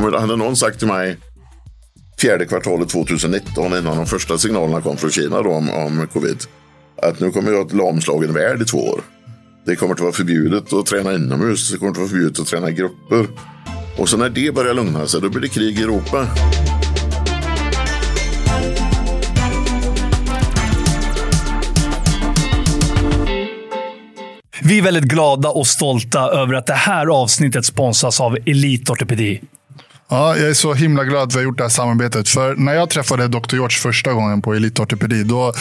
[0.00, 1.16] kommer, hade någon sagt till mig
[2.20, 6.38] fjärde kvartalet 2019 innan de första signalerna kom från Kina då, om, om covid.
[7.02, 9.00] Att nu kommer vi ha ett lamslagen värld i två år.
[9.66, 11.70] Det kommer att vara förbjudet att träna inomhus.
[11.70, 13.26] Det kommer att vara förbjudet att träna i grupper.
[13.98, 16.26] Och så när det börjar lugna sig, då blir det krig i Europa.
[24.62, 29.40] Vi är väldigt glada och stolta över att det här avsnittet sponsras av Elite Ortopedi.
[30.10, 32.28] Ja, jag är så himla glad att vi har gjort det här samarbetet.
[32.28, 33.54] För när jag träffade Dr.
[33.54, 35.52] George första gången på Elitortopedi, då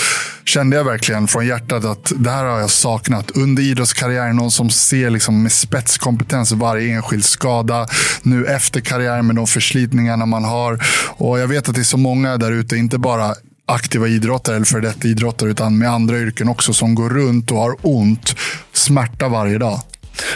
[0.45, 3.31] kände jag verkligen från hjärtat att det här har jag saknat.
[3.31, 7.87] Under idrottskarriären, någon som ser liksom med spetskompetens varje enskild skada.
[8.21, 10.83] Nu efter karriären med de förslitningarna man har.
[11.07, 13.35] Och jag vet att det är så många där ute, inte bara
[13.65, 17.57] aktiva idrottare eller för detta idrottare, utan med andra yrken också, som går runt och
[17.57, 18.35] har ont,
[18.73, 19.81] smärta varje dag.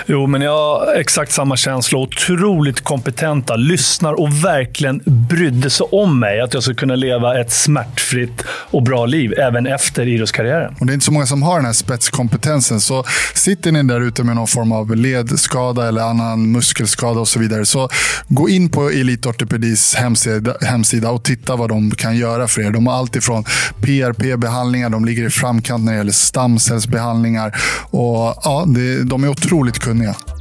[0.05, 1.99] Jo, men jag har exakt samma känsla.
[1.99, 6.41] Otroligt kompetenta, lyssnar och verkligen brydde sig om mig.
[6.41, 10.75] Att jag ska kunna leva ett smärtfritt och bra liv även efter idrottskarriären.
[10.79, 12.81] Och det är inte så många som har den här spetskompetensen.
[12.81, 17.39] Så sitter ni där ute med någon form av ledskada eller annan muskelskada och så
[17.39, 17.65] vidare.
[17.65, 17.89] Så
[18.27, 22.71] gå in på Elite Ortopedis hemsida, hemsida och titta vad de kan göra för er.
[22.71, 23.43] De har allt ifrån
[23.81, 27.57] PRP-behandlingar, de ligger i framkant när det gäller stamcellsbehandlingar.
[27.91, 30.40] Och ja, det, de är otroligt de.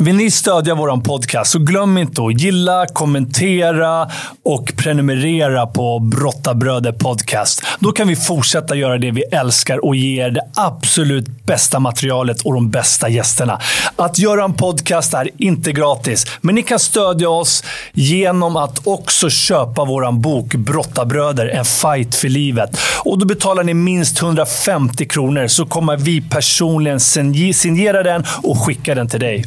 [0.00, 4.10] Vill ni stödja vår podcast så glöm inte att gilla, kommentera
[4.44, 7.62] och prenumerera på Brottabröder Podcast.
[7.78, 12.42] Då kan vi fortsätta göra det vi älskar och ge er det absolut bästa materialet
[12.42, 13.60] och de bästa gästerna.
[13.96, 19.30] Att göra en podcast är inte gratis, men ni kan stödja oss genom att också
[19.30, 22.78] köpa vår bok Brottabröder, en fight för livet.
[23.04, 28.94] Och Då betalar ni minst 150 kronor så kommer vi personligen signera den och skicka
[28.94, 29.44] den till dig.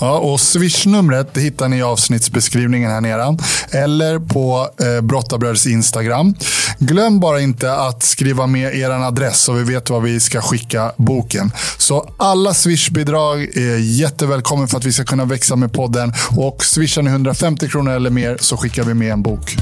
[0.00, 3.36] Ja, och swishnumret hittar ni i avsnittsbeskrivningen här nere.
[3.70, 6.34] Eller på eh, Brottabröds Instagram.
[6.78, 10.92] Glöm bara inte att skriva med er adress så vi vet vad vi ska skicka
[10.96, 11.52] boken.
[11.78, 16.12] Så alla Swish-bidrag är jättevälkommen för att vi ska kunna växa med podden.
[16.36, 19.56] Och swishar ni 150 kronor eller mer så skickar vi med en bok.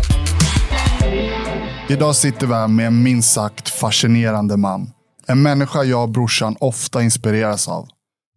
[1.89, 4.91] Idag sitter vi här med en minst sagt fascinerande man.
[5.27, 7.89] En människa jag och brorsan ofta inspireras av.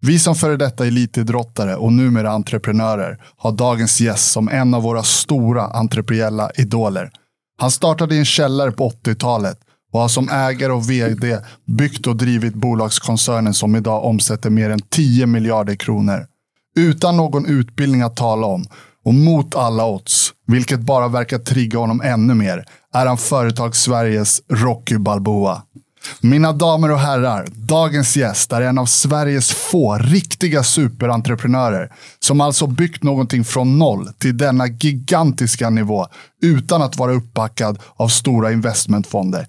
[0.02, 5.04] Vi som före detta elitidrottare och numera entreprenörer har dagens gäst som en av våra
[5.04, 7.12] stora entreprenöriella idoler.
[7.58, 9.60] Han startade i en källare på 80-talet
[9.94, 11.38] och har som ägare och vd
[11.78, 16.26] byggt och drivit bolagskoncernen som idag omsätter mer än 10 miljarder kronor.
[16.76, 18.66] Utan någon utbildning att tala om
[19.06, 24.42] och mot alla odds, vilket bara verkar trigga honom ännu mer, är han företag Sveriges
[24.50, 25.62] Rocky Balboa.
[26.22, 32.68] Mina damer och herrar, dagens gäst är en av Sveriges få riktiga superentreprenörer som alltså
[32.68, 36.08] byggt någonting från noll till denna gigantiska nivå
[36.42, 39.48] utan att vara uppbackad av stora investmentfonder.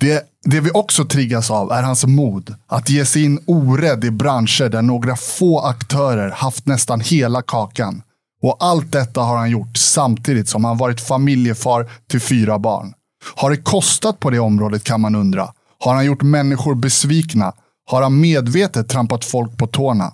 [0.00, 4.10] Det, det vi också triggas av är hans mod att ge sig in orädd i
[4.10, 8.02] branscher där några få aktörer haft nästan hela kakan.
[8.42, 12.92] Och allt detta har han gjort samtidigt som han varit familjefar till fyra barn.
[13.34, 15.52] Har det kostat på det området kan man undra.
[15.84, 17.52] Har han gjort människor besvikna?
[17.86, 20.12] Har han medvetet trampat folk på tårna?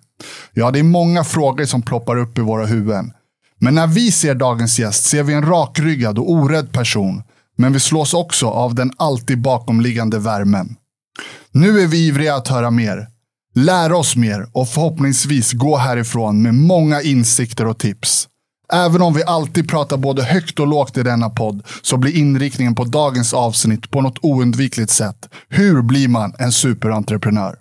[0.53, 3.13] Ja, det är många frågor som ploppar upp i våra huvuden.
[3.59, 7.23] Men när vi ser dagens gäst ser vi en rakryggad och orädd person.
[7.57, 10.77] Men vi slås också av den alltid bakomliggande värmen.
[11.51, 13.07] Nu är vi ivriga att höra mer.
[13.55, 18.29] Lära oss mer och förhoppningsvis gå härifrån med många insikter och tips.
[18.73, 22.75] Även om vi alltid pratar både högt och lågt i denna podd så blir inriktningen
[22.75, 25.29] på dagens avsnitt på något oundvikligt sätt.
[25.49, 27.57] Hur blir man en superentreprenör?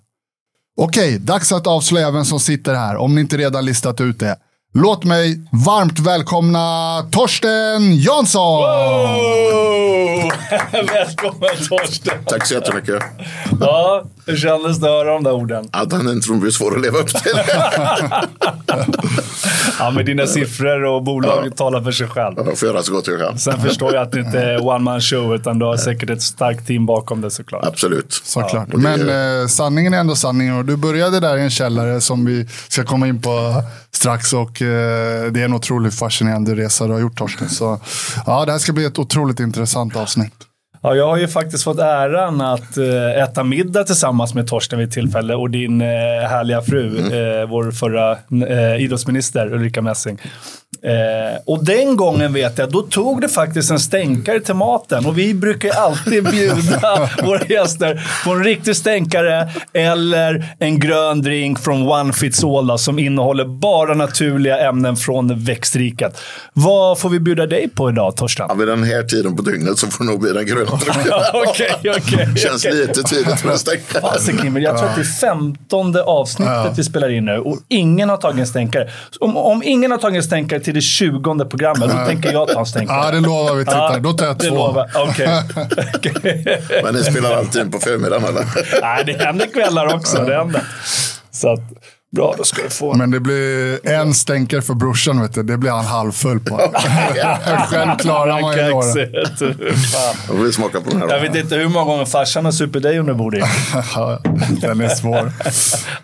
[0.80, 4.36] Okej, dags att avslöja vem som sitter här om ni inte redan listat ut det.
[4.74, 8.62] Låt mig varmt välkomna Torsten Jansson!
[8.62, 10.32] Wow!
[10.72, 12.24] Välkommen Torsten!
[12.24, 13.02] Tack så jättemycket.
[13.60, 15.68] Ja, hur kändes det att höra de där orden?
[15.72, 17.32] Att han inte blir svår att leva upp till.
[19.78, 21.50] ja, men dina siffror och bolag ja.
[21.50, 22.34] talar för sig själv.
[22.46, 23.38] Jag får göra så gott jag kan.
[23.38, 26.22] Sen förstår jag att det inte är one man show, utan du har säkert ett
[26.22, 27.64] starkt team bakom det såklart.
[27.64, 28.12] Absolut.
[28.12, 28.68] Såklart.
[28.72, 28.78] Ja.
[28.78, 29.08] Men
[29.40, 30.58] eh, sanningen är ändå sanningen.
[30.58, 34.32] Och du började där i en källare som vi ska komma in på strax.
[34.32, 37.48] Och eh, det är en otroligt fascinerande resa du har gjort Torsten.
[37.48, 37.80] Så
[38.26, 40.47] ja, det här ska bli ett otroligt intressant avsnitt.
[40.82, 44.92] Ja, jag har ju faktiskt fått äran att äh, äta middag tillsammans med Torsten vid
[44.92, 45.86] tillfälle och din äh,
[46.28, 47.40] härliga fru, mm.
[47.40, 48.18] äh, vår förra
[48.78, 50.18] idrottsminister Ulrika Messing.
[50.82, 55.06] Eh, och den gången vet jag, då tog det faktiskt en stänkare till maten.
[55.06, 61.58] Och vi brukar alltid bjuda våra gäster på en riktig stänkare eller en grön drink
[61.58, 66.20] från One Fits All som innehåller bara naturliga ämnen från växtriket.
[66.52, 68.46] Vad får vi bjuda dig på idag, Torsten?
[68.48, 70.70] Ja, vid den här tiden på dygnet så får det nog bli den gröna
[71.32, 72.28] Okej, okej.
[72.36, 74.00] Känns lite tidigt för.
[74.00, 78.08] Fasiken, men jag tror att det är femtonde avsnittet vi spelar in nu och ingen
[78.08, 78.90] har tagit en stänkare.
[79.20, 82.60] Om, om ingen har tagit en stänkare till det tjugonde programmet, då tänker jag ta
[82.60, 83.06] en stänkare.
[83.06, 83.98] Ja, det lovar vi tittare.
[83.98, 84.54] Då tar jag det två.
[84.54, 84.90] lovar.
[84.94, 85.42] Okej.
[85.94, 86.62] Okej.
[86.84, 88.44] Men ni spelar alltid in på förmiddagen eller?
[88.82, 90.24] Nej, det händer kvällar också.
[90.24, 90.62] Det händer.
[91.30, 91.60] Så att,
[92.16, 92.94] bra, då ska du få.
[92.94, 95.42] Men det blir en stänkare för brorsan, vet du.
[95.42, 96.56] Det blir han halvfull på.
[97.68, 98.86] Själv klarar man ju några.
[100.28, 101.08] Då får vi smaka på den här.
[101.08, 103.44] Jag vet inte hur många gånger farsan har supit dig under bordet.
[104.60, 105.32] Den är svår.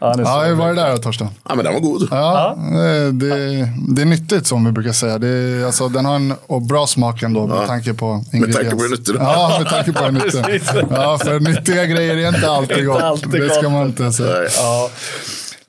[0.01, 1.29] Ja, hur var det där då, Torsten?
[1.49, 2.09] Ja, men den var god.
[2.11, 5.19] Ja, eh, det, det är nyttigt som vi brukar säga.
[5.19, 8.63] Det alltså, den har en och bra smak ändå med tanke på ingredienser.
[8.63, 9.33] tanke på hur nyttig den är.
[9.33, 10.69] Ja, med tanke på hur nyttig den Precis.
[10.75, 10.87] är.
[10.91, 13.03] Ja, för nyttiga grejer är inte alltid Inte gott.
[13.03, 13.73] alltid det ska gott.
[13.73, 14.39] man inte säga.
[14.39, 14.49] Nej.
[14.57, 14.91] Ja.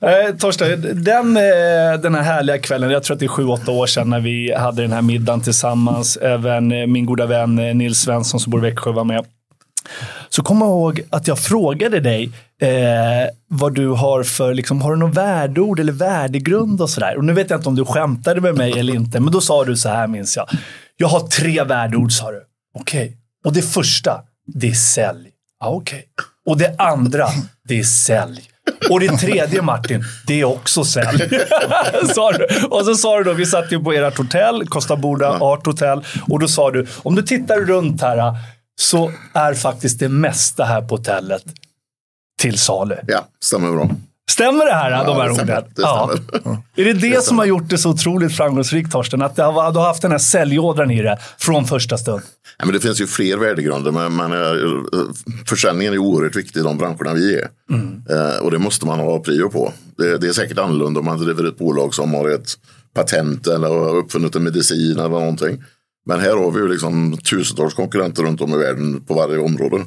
[0.00, 3.70] Eh, Torsten, den, eh, den här härliga kvällen, jag tror att det är sju, åtta
[3.70, 6.16] år sedan när vi hade den här middagen tillsammans.
[6.16, 9.24] Även eh, min goda vän eh, Nils Svensson som bor i Växjö var med.
[10.28, 12.70] Så kom ihåg att jag frågade dig eh,
[13.48, 17.16] vad du har för, liksom, har du något värdeord eller värdegrund och sådär.
[17.16, 19.64] Och nu vet jag inte om du skämtade med mig eller inte, men då sa
[19.64, 20.48] du så här minns jag.
[20.96, 22.42] Jag har tre värdeord sa du.
[22.78, 23.16] Okej.
[23.44, 25.28] Och det första, det är sälj.
[25.60, 26.04] Ah, okej.
[26.46, 27.26] Och det andra,
[27.68, 28.50] det är sälj.
[28.90, 31.28] Och det tredje Martin, det är också sälj.
[32.14, 32.46] sa du.
[32.70, 36.04] Och så sa du då, vi satt ju på ert hotell, Costa Boda Art Hotel.
[36.28, 38.34] Och då sa du, om du tittar runt här
[38.80, 41.44] så är faktiskt det mesta här på hotellet
[42.38, 42.96] till salu.
[43.06, 43.90] Ja, stämmer bra.
[44.30, 45.46] Stämmer det här, de här det orden?
[45.46, 46.10] Det Ja.
[46.76, 49.22] Är det det som har gjort det så otroligt framgångsrikt, Torsten?
[49.22, 52.22] Att det du har haft den här säljådran i det från första stund?
[52.64, 55.00] Men det finns ju fler värdegrunder, men, men eh,
[55.46, 57.48] försäljningen är oerhört viktig i de branscherna vi är.
[58.10, 59.72] Eh, och det måste man ha prio på.
[59.98, 62.58] Det, det är säkert annorlunda om man driver ett bolag som har ett
[62.94, 65.62] patent eller har uppfunnit en medicin eller någonting.
[66.06, 69.84] Men här har vi ju liksom tusentals konkurrenter runt om i världen på varje område.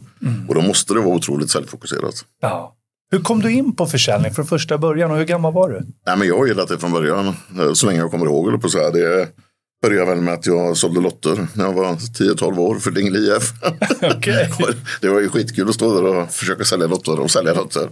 [0.48, 2.26] Och då måste det vara otroligt säljfokuserat.
[2.42, 2.76] Ja.
[3.12, 5.86] Hur kom du in på försäljning från första början och hur gammal var du?
[6.06, 8.48] Nej, men jag har gillat det från början, eh, så länge jag kommer ihåg.
[8.48, 8.92] Eller på så här.
[8.92, 9.28] Det
[9.82, 13.44] började väl med att jag sålde lotter när jag var 10-12 år för Dingle IF.
[14.18, 14.50] Okej.
[15.02, 17.90] det var ju skitkul att stå där och försöka sälja lotter och sälja lotter.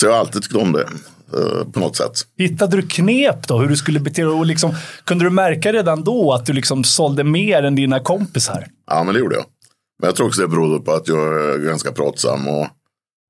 [0.00, 0.82] Så jag har alltid tyckt om det
[1.32, 2.12] eh, på något sätt.
[2.38, 4.30] Hittade du knep då, hur du skulle bete dig?
[4.30, 8.66] Och liksom, kunde du märka redan då att du liksom sålde mer än dina kompisar?
[8.86, 9.44] Ja, men det gjorde jag.
[9.98, 12.66] Men jag tror också det berodde på att jag är ganska pratsam och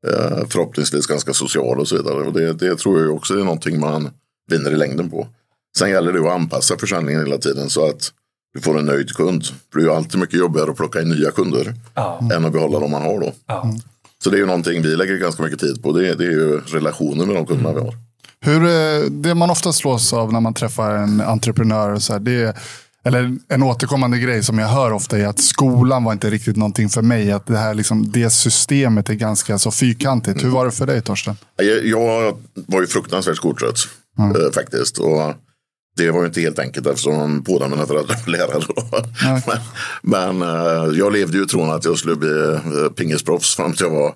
[0.07, 2.15] eh, förhoppningsvis ganska social och så vidare.
[2.15, 4.11] Och det, det tror jag också är någonting man
[4.51, 5.29] vinner i längden på.
[5.79, 8.13] Sen gäller det att anpassa försäljningen hela tiden så att
[8.55, 9.45] du får en nöjd kund.
[9.45, 12.29] För det är ju alltid mycket jobbigare att plocka in nya kunder Ja.
[12.35, 13.33] än att behålla de man har då.
[13.47, 13.75] Ja.
[14.25, 15.93] Så det är ju någonting vi lägger ganska mycket tid på.
[15.93, 17.95] Det, är- det är ju relationen med de kunderna vi har.
[18.41, 22.43] Hur, eh, det man ofta slås av när man träffar en entreprenör, så här, det
[22.43, 22.55] är,
[23.05, 26.89] eller en återkommande grej som jag hör ofta är att skolan var inte riktigt någonting
[26.89, 27.33] för mig.
[27.33, 30.45] Att det, här, liksom, det systemet är ganska så fyrkantigt.
[30.45, 31.37] Hur var det för dig Torsten?
[31.57, 33.77] Jag, jag var ju fruktansvärt skoltrött
[34.19, 34.99] eh, faktiskt.
[34.99, 35.35] Och
[35.97, 38.63] det var ju inte helt enkelt eftersom båda mina föräldrar var lärare.
[38.69, 39.05] Då.
[40.03, 43.73] Men, men eh, jag levde ju i tron att jag skulle bli uh, pingisproffs fram
[43.73, 44.15] till jag var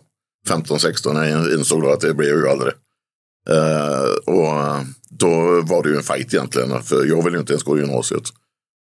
[0.49, 1.13] 15-16.
[1.13, 2.73] när Jag insåg att det blev jag ju aldrig.
[3.51, 5.31] Eh, och då
[5.63, 6.83] var det ju en fight egentligen.
[6.83, 8.23] För jag ville ju inte ens gå i gymnasiet.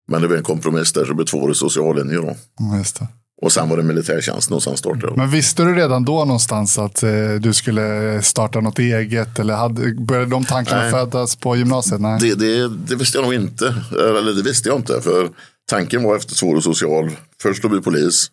[0.07, 2.35] Men det blev en kompromiss där så det blev tvåårig social linje då.
[2.59, 2.83] Mm.
[3.41, 5.17] Och sen var det militärtjänsten och sen startade jag.
[5.17, 9.39] Men visste du redan då någonstans att eh, du skulle starta något eget?
[9.39, 10.91] Eller hade, började de tankarna Nej.
[10.91, 12.01] födas på gymnasiet?
[12.01, 12.19] Nej.
[12.21, 13.75] Det, det, det visste jag nog inte.
[13.91, 15.01] Eller det visste jag inte.
[15.01, 15.29] För
[15.69, 17.11] tanken var efter tvåårig social.
[17.41, 18.27] Först att bli polis.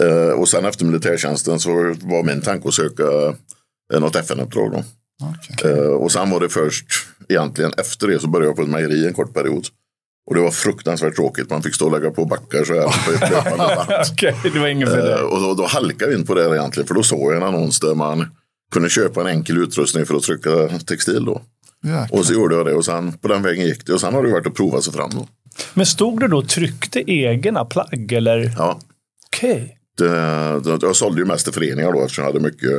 [0.00, 1.70] Eh, och sen efter militärtjänsten så
[2.02, 3.02] var min tanke att söka
[3.94, 4.84] eh, något FN-uppdrag.
[5.22, 5.72] Okej.
[5.72, 6.86] Eh, och sen var det först
[7.28, 9.66] egentligen efter det så började jag på ett mejeri en kort period.
[10.26, 11.50] Och det var fruktansvärt tråkigt.
[11.50, 12.84] Man fick stå och lägga på backar så här.
[14.12, 16.86] Okej, det var inget för Eh, och då, då halkade vi in på det egentligen.
[16.86, 18.26] För då såg jag en annons där man
[18.72, 20.50] kunde köpa en enkel utrustning för att trycka
[20.86, 21.42] textil då.
[22.10, 23.92] Och så gjorde jag det och sen på den vägen gick det.
[23.92, 25.28] Och sen har det varit att prova sig fram då.
[25.74, 28.52] Men stod du då och tryckte egna plagg eller?
[28.58, 28.80] Ja,
[29.26, 29.78] Okej.
[29.98, 30.06] det,
[30.82, 32.78] jag sålde ju mest till föreningar då eftersom jag hade mycket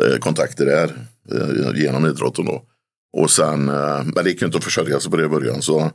[0.00, 2.62] eh, kontakter där eh, genom idrotten då.
[3.16, 5.62] Och sen, eh, men det gick ju inte att försörja sig på det i början
[5.62, 5.90] så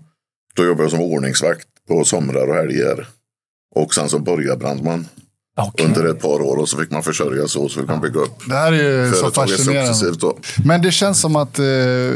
[0.55, 3.07] då jobbade jag som ordningsvakt på somrar och helger.
[3.75, 5.07] Och sen som borgarbrandman.
[5.55, 5.85] Okej.
[5.85, 8.19] under ett par år och så fick man försörja sig och så fick man bygga
[8.19, 10.33] upp Det här är ju så fascinerande.
[10.65, 11.65] Men det känns som att eh,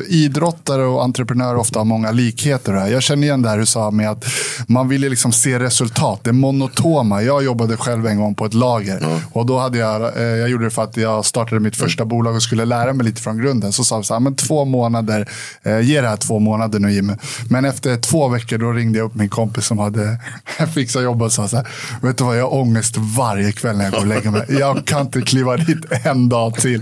[0.07, 2.73] idrottare och entreprenörer ofta har många likheter.
[2.73, 2.87] Här.
[2.87, 4.25] Jag känner igen det här du sa med att
[4.67, 6.19] man vill liksom se resultat.
[6.23, 7.21] Det monotoma.
[7.21, 9.21] Jag jobbade själv en gång på ett lager.
[9.33, 12.35] Och då hade jag, eh, jag gjorde det för att jag startade mitt första bolag
[12.35, 13.73] och skulle lära mig lite från grunden.
[13.73, 15.29] Så sa vi så här, men två månader,
[15.63, 17.13] eh, ge det här två månader nu Jimmy.
[17.49, 20.19] Men efter två veckor då ringde jag upp min kompis som hade
[20.73, 21.67] fixat jobb och sa så här,
[22.01, 24.45] vet du vad, jag har ångest varje kväll när jag går och lägger mig.
[24.49, 26.81] Jag kan inte kliva dit en dag till.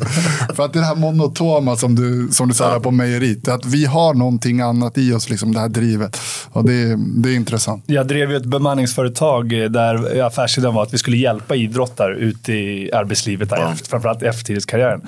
[0.55, 4.13] För att det här monotoma som du, som du sa på mejeriet, att vi har
[4.13, 6.19] någonting annat i oss, liksom det här drivet.
[6.51, 7.83] Och det, det är intressant.
[7.87, 12.91] Jag drev ju ett bemanningsföretag där affärsidén var att vi skulle hjälpa idrottare ut i
[12.93, 15.01] arbetslivet, där, efter, framförallt eftertidskarriären.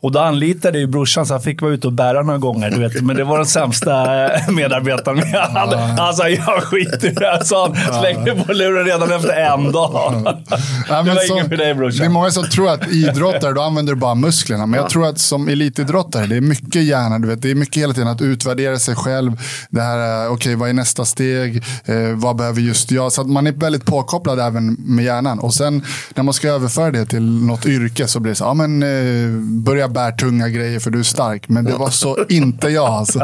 [0.00, 2.70] Och då anlitade ju brorsan så han fick vara ute och bära några gånger.
[2.70, 4.06] Du vet, men det var den sämsta
[4.48, 5.16] medarbetaren.
[5.16, 5.34] med.
[5.34, 8.00] Han, han sa jag skiter i det här, sa han.
[8.00, 10.38] Slängde på luren redan efter en dag.
[10.88, 12.12] Ja, det men så- för dig Det är brorsan.
[12.12, 14.66] många som tror att idrottare, då använder du bara musklerna.
[14.66, 17.18] Men jag tror att som elitidrottare, det är mycket hjärna.
[17.18, 19.32] Du vet, det är mycket hela tiden att utvärdera sig själv.
[19.70, 21.56] Det här, eh, okej, vad är nästa steg?
[21.84, 23.12] Eh, vad behöver just jag?
[23.12, 25.38] Så att man är väldigt påkopplad även med hjärnan.
[25.38, 25.82] Och sen
[26.14, 29.30] när man ska överföra det till något yrke så blir det så, ja men eh,
[29.40, 31.48] börja bära tunga grejer för du är stark.
[31.48, 33.18] Men det var så inte jag alltså.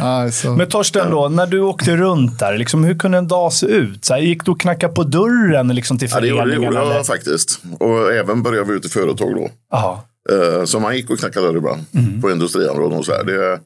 [0.00, 0.50] Nej, så.
[0.50, 4.04] Men Torsten, då, när du åkte runt där, liksom, hur kunde en dag se ut?
[4.04, 6.62] Så här, gick du och knackade på dörren liksom, till Ja, föreningen?
[6.62, 7.60] gjorde jag faktiskt.
[7.80, 9.50] Och även började vi ut i företag då.
[9.70, 9.98] Jaha.
[10.30, 11.82] Eh, Så man gick och knackade dörr ibland
[12.22, 13.24] på industriområden och så här.
[13.24, 13.60] Det,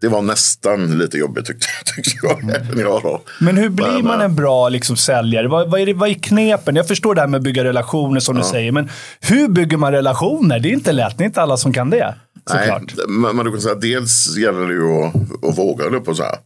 [0.00, 1.66] det var nästan lite jobbigt tyckte,
[1.96, 2.38] tyckte jag.
[2.56, 3.20] Även jag då.
[3.40, 5.48] Men hur blir Men, man eh, en bra liksom, säljare?
[5.48, 6.76] Vad, vad, är det, vad är knepen?
[6.76, 8.88] Jag förstår det här med att bygga relationer som du säger, men
[9.20, 10.58] hur bygger man relationer?
[10.60, 11.18] Det är inte lätt.
[11.18, 12.14] Det är inte alla som kan det.
[12.50, 12.94] Såklart.
[12.96, 15.14] Nej, men, men du kan säga dels gäller det ju att,
[15.50, 16.38] att våga jag på att säga.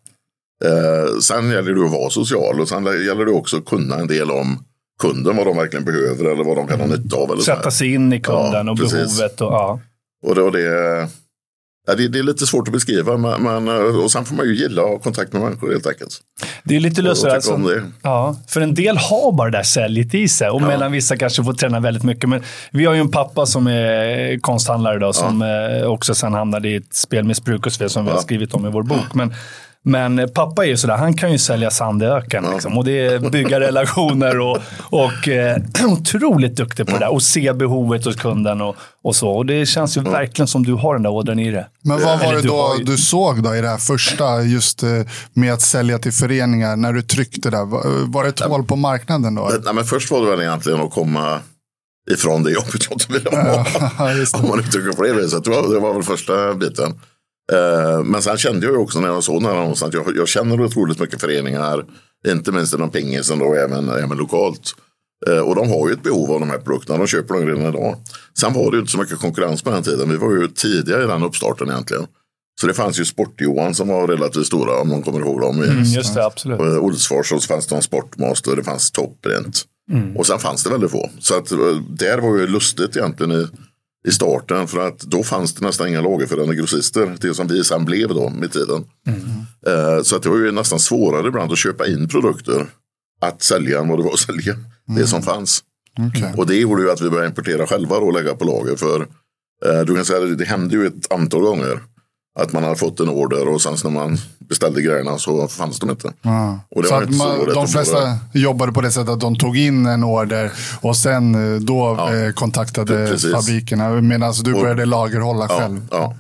[0.65, 4.07] Eh, sen gäller det att vara social och sen gäller det också att kunna en
[4.07, 4.65] del om
[4.99, 7.33] kunden, vad de verkligen behöver eller vad de kan ha nytta av.
[7.33, 7.43] Eller.
[7.43, 9.19] Sätta sig in i kunden Ja, och precis.
[9.19, 9.41] behovet.
[9.41, 9.81] Och, ja.
[10.27, 11.09] Och det, och det,
[11.87, 14.55] ja, det, det är lite svårt att beskriva, men, men, och sen får man ju
[14.57, 16.21] gilla att ha kontakt med människor helt enkelt.
[16.65, 17.25] Det är lite lustigt.
[17.43, 20.93] tycka Alltså, ja, för en del har bara det där säljet i sig och mellan
[20.93, 22.29] vissa kanske får träna väldigt mycket.
[22.31, 26.69] Men vi har ju en pappa som är konsthandlare då, som eh, också sen hamnade
[26.69, 28.23] i ett spelmissbruk och så vidare, som vi har Ja.
[28.23, 29.15] skrivit om i vår bok.
[29.15, 29.35] Men,
[29.85, 32.47] men eh, pappa är ju sådär, han kan ju sälja sand i öken.
[32.53, 35.57] Liksom, och det är bygga relationer och, och eh,
[35.87, 37.13] otroligt duktig på det där.
[37.13, 39.29] Och se behovet hos kunden och, och så.
[39.31, 41.67] Och det känns ju verkligen som du har den där ådran i det.
[41.83, 43.79] Men vad var Eller det du då har ju- du såg då i det här
[43.79, 44.89] första, just eh,
[45.33, 47.65] med att sälja till föreningar, när du tryckte där?
[47.65, 49.51] Var, var det ett hål på marknaden då?
[49.65, 51.41] Nej, men först var det väl egentligen att komma
[52.11, 53.67] ifrån det jobbet jag inte ville ha.
[54.43, 55.45] Om man uttrycker på det viset.
[55.45, 57.01] Det var väl första biten.
[57.53, 60.29] Eh, men sen kände jag också när jag såg den här annonsen att jag, jag
[60.29, 61.85] känner otroligt mycket föreningar.
[62.29, 64.75] Inte minst inom pingisen och även, även lokalt.
[65.27, 66.99] Eh, och de har ju ett behov av de här produkterna.
[66.99, 67.97] De köper dem redan idag.
[68.41, 70.11] Sen var det ju inte så mycket konkurrens på den tiden.
[70.11, 72.07] Vi var ju tidiga i den uppstarten egentligen.
[72.61, 75.63] Så det fanns ju Sport-Johan som var relativt stora om någon kommer ihåg dem.
[75.63, 76.61] Mm, just det, absolut.
[76.61, 79.65] Eh, Olsfors och så fanns det en Sportmaster, det fanns Topprent.
[80.17, 81.11] Och sen fanns det väldigt få.
[81.21, 83.47] Så att eh, där var ju lustigt egentligen i,
[84.09, 87.17] i starten för att då fanns det nästan inga lagerförande grossister.
[87.21, 88.85] Det som vi sen blev då med tiden.
[89.67, 92.67] Eh, Så att det var ju nästan svårare ibland att köpa in produkter
[93.21, 94.55] att sälja än vad det var att sälja
[94.97, 95.63] det som fanns.
[96.09, 96.35] Okej.
[96.37, 98.77] Och det gjorde ju att vi började importera själva och lägga på lager.
[98.77, 99.01] För
[99.67, 101.81] eh, du kan säga att det hände ju ett antal gånger.
[102.39, 104.19] Att man hade fått en order och sen när man
[104.49, 106.13] beställde grejerna så fanns de inte.
[106.23, 106.61] Ja.
[106.71, 108.19] Och det Så var att så man, lätt de flesta våga.
[108.33, 112.15] jobbade på det sättet att de tog in en order och sen eh, då Ja.
[112.17, 113.33] eh, kontaktade Precis.
[113.33, 115.81] fabrikerna medan du Och- började lagerhålla Ja, själv.
[115.91, 116.17] ja.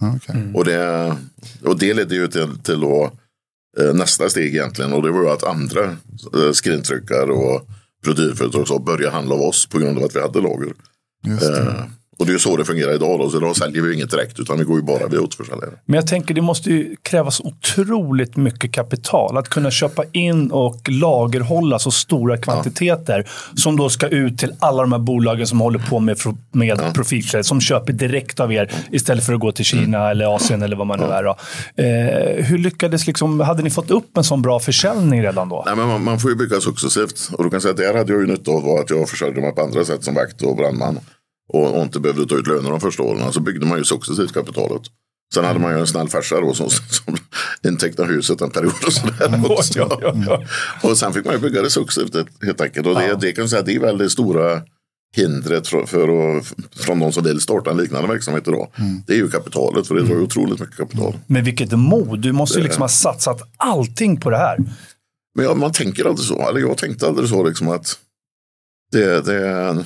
[0.00, 0.42] Ja, okej.
[0.54, 1.16] Och, det,
[1.64, 3.12] och det ledde ju till, till att,
[3.80, 4.92] eh, nästa steg egentligen.
[4.92, 5.96] Och det var att andra
[6.52, 7.66] skrintryckare och
[8.66, 10.72] så började handla av oss på grund av att vi hade lager.
[12.18, 13.18] Och det är så det fungerar idag.
[13.18, 15.70] Då, så idag säljer vi inget direkt utan vi går ju bara via återförsäljare.
[15.86, 19.36] Men jag tänker det måste ju krävas otroligt mycket kapital.
[19.36, 24.82] Att kunna köpa in och lagerhålla så stora kvantiteter som då ska ut till alla
[24.82, 26.18] de här bolagen som håller på med,
[26.52, 27.44] med profitflöde.
[27.44, 30.10] Som köper direkt av er istället för att gå till Kina Mm.
[30.10, 31.22] eller Asien eller vad man nu är.
[31.24, 31.36] Då.
[31.82, 35.62] Eh, hur lyckades liksom, hade ni fått upp en sån bra försäljning redan då?
[35.66, 37.28] Nej, men man, man får ju bygga successivt.
[37.32, 39.54] Och du kan säga att där hade jag ju nytta av att jag försörjde mig
[39.54, 40.98] på andra sätt som vakt och brandman.
[41.48, 43.32] Och, och inte behövde ta ut löner de första åren.
[43.32, 44.82] Så byggde man ju successivt kapitalet.
[45.34, 47.16] Sen hade man ju en snäll farsa då som, som
[47.62, 49.82] intecknade huset en period och sådär också.
[49.82, 50.46] Oj, oj, oj, oj.
[50.90, 52.86] Och sen fick man ju bygga det successivt helt enkelt.
[52.86, 54.62] Och det, det kan säga, det är väl det stora
[55.16, 58.68] hindret för, för att, från de som vill starta en liknande verksamhet idag.
[59.06, 61.18] Det är ju kapitalet, för det drar ju otroligt mycket kapital.
[61.26, 62.20] Men vilket mod!
[62.20, 64.58] Du måste ju liksom ha satsat allting på det här.
[65.34, 66.48] Men ja, man tänker aldrig så.
[66.48, 67.98] Eller jag tänkte aldrig så liksom att
[68.92, 69.84] det, det är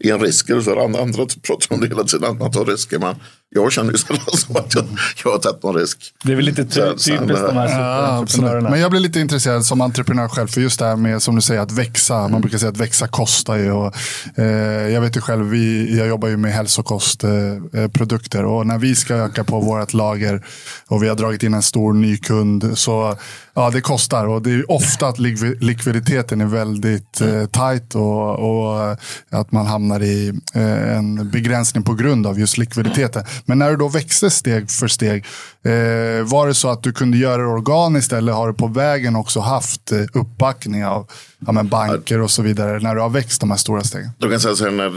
[0.00, 0.50] en, en risk.
[0.50, 2.98] Andra, andra pratar om det hela tiden, att man tar risker.
[2.98, 3.14] Men
[3.54, 4.84] jag känner ju sällan så att jag,
[5.24, 5.98] jag har tagit någon risk.
[6.24, 8.70] Det är väl lite ty typiskt de här eh, Ja, superentreprenörerna.
[8.70, 10.48] Men jag blir lite intresserad som entreprenör själv.
[10.48, 12.28] För just det här med som du säger att växa.
[12.28, 13.72] Man brukar säga att växa kostar ju.
[13.72, 13.94] Och,
[14.36, 17.82] eh, jag vet ju själv, vi, jag jobbar ju med hälsokostprodukter.
[17.82, 18.44] Eh, produkter.
[18.44, 20.44] och när vi ska öka på vårt lager
[20.86, 22.78] och vi har dragit in en stor ny kund.
[22.78, 23.16] Så
[23.54, 24.26] ja, det kostar.
[24.26, 27.94] Och det är ofta att likvi- likviditeten är väldigt eh, tajt.
[27.94, 28.96] Och, och eh,
[29.30, 33.24] att man hamnar i eh, en begränsning på grund av just likviditeten.
[33.46, 35.24] Men när du då växte steg för steg.
[35.64, 39.16] Eh, var det så att du kunde göra det organiskt eller har du på vägen
[39.16, 41.10] också haft eh, uppbackning av
[41.46, 44.10] ja, men banker och så vidare när du har växt de här stora stegen?
[44.18, 44.90] Då kan jag säga så här, när,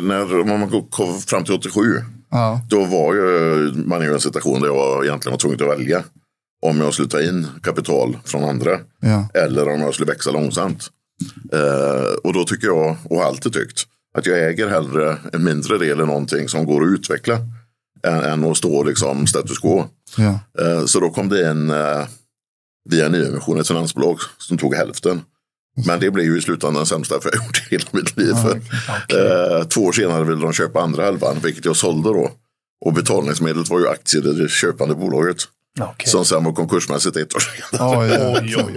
[0.43, 1.81] när man går- kom fram till 87.
[2.31, 6.03] Ja, Då var ju man i en situation där jag egentligen var tvungen att välja.
[6.65, 8.71] Om jag skulle ta in kapital från andra.
[9.01, 10.83] ja, Eller om jag skulle växa långsamt.
[11.53, 13.79] Eh, och då tycker jag, och har alltid tyckt,
[14.17, 17.37] att jag äger hellre en mindre del i någonting som går att utveckla.
[18.07, 19.85] Än, än att stå liksom status quo.
[20.17, 20.39] ja.
[20.59, 22.07] Eh, så då kom det in eh,
[22.89, 25.21] via nyemission ett finansbolag som tog hälften.
[25.87, 28.33] Men det blev ju i slutändan den sämsta affär jag gjort i hela mitt liv.
[28.33, 28.55] För,
[29.17, 32.31] eh, två år senare ville de köpa andra halvan, vilket jag sålde då.
[32.85, 35.37] Och betalningsmedlet var ju aktier i det köpande bolaget.
[35.81, 36.09] Okej.
[36.09, 38.43] Som sen var konkursmässigt ett år senare.
[38.47, 38.67] Ja.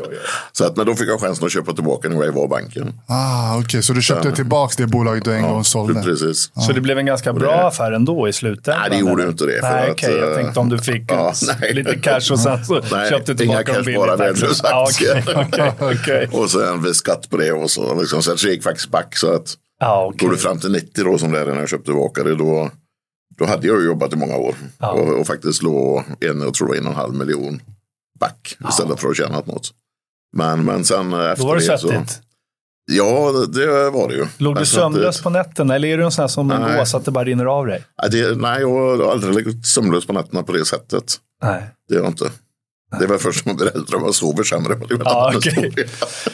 [0.52, 2.92] Så att, men då fick jag chansen att köpa tillbaka när jag var banken.
[3.06, 6.02] Ah, Okej, så du köpte tillbaka det bolaget du en gång sålde?
[6.02, 6.50] Precis.
[6.66, 8.80] Så det blev en ganska bra affär ändå i slutändan?
[8.80, 9.30] Nej, det gjorde eller?
[9.32, 10.16] inte det, för Nej, att, okej.
[10.16, 11.32] Jag tänkte om du fick ja,
[11.72, 14.00] lite cash och sen så Nej, köpte inga tillbaka cash, dem billigt.
[14.00, 15.72] bara värdelösa Ja, okej, aktier.
[15.80, 16.28] okej, okej.
[16.32, 18.00] Och sen vid skatt på det och så.
[18.00, 19.16] Liksom, sen så gick faktiskt back.
[19.16, 20.26] Så att Ja, okej.
[20.26, 22.34] går du fram till 90 då som det är när jag köpte tillbaka det.
[22.34, 22.70] Då,
[23.38, 24.54] då hade jag jobbat i många år.
[24.78, 24.90] Ja.
[24.92, 27.60] Och, och faktiskt låg en, jag tror en och en halv miljon
[28.20, 28.56] back.
[28.68, 29.70] Istället för att tjäna något.
[30.36, 31.88] Men, men sen efter Då var det det så.
[31.88, 32.20] svettigt.
[32.92, 34.26] Ja, det, var det ju.
[34.38, 36.62] Låg du så det- sömnlös på nätterna eller är du en sån här som en
[36.62, 36.78] Nej.
[36.78, 37.84] gås att det bara rinner av dig?
[38.10, 41.16] Det, nej, jag har aldrig legat sömnlös på nätterna på det sättet.
[41.42, 41.62] Nej.
[41.88, 42.30] Det är jag inte.
[42.98, 44.78] Det är väl först när man blir äldre man sover sämre.
[45.04, 45.70] Ja, historia.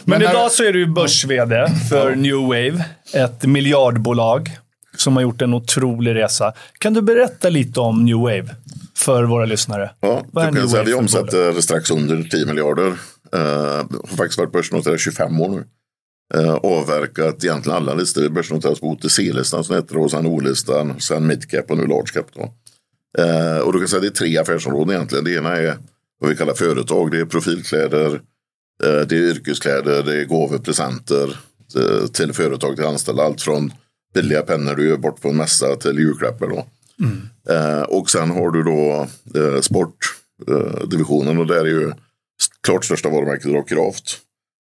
[0.05, 4.51] Men, Men idag så är du ju börs-vd för New Wave, ett miljardbolag
[4.97, 6.53] som har gjort en otrolig resa.
[6.79, 8.55] Kan du berätta lite om New Wave
[8.95, 9.91] för våra lyssnare?
[10.01, 12.87] Ja, Vad är New Wave vi omsätter strax under 10 miljarder.
[12.87, 15.65] Uh, har faktiskt varit börsnoterade i 25 år nu.
[16.41, 18.23] Uh, avverkat egentligen alla listor.
[18.23, 22.27] Vi börsnoteras på OTC-listan som heter och sen O-listan, sen midcap och nu large cap.
[22.35, 22.53] Då.
[23.19, 25.25] Eh, och du kan säga att det är tre affärsområden egentligen.
[25.25, 25.79] Det ena är
[26.21, 27.11] vad vi kallar företag.
[27.11, 28.15] Det är profilkläder,
[28.85, 31.37] eh, det är yrkeskläder, det är gåvor, presenter
[32.13, 33.23] till företag, till anställda.
[33.23, 33.73] Allt från
[34.15, 36.47] billiga pennor du gör bort på en mässa till julklappar.
[36.49, 36.67] Då.
[37.55, 39.07] Eh, och sen har du då
[39.41, 41.93] eh, sportdivisionen och där är ju
[42.63, 44.19] klart största varumärket idag Kraft.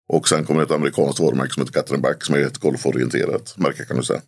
[0.08, 3.96] Och sen kommer ett amerikanskt varumärke som heter Katrinback som är ett golforienterat märke kan
[3.96, 4.20] du säga.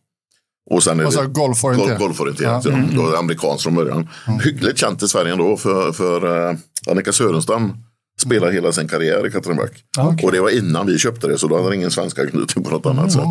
[0.70, 1.28] Och sen är sa det?
[1.28, 1.98] Golforienterat?
[1.98, 2.82] Gol- golforienterat, ja.
[2.96, 4.08] Då är det amerikanskt från början.
[4.44, 6.56] Hyggligt känt i Sverige ändå för, för uh,
[6.90, 7.72] Annika Sörenstam
[8.20, 9.84] spelar hela sin karriär i Katrinback.
[9.98, 10.26] Okej.
[10.26, 12.70] Och det var innan vi köpte det så då hade det ingen svenska knytning på
[12.70, 13.22] något annat sätt.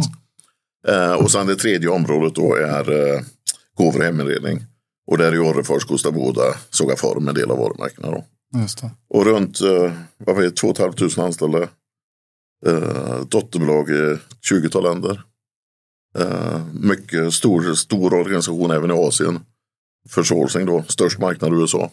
[0.87, 3.21] Eh, och sen det tredje området då är uh,
[3.75, 4.63] gåvor och heminredning.
[5.07, 8.11] Och där är Orrefors, Kosta Boda, Såga Form en del av varumärkena.
[8.11, 8.25] Då.
[9.09, 11.67] Och runt uh, vad var det, 2 500 anställda.
[12.67, 14.17] Uh, dotterbolag i
[14.51, 15.23] 20-tal länder.
[16.19, 19.39] Uh, mycket stor, stor organisation även i Asien.
[20.09, 21.91] För sourcing då, störst marknad USA.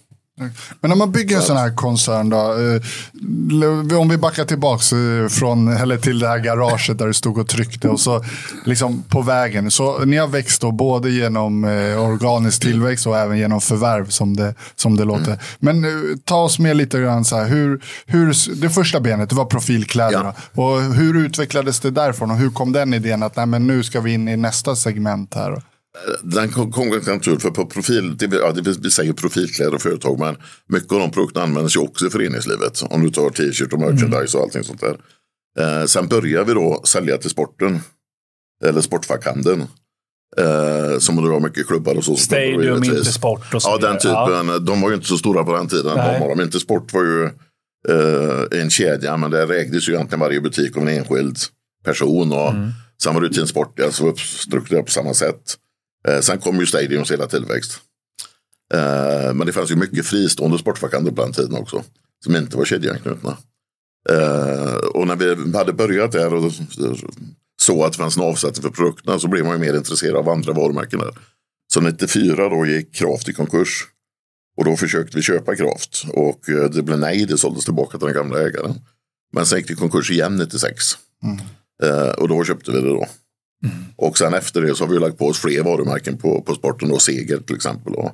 [0.80, 2.36] Men om man bygger en sån här koncern då.
[2.36, 7.38] Eh, om vi backar tillbaks eh, från, eller till det här garaget där du stod
[7.38, 7.88] och tryckte.
[7.88, 8.24] Och så
[8.64, 9.70] liksom på vägen.
[9.70, 14.36] Så ni har växt då både genom eh, organisk tillväxt och även genom förvärv som
[14.36, 15.38] det, som det låter.
[15.58, 15.84] Men
[16.24, 17.48] ta oss med lite grann så här.
[17.48, 20.34] Hur, hur, det första benet, det var profilkläderna.
[20.54, 22.30] Och hur utvecklades det därifrån?
[22.30, 25.34] Och hur kom den idén att nej, men nu ska vi in i nästa segment
[25.34, 25.62] här?
[26.22, 30.18] Den kom ganska naturligt för på profil, det, ja, det, vi säger profilkläder och företag
[30.18, 30.36] men
[30.68, 32.82] mycket av de produkterna används ju också i föreningslivet.
[32.82, 34.96] Om du tar t-shirt och merchandise och allting sånt där.
[35.58, 37.80] Eh, sen börjar vi då sälja till sporten.
[38.64, 39.60] Eller sportfackhandeln.
[40.36, 42.16] Eh, som då har mycket klubbar och så.
[42.16, 42.84] Stadium.
[42.84, 44.64] Intersport och så Ja, den typen.
[44.64, 45.96] De var ju inte så stora på den tiden.
[45.96, 46.12] Nej.
[46.12, 46.42] De var de.
[46.42, 47.24] Intersport var ju
[47.88, 51.38] eh, en kedja, men där ägdes ju egentligen varje butik av en enskild
[51.84, 52.32] person.
[52.32, 52.70] Och Mm.
[53.02, 55.56] Sen var det Team Sport, alltså uppstrukturerat på samma sätt.
[56.08, 57.80] Eh, sen kom ju Stadiums hela tillväxt.
[58.74, 61.84] Eh, men det fanns ju mycket fristående sportfackhandel på den tiden också.
[62.24, 63.36] Som inte var kedjeanknutna.
[64.10, 66.52] Eh, och när vi hade börjat där och
[67.62, 70.28] så att det fanns en avsättning för produkterna så blev man ju mer intresserad av
[70.28, 71.18] andra varumärken där.
[71.72, 73.86] Så 94 då gick Kraft i konkurs.
[74.56, 76.04] Och då försökte vi köpa Kraft.
[76.12, 78.74] Och eh, det blev nej, det såldes tillbaka till den gamla ägaren.
[79.32, 80.76] Men sen gick det i konkurs igen 96.
[81.82, 83.06] Eh, och då köpte vi det då.
[83.96, 86.88] Och sen efter det så har vi lagt på oss fler varumärken på, på sporten.
[86.88, 88.12] Då, Seger till exempel och,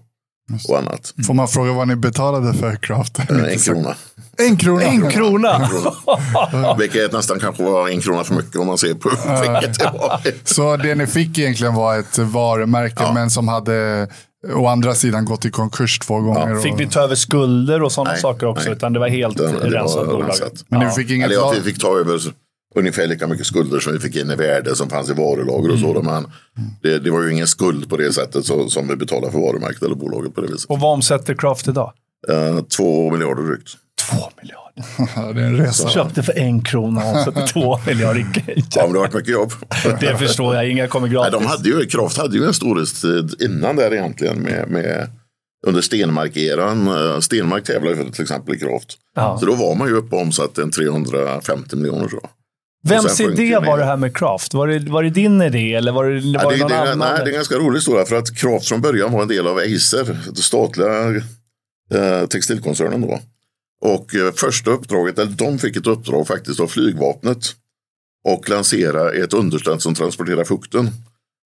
[0.69, 1.15] och annat.
[1.27, 3.19] Får man fråga vad ni betalade för Craft?
[3.19, 3.95] Eh, En krona.
[4.39, 4.83] En krona.
[4.85, 5.69] En krona!
[6.79, 9.09] Vilket nästan kanske var en krona för mycket om man ser på
[9.41, 10.21] vilket det var.
[10.45, 13.13] Så det ni fick egentligen var ett varumärke Ja.
[13.13, 14.09] men som hade
[14.55, 16.61] å andra sidan gått i konkurs två gånger.
[16.61, 18.65] Fick och, ni ta över skulder och sådana Nej, saker också?
[18.65, 18.73] nej.
[18.77, 20.33] Utan det var helt Det- det rensat bolag?
[20.69, 20.87] men Ja.
[20.89, 22.21] du fick inget Eller ja, vi fick ta över
[22.77, 25.79] ungefär lika mycket skulder som vi fick in i värde som fanns i varulager och
[25.79, 25.93] så.
[25.95, 26.27] då, Men
[26.83, 29.83] det, det var ju ingen skuld på det sättet så, som vi betalar för varumärket
[29.83, 30.71] eller bolaget på det viset.
[30.71, 31.93] Och vad omsätter Craft idag?
[32.29, 33.69] Eh, två miljarder drygt.
[34.11, 34.62] Två miljarder.
[35.17, 35.89] Ja, det är en resa.
[35.89, 38.27] Köpte för en krona och omsätter två miljarder.
[38.47, 39.53] Ja, men det har varit mycket jobb.
[40.01, 40.71] Det förstår jag.
[40.71, 41.33] Inga kommer Nej, gratis.
[41.33, 45.11] de hade ju, Kraft hade ju en storhetstid innan där egentligen med, med
[45.67, 46.89] under Stenmark-eran.
[46.89, 48.99] Eh, Stenmark tävlade ju till exempel i Kraft.
[49.17, 49.37] Ja.
[49.41, 52.21] Så då var man ju uppe och omsatte en 350 miljoner så.
[52.88, 54.55] Vems idé var det här med Craft?
[54.55, 56.79] Var det, var det din idé eller var det, var Ja, det det, någon det,
[56.92, 56.99] annan?
[56.99, 59.46] nej, det är en ganska rolig historia för att Kraft från början var en del
[59.46, 61.09] av Eiser, det statliga
[61.94, 63.20] eh, textilkoncernen då.
[63.81, 67.38] Och eh, första uppdraget, eller de fick ett uppdrag faktiskt av flygvapnet
[68.29, 70.90] och lansera ett underställ som transporterar fukten.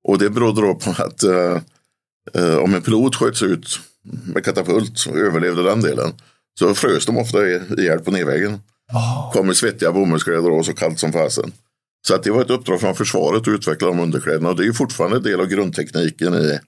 [0.08, 1.60] Och det berodde då på att eh,
[2.34, 3.80] eh, om en pilot sköts ut
[4.34, 6.12] med katapult och överlevde den delen
[6.58, 8.58] så frös de ofta i- ihjäl på nedvägen.
[9.32, 11.52] Kom i svettiga bomullskläder och så kallt som fasen.
[12.06, 14.66] Så att det var ett uppdrag från försvaret att utveckla de underkläderna och det är
[14.66, 16.58] ju fortfarande en del av grundtekniken i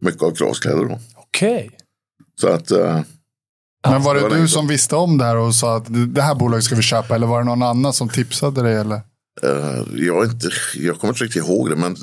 [0.00, 0.98] mycket av Kravskläder.
[1.16, 1.70] Okej.
[2.40, 3.00] Så att eh,
[3.88, 6.22] Men var det det var du som visste om det här och sa att det
[6.22, 8.74] här bolaget ska vi köpa eller var det någon annan som tipsade dig?
[8.74, 9.00] Eller?
[9.42, 11.96] eh, jag, inte, jag kommer inte riktigt ihåg det men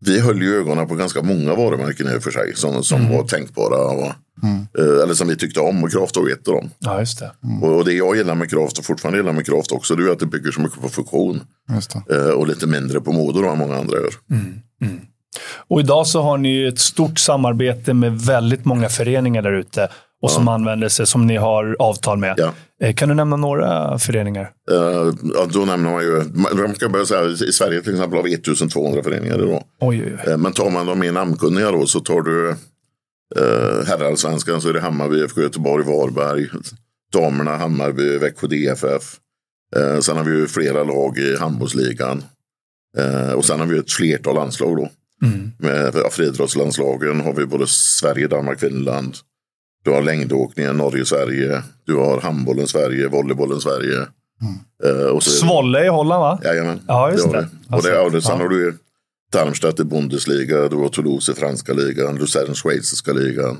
[0.00, 3.24] vi höll ju ögonen på ganska många varumärken i och för sig som, som var
[3.24, 3.76] tänkbara.
[3.76, 4.12] Och,
[4.78, 6.70] eh, eller som vi tyckte om och Kraft var ett av dem.
[6.78, 7.30] Ja, just det.
[7.62, 10.12] Och, och det jag gillar med Kraft och fortfarande gillar med Kraft också det är
[10.12, 11.40] att det bygger så mycket på funktion.
[12.10, 14.12] Eh, och lite mindre på mode då än många andra gör.
[15.68, 19.88] Och idag så har ni ett stort samarbete med väldigt många föreningar där ute
[20.22, 22.34] och som använder sig, som ni har avtal med.
[22.36, 22.52] Ja.
[22.82, 24.50] Eh, Kan du nämna några föreningar?
[24.70, 24.76] Eh,
[25.34, 28.34] ja, då nämner man ju, man kan börja säga, i Sverige till exempel har vi
[28.34, 29.62] 1200 föreningar idag.
[29.80, 30.36] Oj, oj, oj.
[30.36, 32.54] Men tar man de mer namnkunniga då så tar du
[33.36, 36.48] eh, herrallsvenskan så är det Hammarby, IFK Göteborg, Varberg.
[37.12, 39.16] Damerna Hammarby, Växjö DFF.
[39.76, 42.24] Eh, sen har vi ju flera lag i handbollsligan.
[42.98, 44.88] Eh, och sen har vi ett flertal landslag då.
[45.58, 49.16] Med ja, friidrottslandslagen har vi både Sverige, Danmark, Finland.
[49.84, 51.62] Du har längdåkningen, Norge, Sverige.
[51.86, 54.06] Du har handbollen, Sverige, volleybollen, Sverige.
[54.84, 56.40] Eh, och så, Svolle i Holland, va?
[56.44, 56.80] Jajamän.
[56.86, 57.40] Ja, just det.
[57.40, 57.46] vi.
[57.68, 58.42] Och Alltså, det, ja, det, sen ja.
[58.42, 58.78] har du
[59.32, 63.56] Darmstadt i Bundesliga, du har Toulouse i franska ligan, Luzern i schweiziska ligan,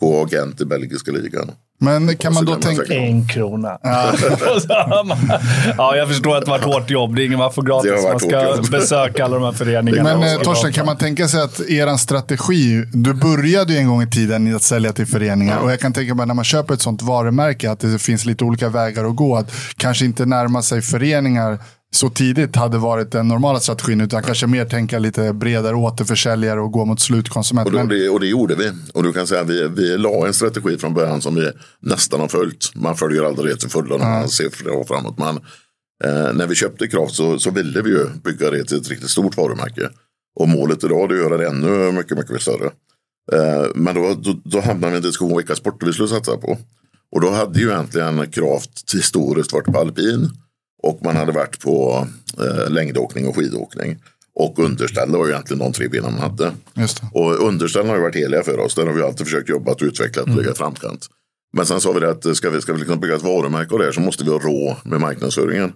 [0.00, 1.50] KA Gent i belgiska ligan.
[1.82, 2.94] Men kan man då tänka...
[2.94, 3.78] En krona.
[5.78, 7.16] ja, jag förstår att det har varit hårt jobb.
[7.16, 8.04] Det är ingen man får Det gratis.
[8.04, 8.56] Man ska.
[8.62, 10.10] Men besöka alla de här föreningarna.
[10.10, 10.40] Ja, eh.
[10.40, 14.56] Torsten, kan man tänka sig att er strategi, du började ju en gång i tiden
[14.56, 17.70] att sälja till föreningar och jag kan tänka mig när man köper ett sånt varumärke
[17.70, 19.36] att det finns lite olika vägar att gå.
[19.36, 21.58] Att kanske inte närma sig föreningar
[21.94, 26.72] så tidigt hade varit den normala strategin utan kanske mer tänka lite bredare återförsäljare och
[26.72, 27.66] gå mot slutkonsument.
[27.66, 28.72] Och, då, det, och det gjorde vi.
[28.94, 31.50] Och du kan säga att vi, vi la en strategi från början som vi
[31.80, 32.74] nästan har följt.
[32.74, 35.18] Man följer aldrig det till fullo när man ser flera år framåt.
[35.18, 35.36] Men
[36.04, 39.10] eh, när vi köpte Kraft så, så ville vi ju bygga det till ett riktigt
[39.10, 39.88] stort varumärke.
[40.40, 42.66] Och målet idag är att göra det ännu mycket, mycket större.
[43.32, 46.36] Eh, men då, då, då hamnade vi i en diskussion vilka sporter vi skulle satsa
[46.36, 46.58] på.
[47.12, 50.30] Och då hade ju egentligen Kraft historiskt varit på alpin.
[50.82, 52.06] Och man hade varit på
[52.38, 53.98] eh, längdåkning och skidåkning.
[54.34, 56.52] Och underställ var ju egentligen de tre benen man hade.
[56.74, 57.06] just det.
[57.12, 58.74] Och underställen har ju varit heliga för oss.
[58.74, 61.06] Där har vi alltid försökt jobba att utveckla och ligga i framkant.
[61.52, 63.78] Men sen sa vi det att ska vi, ska vi liksom bygga ett varumärke av
[63.78, 65.72] det här så måste vi ha råd med marknadsföringen.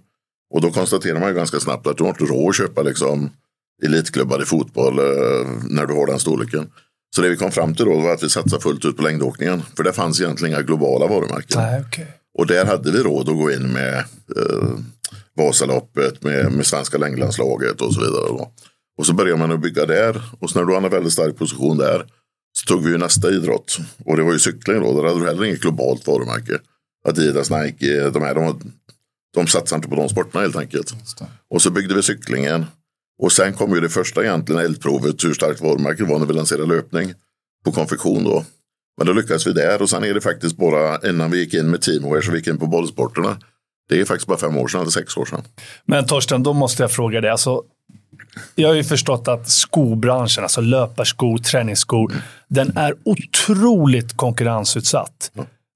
[0.54, 3.30] Och då konstaterar man ju ganska snabbt att du har inte råd att köpa liksom
[3.84, 5.04] elitklubbar i fotboll eh,
[5.70, 6.66] när du har den storleken.
[7.16, 9.62] Så det vi kom fram till då var att vi satsar fullt ut på längdåkningen.
[9.76, 11.60] För det fanns egentligen inga globala varumärken.
[11.60, 12.06] Nej, okej.
[12.38, 13.99] Och där hade vi råd att gå in med
[14.37, 14.79] eh,
[15.37, 18.29] Vasaloppet, med, med svenska längdlandslaget och så vidare.
[18.29, 18.53] Då.
[18.99, 20.22] Och så började man att bygga där.
[20.40, 22.07] Och så när du hade en väldigt stark position där
[22.59, 23.79] så tog vi ju nästa idrott.
[24.05, 25.03] Och det var ju cykling då.
[25.03, 26.59] Där hade du heller inget globalt varumärke.
[27.09, 28.72] Adidas, Nike, de här, de,
[29.35, 30.94] de satsar inte på de sporterna helt enkelt.
[31.51, 32.66] Och så byggde vi cyklingen.
[33.22, 36.75] Och sen kom ju det första egentligen eldprovet hur starkt varumärket var när vi lanserade
[36.75, 37.14] löpning
[37.64, 38.44] på konfektion då.
[38.96, 41.70] Men då lyckades vi där och sen är det faktiskt bara innan vi gick in
[41.70, 43.38] med teamwear så vi gick in på bollsporterna.
[43.88, 45.42] Det är faktiskt bara fem år sedan, eller sex år sedan.
[45.85, 47.30] Men Torsten, då måste jag fråga dig.
[47.30, 47.62] Alltså,
[48.54, 52.12] jag har ju förstått att skobranschen, alltså löparskor, träningsskor,
[52.48, 55.30] den är otroligt konkurrensutsatt.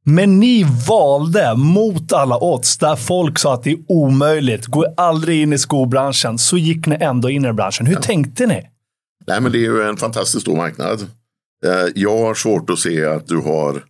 [0.04, 5.42] Men ni valde mot alla odds, där folk sa att det är omöjligt, gå aldrig
[5.42, 7.86] in i skobranschen, så gick ni ändå in i branschen.
[7.86, 8.00] Hur ja.
[8.00, 8.66] tänkte ni?
[9.26, 11.06] Nej, men det är ju en fantastiskt stor marknad.
[11.66, 13.84] Eh, jag har svårt att se att du har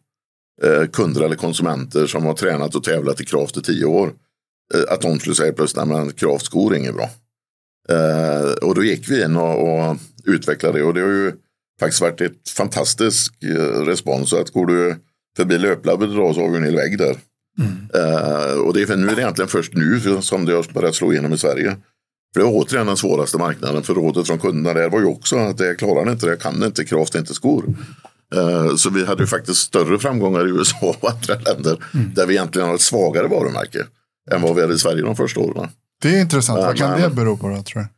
[0.63, 4.13] eh, kunder eller konsumenter som har tränat och tävlat i kraft i tio år.
[4.75, 7.11] Eh, att de skulle säga plötsligt att kraft skor är inget bra.
[8.63, 11.33] Och då gick vi in och, utvecklade det och det har ju
[11.81, 13.35] faktiskt varit ett fantastisk
[13.87, 14.33] respons.
[14.33, 14.97] Att går du
[15.37, 17.17] förbi löplabbet idag så har vi en hel vägg där.
[17.59, 18.61] Mm.
[18.61, 21.33] och det är, nu är det egentligen först nu som det har börjat slå igenom
[21.33, 21.77] i Sverige.
[22.33, 23.83] För det var återigen den svåraste marknaden.
[23.83, 26.63] För rådet från kunderna där var ju också att jag klarar inte det, jag kan
[26.65, 27.65] inte, kraft inte skor.
[28.37, 32.15] Uh, så vi hade ju faktiskt större framgångar i USA och andra länder mm.
[32.15, 33.87] där vi egentligen har ett svagare varumärke
[34.31, 35.69] än vad vi hade i Sverige de första åren.
[36.03, 37.89] Det är intressant, vad kan men, det bero på då tror du?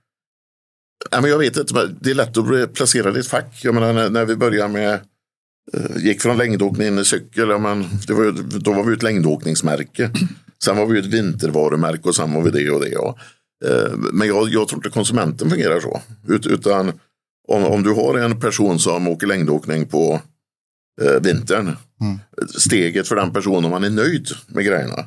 [1.11, 3.61] Ja, men jag vet inte, det är lätt att bli placerad i ett fack.
[3.63, 5.01] Jag menar när, vi började med
[5.77, 9.03] uh, gick från längdåkning in i cykel, ja, men det var, då var vi ett
[9.03, 10.11] längdåkningsmärke.
[10.65, 12.89] Sen var vi ett vintervarumärke och sen var vi det och det.
[12.89, 13.17] Ja.
[13.65, 16.01] Eh, men jag, jag tror inte konsumenten fungerar så.
[16.29, 16.93] Ut, utan
[17.49, 20.21] om, om du har en person som åker längdåkning på
[21.03, 21.77] eh, vintern.
[22.01, 22.19] Mm.
[22.59, 25.07] Steget för den personen om man är nöjd med grejerna.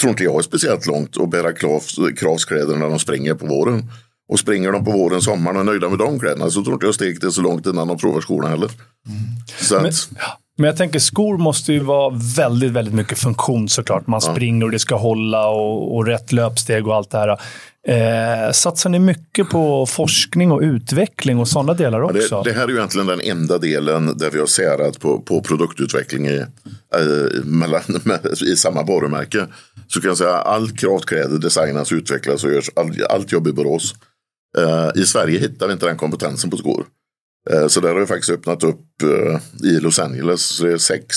[0.00, 3.90] Tror inte jag är speciellt långt att bära kravs, kravskläder när de springer på våren.
[4.28, 6.86] Och springer de på våren, sommaren och är nöjda med de kläderna så tror inte
[6.86, 8.70] jag steget är så långt innan de provar skorna heller.
[9.06, 9.20] Mm.
[9.60, 10.08] Så men, att,
[10.56, 14.06] men jag tänker skor måste ju vara väldigt, väldigt mycket funktion såklart.
[14.06, 14.32] Man ja.
[14.32, 17.38] springer och det ska hålla och, och rätt löpsteg och allt det här.
[17.86, 22.28] Eh, satsar ni mycket på forskning och utveckling och sådana delar också?
[22.30, 25.20] Ja, det, det, här är ju egentligen den enda delen där vi har särat på,
[25.20, 27.82] på produktutveckling i, eh, mellan,
[28.52, 29.46] i samma varumärke.
[29.88, 32.70] Så kan jag säga all kravkläder designas, utvecklas och görs.
[32.76, 33.94] All, allt jobb i Borås.
[34.58, 36.86] Eh, I Sverige hittar vi inte den kompetensen på skor.
[37.50, 40.42] Eh, så där har vi faktiskt öppnat upp eh, i Los Angeles.
[40.42, 41.16] Så det är sex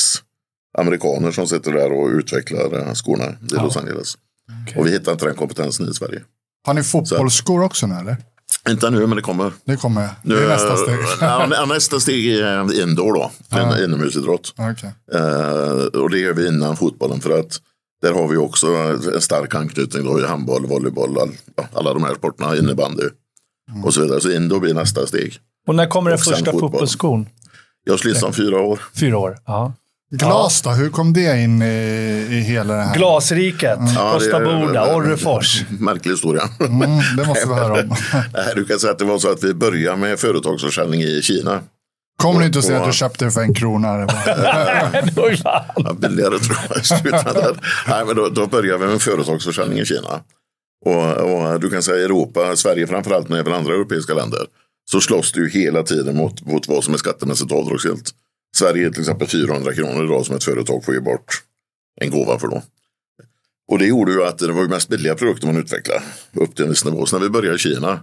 [0.78, 3.64] amerikaner som sitter där och utvecklar eh, skorna i ja.
[3.64, 4.18] Los Angeles.
[4.64, 4.80] Okay.
[4.80, 6.22] Och vi hittar inte den kompetensen i Sverige.
[6.66, 8.18] Har ni fotbollsskor också nu eller?
[8.70, 9.54] Inte nu, men det kommer.
[9.66, 10.98] Det kommer, det är nu, nästa steg.
[11.22, 13.84] ja, nästa steg är indoor då, ja.
[13.84, 14.54] inomhusidrott.
[14.58, 14.92] Okay.
[15.16, 17.62] Uh, och det gör vi innan fotbollen för att
[18.02, 18.68] där har vi också
[19.14, 21.32] en stark anknytning då i handboll, volleyboll, all,
[21.74, 23.04] alla de här sporterna, innebandy
[23.72, 23.86] mm.
[23.86, 24.22] och så vidare.
[24.22, 25.40] Så indoor blir nästa steg.
[25.68, 27.30] Och när kommer den första fotbollsskon?
[27.84, 28.80] Jag skulle om fyra år.
[29.00, 29.74] Fyra år, ja.
[30.12, 32.96] Glas då, hur kom det in i, i hela det här?
[32.96, 33.96] Glasriket, mm.
[33.96, 35.64] Kosta Boda, Orrefors.
[35.80, 36.42] Märklig historia.
[36.60, 37.96] Mm, det måste vi höra om.
[38.56, 41.60] du kan säga att det var så att vi började med företagsförsäljning i Kina.
[42.18, 43.88] Kommer du inte att säga att du köpte det för en krona?
[45.76, 47.58] ja, billigare tror jag.
[47.88, 50.22] Nej, men då, då började vi med företagsförsäljning i Kina.
[50.86, 54.46] Och, och, du kan säga Europa, Sverige framförallt, men även andra europeiska länder.
[54.92, 58.14] Så slåss du hela tiden mot, mot vad som är skattemässigt avdragsgillt.
[58.56, 61.44] Sverige är till exempel 400 kronor idag som ett företag får ge bort
[62.02, 62.64] en gåva för då.
[63.68, 66.02] Och det gjorde ju att det var ju mest billiga produkter man utvecklade
[66.34, 67.06] upp till en viss nivå.
[67.06, 68.00] Så när vi började i Kina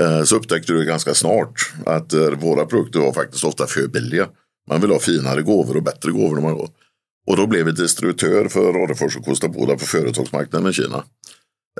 [0.00, 4.28] eh, så upptäckte du ganska snart att eh, våra produkter var faktiskt ofta för billiga.
[4.68, 6.40] Man vill ha finare gåvor och bättre gåvor.
[6.40, 6.68] Man.
[7.26, 11.04] Och då blev vi distributör för Orrefors och Kosta Boda på företagsmarknaden i Kina.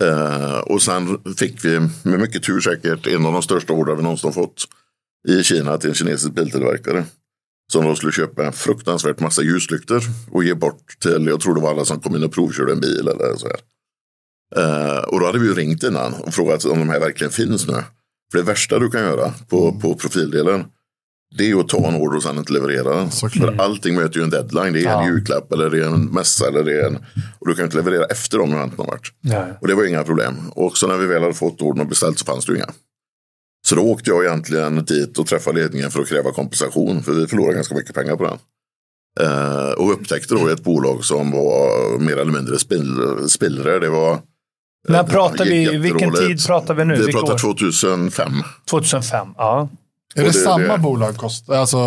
[0.01, 4.03] Eh, och sen fick vi med mycket tur säkert en av de största order vi
[4.03, 4.65] någonsin fått
[5.29, 7.05] i Kina till en kinesisk biltillverkare.
[7.73, 11.61] Som då skulle köpa en fruktansvärt massa ljuslyktor och ge bort till, jag tror det
[11.61, 13.61] var alla som kom in och provkörde en bil eller så här.
[14.57, 17.67] Eh, och då hade vi ju ringt innan och frågat om de här verkligen finns
[17.67, 17.75] nu.
[18.33, 20.65] För det värsta du kan göra på, på profildelen
[21.39, 23.11] det är ju att ta en order och sen inte leverera den.
[23.11, 24.73] För allting möter ju en deadline.
[24.73, 25.03] Det är ja.
[25.03, 26.49] en julklapp eller det är en mässa.
[26.49, 26.99] Eller det är en,
[27.39, 29.13] och du kan inte leverera efter dem har varit.
[29.21, 29.47] Ja.
[29.61, 30.35] Och det var inga problem.
[30.55, 32.71] Och också när vi väl hade fått ordern och beställt så fanns det ju inga.
[33.67, 37.03] Så då åkte jag egentligen dit och träffade ledningen för att kräva kompensation.
[37.03, 38.39] För vi förlorade ganska mycket pengar på den.
[39.21, 42.59] Uh, och upptäckte då ett bolag som var mer eller mindre
[43.29, 43.63] spill.
[43.63, 44.19] Det var
[44.89, 46.97] när pratar vi, vilken tid pratar vi nu?
[46.97, 48.33] Vi pratar 2005.
[48.71, 49.69] 2005, ja.
[50.15, 51.17] Är det, det, samma det, bolag?
[51.17, 51.79] Kost, alltså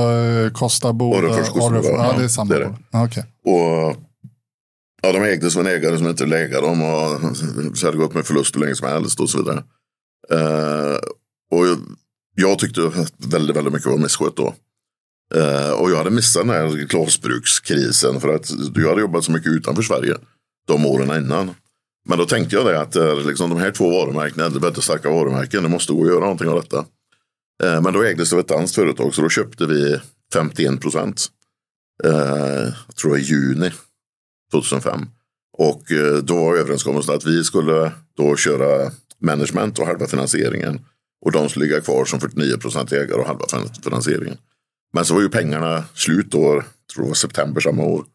[0.54, 1.18] Costa Boda?
[1.18, 2.84] Orrefors, Kosta Ja, det är samma det är bolag.
[2.92, 3.24] Ah, okay.
[3.46, 3.96] Och
[5.02, 7.38] ja, de ägdes av en ägare som inte lägga dem och
[7.78, 9.64] så hade gått med förlust hur länge som helst och så vidare.
[10.34, 10.98] Uh,
[11.52, 11.66] och
[12.36, 12.82] jag tyckte
[13.18, 14.54] väldigt, väldigt mycket var misskött då.
[15.36, 19.52] Uh, och jag hade missat den här glasbrukskrisen för att jag hade jobbat så mycket
[19.52, 20.16] utanför Sverige
[20.68, 21.52] de åren innan.
[22.08, 25.64] Men då tänkte jag det att liksom, de här två varumärkena, är väldigt starka varumärken,
[25.64, 26.86] det måste gå att göra någonting av detta.
[27.64, 30.00] Eh, men då ägdes det av ett danskt företag så då köpte vi
[30.34, 31.28] 51 procent.
[32.04, 33.72] Eh, jag tror i juni
[34.52, 35.02] 2005.
[35.58, 38.92] Och eh, då var överenskommelsen att vi skulle då köra
[39.22, 40.86] management och halva finansieringen.
[41.26, 43.46] Och de skulle ligga kvar som 49 procent ägare och halva
[43.84, 44.38] finansieringen.
[44.94, 46.64] Men så var ju pengarna slut då,
[46.94, 48.06] tror det var september samma år.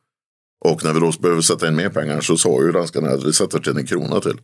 [0.64, 3.32] Och när vi då behövde sätta in mer pengar så sa ju danskarna att vi
[3.32, 4.40] sätter till en krona till.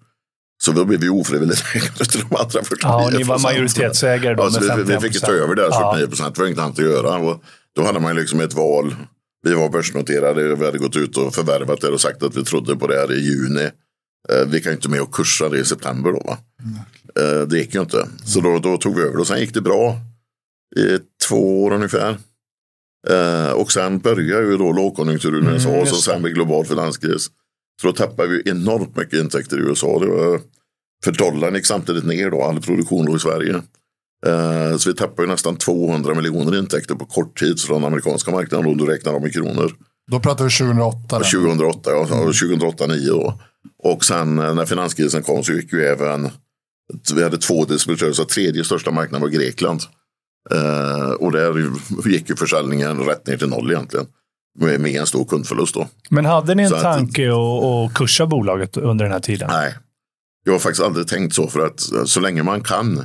[0.59, 4.42] Så då blev vi ofrivilligt ägare till de andra 49 Ja, ni var majoritetsägare då
[4.42, 5.01] ja, så med vi, vi 51%.
[5.01, 6.07] fick ta över det 49 Ja.
[6.09, 6.35] procent.
[6.35, 7.16] Det var inget annat att göra.
[7.16, 7.42] Och
[7.77, 8.95] då hade man liksom ett val.
[9.42, 10.55] Vi var börsnoterade.
[10.55, 13.12] Vi hade gått ut och förvärvat det och sagt att vi trodde på det här
[13.12, 13.71] i juni.
[14.29, 16.21] Eh, vi kan ju inte med och kursa det i september då.
[16.27, 16.38] Va?
[17.23, 18.07] Eh, det gick ju inte.
[18.25, 19.97] Så då, då tog vi över och sen gick det bra
[20.77, 22.16] i två år ungefär.
[23.09, 27.29] Eh, och sen började ju då lågkonjunkturen i USA och så sen med global finanskris.
[27.81, 29.99] Så då tappade vi enormt mycket intäkter i USA.
[29.99, 30.41] Det var,
[31.05, 33.62] för dollarn gick samtidigt ner då, all produktion låg i Sverige.
[34.27, 38.31] Eh, så vi tappade ju nästan 200 miljoner intäkter på kort tid från den amerikanska
[38.31, 39.73] marknaden om du räknar dem i kronor.
[40.11, 41.19] Då pratar vi 2008.
[41.19, 41.25] då.
[41.25, 43.41] 2008, ja, 2008-2009 då.
[43.83, 46.31] Och sen eh, när finanskrisen kom så gick ju även,
[47.15, 49.81] vi hade två distributörer, så tredje största marknaden var Grekland.
[50.51, 51.73] Eh, och där
[52.09, 54.07] gick ju försäljningen rätt ner till noll egentligen.
[54.59, 55.88] Med, en stor kundförlust då.
[56.11, 59.49] Men hade ni en Så tanke att att kursa bolaget under den här tiden?
[59.53, 59.75] Nej,
[60.45, 62.99] jag har faktiskt aldrig tänkt så för att eh, så länge man kan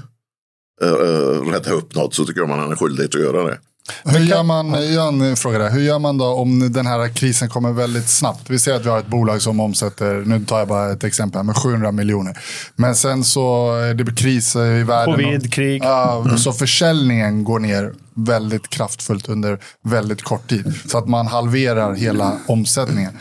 [0.83, 3.59] uh, rätta upp något så tycker jag man har en skyldighet att göra det.
[4.03, 5.69] Hur gör man, jag har en fråga där.
[5.69, 8.49] Hur gör man då om den här krisen kommer väldigt snabbt?
[8.49, 11.37] Vi ser att vi har ett bolag som omsätter, nu tar jag bara ett exempel,
[11.37, 12.37] här, med 700 miljoner.
[12.75, 15.15] Men sen så är det kris i världen.
[15.15, 15.83] Covid, och, krig.
[15.83, 20.73] Ja, så försäljningen går ner väldigt kraftfullt under väldigt kort tid.
[20.85, 23.11] Så att man halverar hela omsättningen.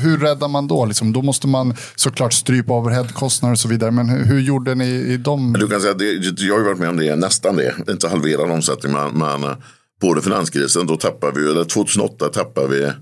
[0.00, 0.84] Hur räddar man då?
[0.84, 3.90] Liksom, då måste man såklart strypa overheadkostnader och så vidare.
[3.90, 5.52] Men hur, hur gjorde ni i de...
[5.52, 8.08] Du kan säga att det, jag har ju varit med om det, nästan det, inte
[8.08, 9.56] halverad omsättning, men, men eh,
[10.00, 12.92] på den finanskrisen då tappade vi, eller 2008 tappade vi,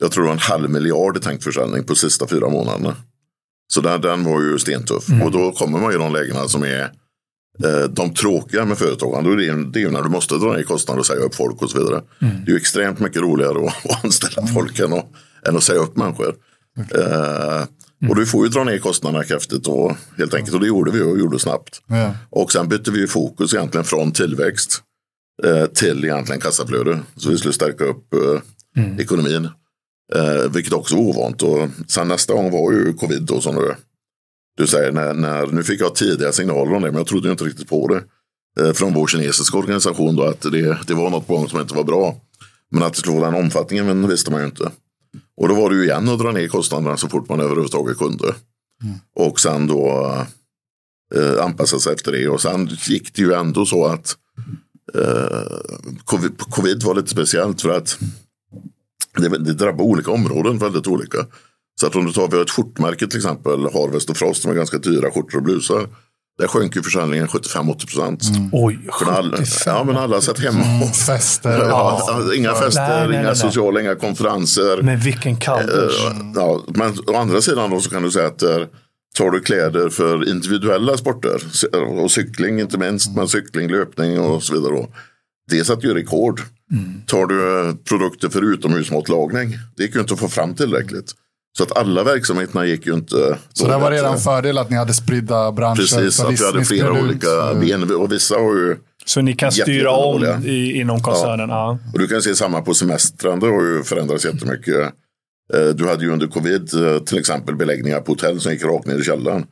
[0.00, 2.96] jag tror det var en halv miljard i tankförsäljning på sista fyra månaderna.
[3.72, 5.04] Så där, den var ju stentuff.
[5.24, 6.82] Och då kommer man i de lägena som är
[7.64, 9.36] eh, de tråkiga med företagande.
[9.36, 11.62] Det, är, det är ju när du måste dra ner kostnader och säga upp folk
[11.62, 12.02] och så vidare.
[12.18, 15.06] Det är ju extremt mycket roligare att, att anställa folk än att,
[15.48, 16.34] än att säga upp människor.
[16.94, 17.64] Eh,
[18.08, 20.54] och du får ju dra ner kostnaderna kraftigt då, helt enkelt.
[20.54, 21.80] Och det gjorde vi och gjorde snabbt.
[21.86, 22.14] Ja.
[22.30, 24.82] Och sen bytte vi fokus egentligen från tillväxt
[25.42, 27.00] eh, till egentligen kassaflöde.
[27.16, 29.48] Så vi skulle stärka upp eh, ekonomin.
[30.14, 31.42] Eh, vilket också var ovant.
[31.42, 33.74] Och sen nästa gång var ju covid då som du,
[34.56, 34.92] du säger.
[34.92, 37.88] När, när, nu fick jag tidiga signaler om det men jag trodde inte riktigt på
[37.88, 38.04] det.
[38.60, 41.74] Eh, från vår kinesiska organisation då att det, det var något på gång som inte
[41.74, 42.16] var bra.
[42.70, 44.70] Men att det skulle vara den omfattningen men visste man ju inte.
[45.36, 48.34] Och då var det ju igen att dra ner kostnaderna så fort man överhuvudtaget kunde.
[49.16, 50.14] Och sen då
[51.14, 52.28] eh, anpassa sig efter det.
[52.28, 54.16] Och sen gick det ju ändå så att
[56.04, 57.98] covid, covid var lite speciellt för att
[59.18, 61.18] det, det drabbar olika områden väldigt olika.
[61.80, 64.50] Så att om du tar, vi har ett skjortmärke till exempel, Harvest och Frost, som
[64.50, 65.88] är ganska dyra skjortor och blusar.
[66.38, 68.22] Där sjönk ju försäljningen 75-80 procent.
[68.52, 69.74] Oj, För alla, 75.
[69.76, 70.84] ja, men alla satt hemma.
[70.84, 71.58] och- Fester.
[71.68, 73.36] Ja, alltså, inga fester, Nej, nej, nej, inga nej.
[73.36, 74.82] sociala, inga konferenser.
[74.82, 76.06] Men vilken kalldusch.
[76.10, 78.56] Eh, Ja, men å andra sidan då så kan du säga att eh,
[79.18, 81.42] tar du kläder för individuella sporter
[82.02, 84.86] och cykling inte minst, men cykling, löpning och så vidare.
[85.50, 86.40] Det satte ju rekord.
[87.06, 91.12] Tar du eh, produkter för utomhusmatlagning, det gick ju inte att få fram tillräckligt.
[91.56, 93.38] Så att alla verksamheterna gick ju inte.
[93.52, 95.76] Så det var redan fördel att ni hade spridda branscher.
[95.76, 97.94] Precis, att vi hade flera ut, olika eh, ben.
[97.94, 101.48] Och vissa har ju Så ni kan styra om i, inom koncernen?
[101.48, 101.78] Ja.
[101.92, 104.92] Och du kan se samma på semestern, det har ju förändrats jättemycket.
[105.54, 108.86] Eh, Du hade ju under covid eh, till exempel beläggningar på hotell som gick rakt
[108.86, 109.46] ner i källaren.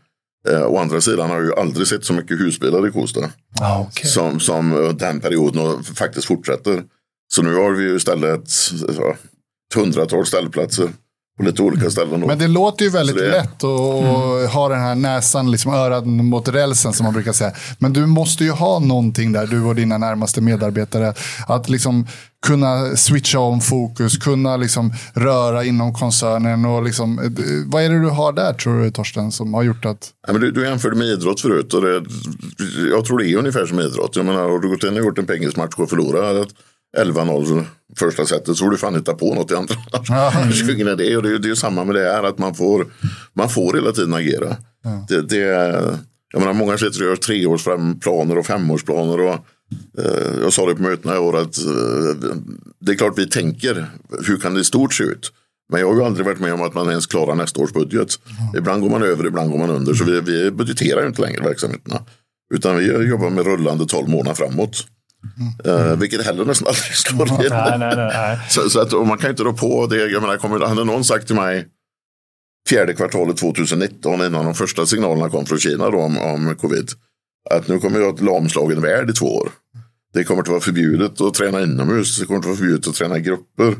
[0.48, 3.20] Eh, Å andra sidan har jag ju aldrig sett så mycket husbilar i Kosta
[3.60, 4.10] Ah, okej.
[4.10, 6.82] som, som den perioden och faktiskt fortsätter.
[7.34, 8.44] Så nu har vi ju istället
[8.98, 10.88] ja, ett hundratal ställplatser
[11.38, 12.20] på lite olika ställen.
[12.20, 12.26] Då.
[12.26, 16.48] Men det låter ju väldigt det- lätt att ha den här näsan, liksom örat mot
[16.48, 17.52] rälsen som man brukar säga.
[17.78, 21.14] Men du måste ju ha någonting där, du och dina närmaste medarbetare.
[21.48, 22.06] Att liksom
[22.46, 26.64] kunna switcha om fokus, kunna liksom röra inom koncernen.
[26.64, 27.34] Och liksom,
[27.66, 30.10] vad är det du har där tror du Torsten som har gjort att...
[30.26, 31.74] Ja, men du, du jämförde med idrott förut.
[31.74, 32.02] Och det,
[32.90, 34.16] jag tror det är ungefär som idrott.
[34.16, 36.48] Jag menar, har du gått in och gjort en pengismatch och förlorat
[36.98, 37.64] 11-0
[37.98, 39.74] första setet så får du fan hitta på något i andra.
[40.34, 42.86] Annars är det det, är- det är samma med det här att man får,
[43.34, 44.56] man får hela tiden agera.
[45.08, 45.98] Det, det, är-
[46.32, 49.20] jag menar, många sitter och gör treårsplaner och femårsplaner.
[49.20, 49.34] Och,
[49.98, 52.30] eh, jag sa det på mötena i år att eh,
[52.80, 53.86] det är klart vi tänker
[54.26, 55.32] hur kan det i stort se ut.
[55.72, 58.08] Men jag har ju aldrig varit med om att man ens klarar nästa års budget.
[58.58, 59.94] Ibland går man över, ibland går man under.
[59.94, 62.00] Så vi, vi budgeterar inte längre verksamheterna.
[62.54, 64.86] Utan vi jobbar med rullande 12 månader framåt.
[65.64, 67.50] Eh, vilket heller nästan aldrig slår in.
[67.50, 68.10] Nej, nej, nej.
[68.14, 68.38] nej.
[68.48, 69.96] Så, så att, och man kan inte rå på det.
[69.96, 71.66] Jag menar, kommer, hade någon sagt till mig
[72.68, 76.90] fjärde kvartalet 2019 innan de första signalerna kom från Kina då, om, om covid.
[77.50, 79.50] Att nu kommer jag att lamslagen värld i två år.
[80.14, 82.18] Det kommer att vara förbjudet att träna inomhus.
[82.18, 83.76] Det kommer att vara förbjudet att träna i grupper.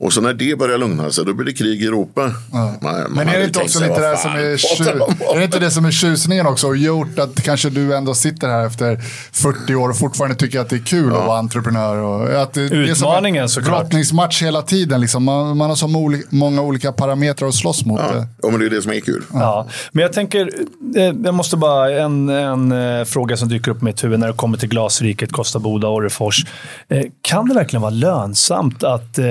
[0.00, 2.32] Och så när det börjar lugna sig, då blir det krig i Europa.
[2.52, 2.74] Ja.
[2.82, 5.10] Man, man Men är det inte också lite det som är, pratar de om?
[5.14, 6.66] tju- är det inte det som är tjusningen också?
[6.66, 8.96] Och gjort att kanske du ändå sitter här efter
[9.32, 11.96] 40 år och fortfarande tycker att det är kul att vara entreprenör.
[11.96, 13.80] Och att det, det är som en Utmaningen, såklart.
[13.80, 15.00] Brottningsmatch hela tiden.
[15.00, 15.24] Liksom.
[15.24, 18.00] Man, man har så moli- många olika parametrar att slåss mot.
[18.00, 19.22] Ja, ja, men det är det som är kul.
[19.32, 20.50] Ja, men jag tänker,
[20.96, 24.26] eh, jag måste bara, en, en eh, fråga som dyker upp i mitt huvud när
[24.26, 26.46] det kommer till Glasriket, Kosta Boda, Orrefors.
[26.88, 29.24] Eh, Kan det verkligen vara lönsamt att eh,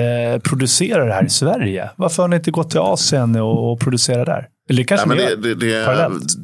[0.58, 1.90] producera det här i Sverige?
[1.96, 4.48] Varför har ni inte gått till Asien och, och producera där?
[4.68, 5.84] Eller det kanske Nej, men det, det,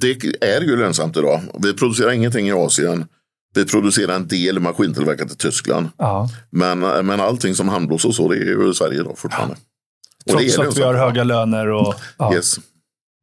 [0.01, 1.41] det, det är ju lönsamt idag.
[1.59, 3.07] Vi producerar ingenting i Asien.
[3.55, 5.89] Vi producerar en del maskintillverkat i Tyskland.
[5.99, 6.29] Ja.
[6.51, 9.55] Men, men allting som handblås och så, det är ju i Sverige då fortfarande.
[9.55, 11.95] Och det Trots är att vi har höga löner och...
[12.19, 12.35] Ja.
[12.35, 12.57] Yes.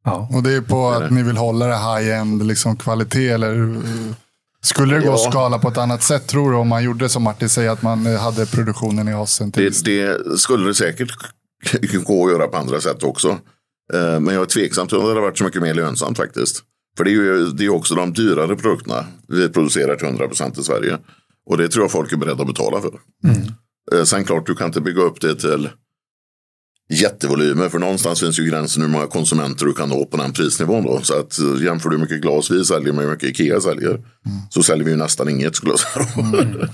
[0.04, 0.28] Ja.
[0.34, 3.28] Och det är på att ni vill hålla det high-end liksom, kvalitet.
[3.28, 3.76] Eller,
[4.64, 5.14] skulle det gå Ja.
[5.14, 6.56] att skala på ett annat sätt tror du?
[6.56, 9.26] Om man gjorde som Martin säger, att man eh, hade produktionen i.
[9.52, 11.10] Till Det, det skulle det säkert
[12.04, 13.28] gå att göra på andra sätt också.
[13.94, 16.62] Eh, Men jag är tveksam till om det hade varit så mycket mer lönsamt faktiskt.
[16.96, 20.62] För det är ju det är också de dyrare produkterna vi producerar till 100% i
[20.62, 20.98] Sverige.
[21.50, 22.90] Och det tror jag folk är beredda att betala för.
[23.92, 25.68] Eh, Sen klart, du kan inte bygga upp det till
[26.92, 27.68] jättevolymer.
[27.68, 30.84] För någonstans finns ju gränsen hur många konsumenter du kan nå på den prisnivån.
[30.84, 31.00] Då.
[31.02, 34.00] Så att eh, jämför du hur mycket glas vi säljer med hur mycket Ikea säljer.
[34.50, 36.68] Så säljer vi ju nästan inget skulle jag säga.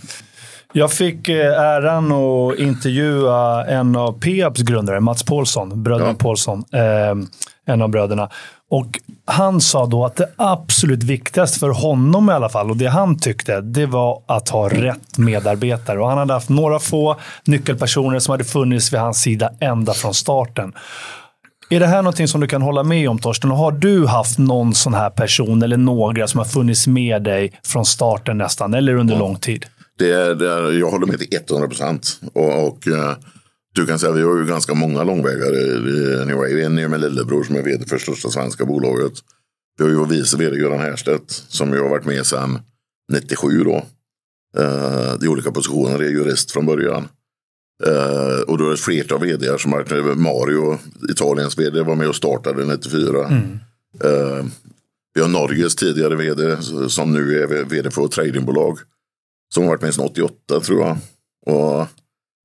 [0.72, 6.14] Jag fick eh, äran att intervjua en av Peabs grundare, Mats Paulsson, bröderna Ja.
[6.14, 8.30] Paulsson, eh, en av bröderna.
[8.70, 12.86] Och han sa då att det absolut viktigaste för honom i alla fall, och det
[12.86, 16.00] han tyckte, det var att ha rätt medarbetare.
[16.00, 20.14] Och han hade haft några få nyckelpersoner som hade funnits vid hans sida ända från
[20.14, 20.72] starten.
[21.70, 23.50] Är det här någonting som du kan hålla med om Torsten?
[23.50, 27.60] Och har du haft någon sån här person eller några som har funnits med dig
[27.64, 29.66] från starten nästan, eller under lång tid?
[29.98, 32.20] Det är, det jag håller med till 100 procent.
[32.34, 33.16] Och, och eh,
[33.74, 36.62] du kan säga vi har ju ganska många långvägare i Anyway.
[36.62, 39.12] En är med lillebror som är vd för största svenska bolaget.
[39.78, 42.58] Vi har ju vår vice vd Göran Härstedt som ju har varit med sedan
[43.12, 43.86] 97 då.
[44.58, 47.08] Eh, I olika positioner, är jurist från början.
[47.86, 50.78] Eh, och då är det ett flertal vd som har Mario,
[51.10, 53.20] Italiens vd, var med och startade 94.
[54.04, 54.46] Eh,
[55.14, 56.56] vi har Norges tidigare vd
[56.88, 58.78] som nu är vd för ett tradingbolag.
[59.54, 60.96] Som har varit med sedan 88 tror jag.
[61.46, 61.86] Och,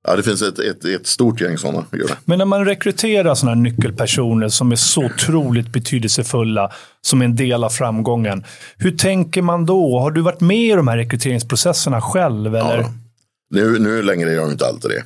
[0.04, 1.84] ja, det finns ett, ett, ett stort gäng sådana.
[1.92, 2.10] Gör.
[2.24, 7.36] Men när man rekryterar sådana här nyckelpersoner som är så otroligt betydelsefulla, som är en
[7.36, 8.44] del av framgången.
[8.76, 9.98] Hur tänker man då?
[9.98, 12.54] Har du varit med i de här rekryteringsprocesserna själv?
[12.54, 12.78] Eller?
[12.78, 12.92] Ja.
[13.50, 15.04] Nu, nu längre är jag inte alltid det.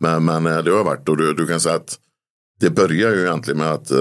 [0.00, 1.98] Men, men eh, det har varit och du, du kan säga att
[2.60, 3.98] det börjar ju egentligen med att eh,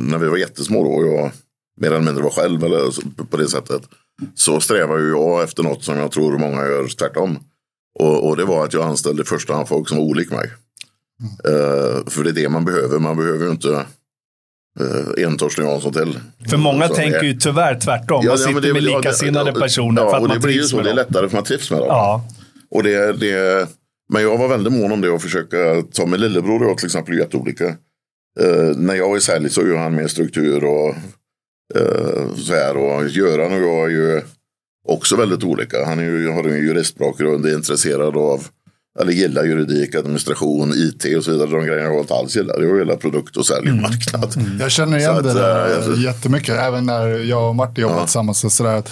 [0.00, 1.30] när vi var jättesmå då och jag
[1.80, 3.82] mer eller mindre var själv eller på det sättet.
[4.34, 7.38] Så strävar ju jag efter något som jag tror många gör tvärtom.
[7.98, 10.50] Och, och det var att jag anställde första hand folk som var olik mig.
[11.44, 12.98] Eh, för det är det man behöver.
[12.98, 16.18] Man behöver ju inte uh, en Torsten Jansson till.
[16.50, 18.20] För många tänker är- ju tyvärr tvärtom.
[18.24, 20.28] Ja, man ja, sitter men det- med ja, likasinnade ja, personer ja, för att och
[20.28, 20.80] man det blir ju så.
[20.82, 21.88] Det är lättare för man trivs med dem.
[21.88, 22.24] Ja.
[22.70, 23.68] Och det, det,
[24.12, 26.86] men jag var väldigt mån om det och försöka ta med lillebror och jag till
[26.86, 27.66] exempel är jätteolika.
[28.40, 30.88] Eh, när jag är sälj så gör han mer struktur och
[31.74, 32.76] eh, så här.
[32.76, 34.22] Och Göran och jag är ju
[34.88, 35.84] också väldigt olika.
[35.84, 38.42] Han är ju, har en juristbakgrund, är intresserad av
[39.00, 41.50] eller gillar juridik, administration, IT och så vidare.
[41.50, 42.62] De grejerna jag inte alls gillar.
[42.62, 44.34] Jag gillar produkt och sälj och marknad.
[44.60, 46.56] Jag känner igen Så det att, där eh, jättemycket.
[46.60, 48.04] Även när jag och Martin jobbat Ja.
[48.04, 48.38] tillsammans.
[48.40, 48.90] Så sådär, att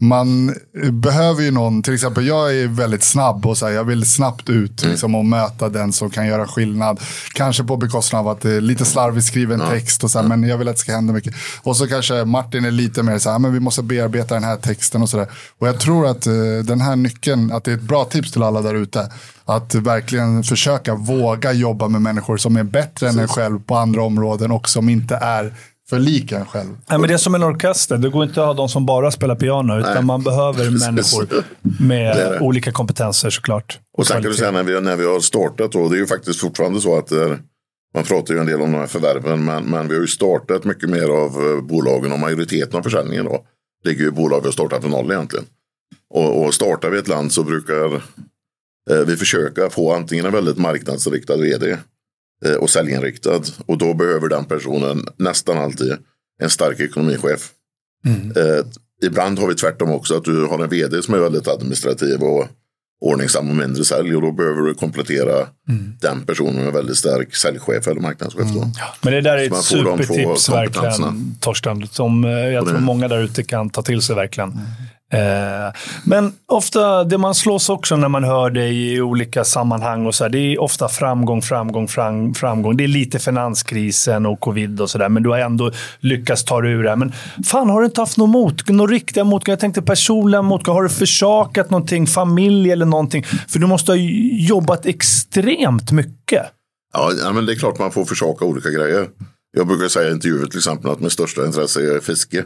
[0.00, 0.54] man
[0.92, 4.48] behöver ju någon, till exempel jag är väldigt snabb och så här, jag vill snabbt
[4.48, 4.90] ut Mm.
[4.92, 7.00] liksom, och möta den som kan göra skillnad.
[7.34, 10.42] Kanske på bekostnad av att det är lite slarvigt skriven text och så här, men
[10.42, 11.34] jag vill att det ska hända mycket.
[11.62, 14.56] Och så kanske Martin är lite mer så här, men vi måste bearbeta den här
[14.56, 15.26] texten och sådär.
[15.58, 16.32] Och jag tror att eh,
[16.64, 19.12] den här nyckeln, att det är ett bra tips till alla där ute.
[19.44, 24.02] Att verkligen försöka våga jobba med människor som är bättre än en själv på andra
[24.02, 25.54] områden och som inte är
[25.90, 26.68] för lik en själv.
[26.90, 27.98] Nej, men det är som en orkester.
[27.98, 30.02] Det går inte att ha de som bara spelar piano, utan Nej.
[30.02, 30.86] man behöver Precis.
[30.86, 31.44] människor Det
[31.84, 32.40] med är det.
[32.40, 33.78] olika kompetenser såklart.
[33.98, 36.06] Och sen kan du säga när vi, när vi har startat då, det är ju
[36.06, 37.32] faktiskt fortfarande så att eh,
[37.94, 40.64] man pratar ju en del om de här förvärven, men, men vi har ju startat
[40.64, 43.44] mycket mer av eh, bolagen och majoriteten av försäljningen då
[43.84, 45.44] ligger ju i bolag vi har startat från noll egentligen.
[46.14, 47.94] Och, och startar vi ett land så brukar
[48.90, 51.76] eh, vi försöka få antingen en väldigt marknadsriktad vd
[52.60, 55.92] och säljinriktad och då behöver den personen nästan alltid
[56.42, 57.50] en stark ekonomichef.
[58.36, 58.66] Eh,
[59.06, 62.46] ibland har vi tvärtom också att du har en vd som är väldigt administrativ och
[63.00, 65.46] ordningsam och mindre sälj och då behöver du komplettera
[66.00, 68.46] den personen med en väldigt stark säljchef eller marknadschef.
[68.54, 68.70] Då.
[69.02, 71.86] Men det där är ett supertips verkligen, Torsten.
[71.86, 74.60] Som eh, jag tror många där ute kan ta till sig verkligen.
[75.12, 75.72] Eh,
[76.04, 80.24] men ofta, det man slås också när man hör dig i olika sammanhang, och så
[80.24, 82.76] här, det är ofta framgång, framgång, fram, framgång.
[82.76, 86.72] Det är lite finanskrisen och covid och sådär, men du har ändå lyckats ta dig
[86.72, 86.96] ur det här.
[86.96, 87.12] Men
[87.46, 89.52] fan, har du inte haft någon mot, någon riktiga motgångar?
[89.52, 90.74] Jag tänkte personliga motgångar.
[90.76, 93.24] Har du försakat någonting, familj eller någonting?
[93.48, 93.96] För du måste ha
[94.32, 96.42] jobbat extremt mycket.
[96.92, 99.06] Ja, men det är klart man får försaka olika grejer.
[99.56, 102.44] Jag brukar säga i intervjuer till exempel att mitt största intresse är fiske.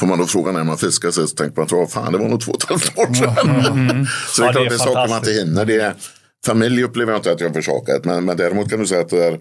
[0.00, 2.40] Får man då fråga när man fiskar så tänker man att fan det var nog
[2.40, 3.88] två och ett halvt år sedan.
[3.88, 4.06] Mm.
[4.28, 5.64] så det är ja, klart det är, det är saker man inte hinner.
[5.64, 5.94] Det är,
[6.46, 8.04] familj upplever jag inte att jag har försakat.
[8.04, 9.40] Men, men däremot kan du säga att är,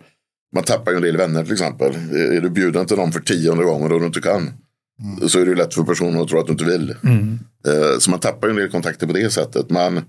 [0.56, 1.95] man tappar ju en del vänner till exempel.
[2.36, 4.51] Är du bjuden till dem för tionde gången och du inte kan.
[5.01, 5.30] Mm.
[5.30, 6.95] Så är det lätt för personen att tro att du inte vill.
[7.03, 7.39] Mm.
[7.68, 9.70] Uh, så man tappar ju en del kontakter på det sättet.
[9.70, 10.01] Men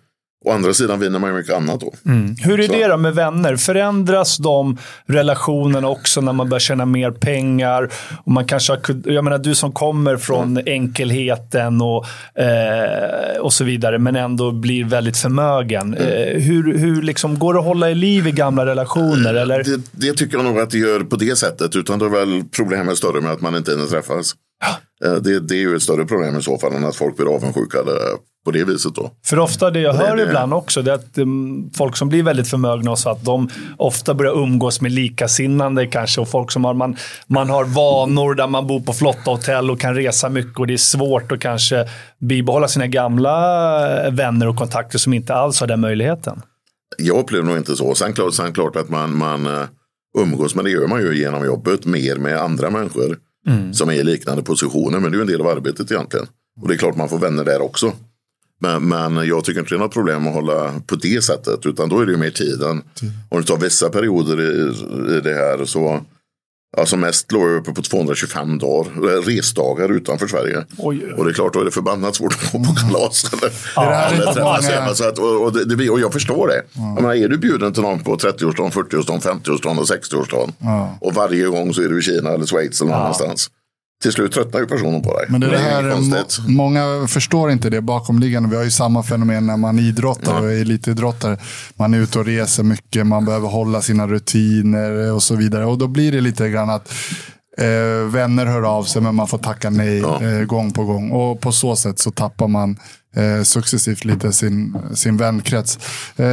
[0.46, 1.92] Å andra sidan vinner man ju mycket annat då.
[2.06, 2.34] Mm.
[2.38, 2.72] Hur är så.
[2.72, 3.56] det då med vänner?
[3.56, 7.90] Förändras de relationerna också när man börjar tjäna mer pengar?
[8.24, 10.64] Och man kanske har, jag menar, du som kommer från mm.
[10.66, 12.06] enkelheten och,
[12.40, 15.94] eh, och så vidare, men ändå blir väldigt förmögen.
[15.94, 16.36] Mm.
[16.36, 19.34] Eh, hur hur liksom, går det att hålla i liv i gamla relationer?
[19.34, 19.64] Eller?
[19.64, 21.76] Det, det, tycker jag nog att det gör på det sättet.
[21.76, 24.34] Utan då är väl problemet större med att man inte hinner träffas.
[25.04, 27.34] Eh, det, det, är ju ett större problem i så fall än att folk blir
[27.34, 27.78] avundsjuka
[28.46, 28.94] på det viset.
[28.94, 29.10] Då.
[29.24, 32.22] För ofta det jag hör det, ibland också, det är att um, folk som blir
[32.22, 36.20] väldigt förmögna och så att de ofta börjar umgås med likasinnande kanske.
[36.20, 39.80] Och folk som har, man, man har vanor där man bor på flotta hotell och
[39.80, 41.88] kan resa mycket och det är svårt att kanske
[42.18, 46.42] bibehålla sina gamla vänner och kontakter som inte alls har den möjligheten.
[46.98, 47.94] Jag upplever nog inte så.
[47.94, 49.62] Sen klart, sen klart att man, man uh,
[50.18, 53.16] umgås, men det gör man ju genom jobbet mer med andra människor
[53.46, 53.74] mm.
[53.74, 55.00] som är i liknande positioner.
[55.00, 56.26] Men det är ju en del av arbetet egentligen.
[56.60, 57.92] Och det är klart man får vänner där också.
[58.58, 61.66] Men, men jag tycker inte det är något problem att hålla på det sättet.
[61.66, 62.82] Utan då är det ju mer tiden.
[63.28, 64.72] Om du tar vissa perioder i,
[65.16, 66.00] i det här så
[66.76, 70.64] Alltså mest låg jag uppe på 225 dagar, resdagar utanför Sverige.
[70.78, 71.12] Oj.
[71.12, 73.32] Och det är klart, då är det förbannat svårt att gå på kalas.
[73.32, 74.94] Eller, ja, eller.
[74.94, 76.80] Så att, och, och, det, och jag förstår det.
[76.80, 76.94] Mm.
[76.94, 80.52] Jag menar, är du bjuden till någon på 30-årsdagen, 40-årsdagen, 50-årsdagen och 60-årsdagen.
[80.60, 80.88] Mm.
[81.00, 83.50] Och varje gång så är du i Kina eller Schweiz eller någon annanstans
[84.02, 85.26] till slut tröttnar ju personen på dig.
[85.28, 88.48] Men det, det här, må, många förstår inte det bakomliggande.
[88.48, 90.40] Vi har ju samma fenomen när man idrottar ja.
[90.40, 91.38] och är elitidrottare.
[91.74, 95.66] Man är ute och reser mycket, man behöver hålla sina rutiner och så vidare.
[95.66, 96.92] Och då blir det lite grann att
[97.58, 100.22] eh, vänner hör av sig men man får tacka nej ja.
[100.22, 101.10] eh, gång på gång.
[101.10, 102.76] Och på så sätt så tappar man
[103.16, 105.78] eh, successivt lite sin, sin vänkrets.
[106.16, 106.24] Eh,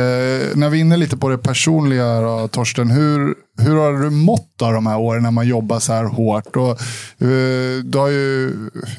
[0.55, 4.61] när vi är inne lite på det personliga då, Torsten, hur, hur har du mått
[4.61, 6.55] av de här åren när man jobbar så här hårt?
[6.55, 6.79] Och,
[7.21, 8.51] uh, du har ju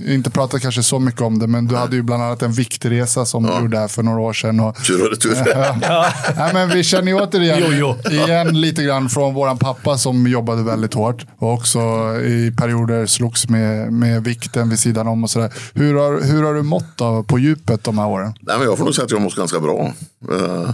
[0.06, 3.24] inte pratat kanske så mycket om det, men du hade ju bland annat en viktresa
[3.24, 3.54] som ja.
[3.56, 4.60] du gjorde här för några år sedan.
[4.60, 5.36] Och, tur och tur.
[5.46, 6.06] ja.
[6.36, 8.10] ja, men vi känner ju återigen jo, jo.
[8.10, 11.80] igen lite grann från våran pappa som jobbade väldigt hårt och också
[12.24, 15.52] i perioder slogs med, med vikten vid sidan om och sådär.
[15.74, 18.34] Hur har, hur har du mått av på djupet de här åren?
[18.40, 19.92] Nej, men jag får nog säga att jag mått ganska bra.
[20.30, 20.70] Uh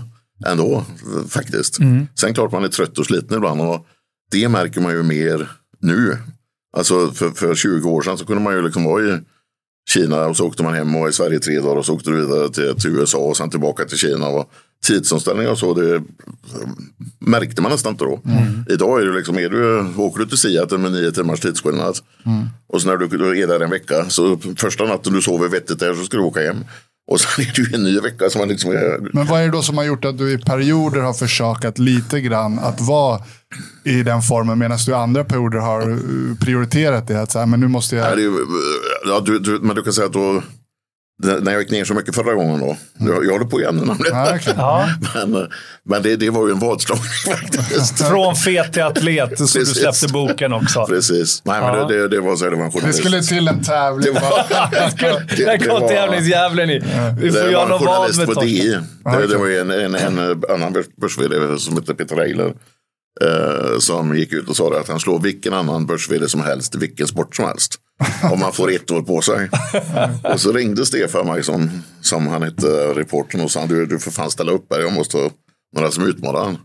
[0.47, 0.85] ändå
[1.29, 1.79] faktiskt.
[1.79, 2.07] Mm.
[2.15, 3.87] Sen klart man är trött och sliten ibland och
[4.31, 5.49] det märker man ju mer
[5.81, 6.17] nu.
[6.77, 9.19] Alltså för, för 20 år sedan så kunde man ju liksom vara i
[9.91, 12.11] Kina och så åkte man hem och var i Sverige tre dagar och så åkte
[12.11, 14.29] du vidare till, till USA och sen tillbaka till Kina.
[14.29, 14.53] Och
[14.87, 16.03] tidsomställningar och så, det
[17.19, 18.21] märkte man nästan inte då.
[18.25, 18.65] Mm.
[18.69, 22.47] Idag är det liksom, är du, åker du till Seattle med nio timmars tidsskillnad mm.
[22.67, 25.95] och så när du är där en vecka, så första natten du sover vettigt där
[25.95, 26.65] så ska du åka hem.
[27.11, 28.99] Och sen är det ju en ny vecka som man liksom är...
[29.13, 32.21] Men vad är det då som har gjort att du i perioder har försakat lite
[32.21, 33.23] grann att vara
[33.85, 35.99] i den formen medan du i andra perioder har
[36.45, 37.23] prioriterat det?
[37.23, 38.07] Att så här, men nu måste jag...
[38.07, 38.33] Ja, är,
[39.07, 40.43] ja, du, du, men du kan säga att då
[41.23, 42.77] när jag gick ner så mycket förra gången då.
[42.99, 44.17] Jag, jag håller på igen nämligen.
[44.17, 44.55] Ja, okay.
[44.57, 44.89] ja.
[45.27, 45.49] Men,
[45.85, 48.09] men det, det var ju en vadslagning faktiskt.
[48.09, 49.75] Från fet till atlet så Precis.
[49.75, 50.87] du släppte boken också.
[50.87, 51.43] Precis.
[51.45, 52.99] Nej, men det, det, det var så det var en journalist.
[52.99, 54.15] Det skulle till en tävling.
[54.15, 54.31] Det var,
[55.37, 56.83] Där kom tävlingsdjävulen i.
[57.21, 58.79] Vi får göra något vad med på DI.
[59.29, 61.15] Det, var en, en, en annan börs
[61.65, 62.53] som heter Peter Reiler.
[63.21, 67.07] Eh, som gick ut och sa att han slår vilken annan börs som helst, vilken
[67.07, 67.75] sport som helst.
[68.33, 69.51] Om man får ett år på sig.
[70.23, 71.43] och så ringde Stefan mig
[72.01, 75.17] som, han hette, reportern och sa du, du får fan ställa upp här, jag måste
[75.17, 75.31] ha
[75.77, 76.59] några som utmanar han.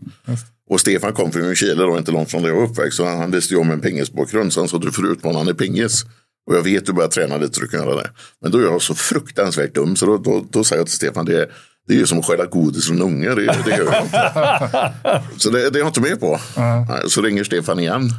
[0.70, 2.96] Och Stefan kom från Chile då, inte långt från där jag var uppväxt.
[2.96, 4.52] Så han, visste ju om en pingisbakgrund.
[4.52, 6.04] Så han sa du får utmana han i pingis.
[6.46, 8.10] Och jag vet du börjar träna lite så du kan göra det.
[8.42, 9.96] Men då är jag så fruktansvärt dum.
[9.96, 11.52] Så då, då, då säger jag till Stefan, det är,
[11.86, 13.34] det är ju som att stjäla godis från unga.
[13.34, 14.92] Det, det gör jag inte.
[15.36, 16.40] Så det, det är jag inte med på.
[16.58, 17.06] Uh.
[17.06, 18.10] Så ringer Stefan igen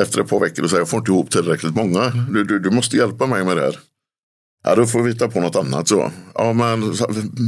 [0.00, 2.08] efter ett par veckor och säger jag får inte ihop tillräckligt många.
[2.30, 3.78] Du, du, du måste hjälpa mig med det här.
[4.64, 6.10] Ja, då får vi hitta på något annat så.
[6.34, 6.94] Ja, men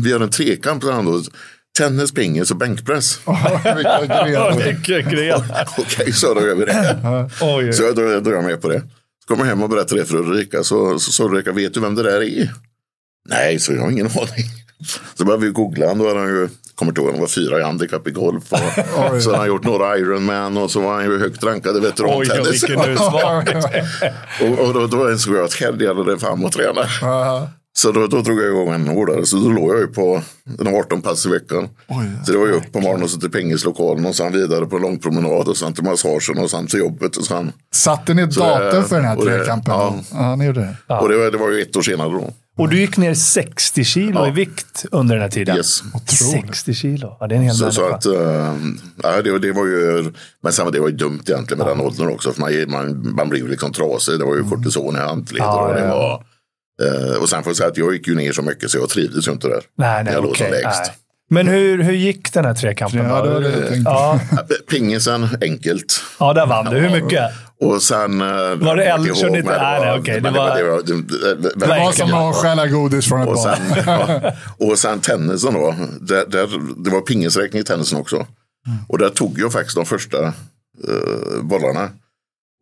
[0.03, 1.23] vi har en trekamp då.
[1.79, 3.21] Tennis, pingis och bänkpress.
[5.79, 7.73] Okej, så då gör vi det.
[7.73, 8.83] Så då, då är jag med på det.
[9.21, 10.63] Så kommer jag hem och berättar det för Ulrika.
[10.63, 12.53] Så sa Ulrika, vet du vem det där är?
[13.29, 14.47] Nej, så jag har ingen aning.
[15.15, 15.95] Så började vi googla.
[15.95, 18.53] Då hade han ju, kommer inte ihåg, han var fyra i handikapp i golf.
[18.53, 18.59] Och,
[19.23, 21.85] så hade han gjort några Ironman och så var han ju högt rankad i Oj,
[21.85, 22.63] veterantennis.
[22.63, 22.79] vilken
[24.41, 26.83] och, och då, då insåg jag att här gäller det fram och träna.
[27.79, 29.27] Så då, då drog jag igång ännu hårdare.
[29.27, 31.69] Så då låg jag ju på de 18 pass i veckan.
[32.27, 34.77] så det var ju upp på morgonen och så till pingislokalen och sen vidare på
[34.77, 37.17] en lång promenad och sen till massagen och sen till jobbet.
[37.17, 39.75] Och, sen, Satte ni datum för den här trekampen?
[39.75, 39.95] ja.
[40.13, 40.95] ja, ni gjorde det.
[40.95, 42.31] och det, var, det var ju ett år senare då.
[42.59, 45.57] Och du gick ner 60 kilo i vikt under den här tiden?
[45.57, 45.83] Yes.
[46.33, 47.17] 60 kilo?
[47.21, 48.13] Ja, det är en hel Så, så att, äh,
[49.03, 51.81] ja, det, det var ju, men sen var det var ju dumt egentligen med den
[51.81, 52.33] åldern också.
[52.33, 54.19] För man, man, man blev ju liksom trasig.
[54.19, 55.45] Det var ju kortison i handleder.
[55.45, 56.25] Ja, och, det ja, ja.
[56.79, 58.79] var, eh, och sen får jag säga att jag gick ju ner så mycket så
[58.79, 59.63] jag trivdes ju inte där.
[59.77, 60.81] Nej, nej, när jag låg som lägst.
[60.87, 60.95] nej.
[61.31, 63.05] Men hur, hur gick den här trekampen?
[63.07, 63.39] Ja, då?
[63.41, 64.21] det var ja,
[64.71, 66.01] Pingisen, enkelt.
[66.21, 66.79] ja, där vann du.
[66.79, 67.23] Hur mycket?
[67.61, 68.19] Och sen...
[68.19, 71.53] Var det eld- körde ni inte- nej, nej, okej, det var- det var, det, det,
[71.57, 73.57] Det var som att stjäla godis från ett och barn.
[73.57, 74.33] sen, ja,
[74.67, 75.75] och sen tennisen då.
[76.01, 76.49] Där, där,
[76.85, 78.27] det var pingisräkning i tennisen också.
[78.89, 80.33] Och där tog jag faktiskt de första eh,
[81.43, 81.91] bollarna.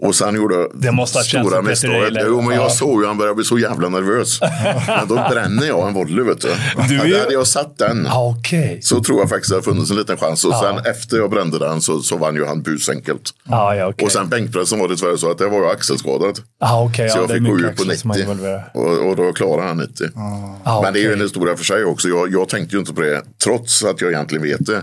[0.03, 2.23] Och sen gjorde Det måste ha stora misstaget.
[2.27, 2.63] Jo, men Ja.
[2.63, 4.41] jag såg ju han började bli så jävla nervös.
[4.87, 6.49] men då bränner jag en volley, vet du.
[6.89, 8.79] Du är Hade jag satt den okej.
[8.83, 10.45] så tror jag faktiskt det har funnits en liten chans.
[10.45, 13.31] Och sen efter jag brände den så, så vann ju han busenkelt.
[13.45, 14.05] Ja, ja, okej.
[14.07, 16.39] Och sen bänkpressen var det tyvärr så att det var ju axelskadad.
[16.61, 17.11] Ja, okej.
[17.11, 18.31] Så ja, jag fick gå ut på axlar som man 90.
[18.33, 18.71] involverar.
[18.75, 20.07] Och, och då klarade han 90.
[20.65, 22.09] Ja, Men det är ju en historia för sig också.
[22.09, 24.83] Jag, jag tänkte ju inte på det, trots att jag egentligen vet det.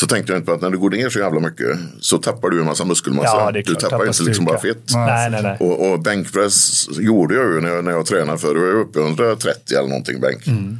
[0.00, 2.50] Så tänkte jag inte på att när du går ner så jävla mycket så tappar
[2.50, 3.36] du en massa muskelmassa.
[3.36, 4.94] Ja, du tappar tappar inte liksom bara fett.
[4.94, 5.56] Nej, nej, nej.
[5.60, 8.54] Och, och bänkpress gjorde jag ju när jag, när jag tränade för.
[8.54, 10.46] Då var jag uppe i 130 eller någonting bänk.
[10.46, 10.78] Mm.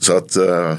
[0.00, 0.76] Så att, eh,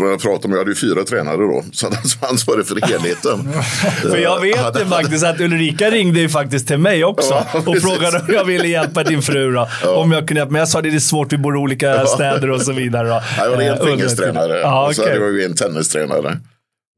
[0.00, 3.52] jag pratade med, jag hade ju fyra tränare då, så han som ansvarig för helheten.
[4.02, 7.78] För jag vet det faktiskt att Ulrika ringde ju faktiskt till mig också Ja, och
[7.78, 9.52] frågade om jag ville hjälpa din fru.
[9.52, 10.52] Då, Om jag kunde hjälpa.
[10.52, 13.08] Men jag sa det är svårt, vi bor i olika städer och så vidare.
[13.08, 13.22] Då.
[13.38, 16.38] Jag var Eh, en under pingistränare Ja, och så hade jag ju en tennistränare.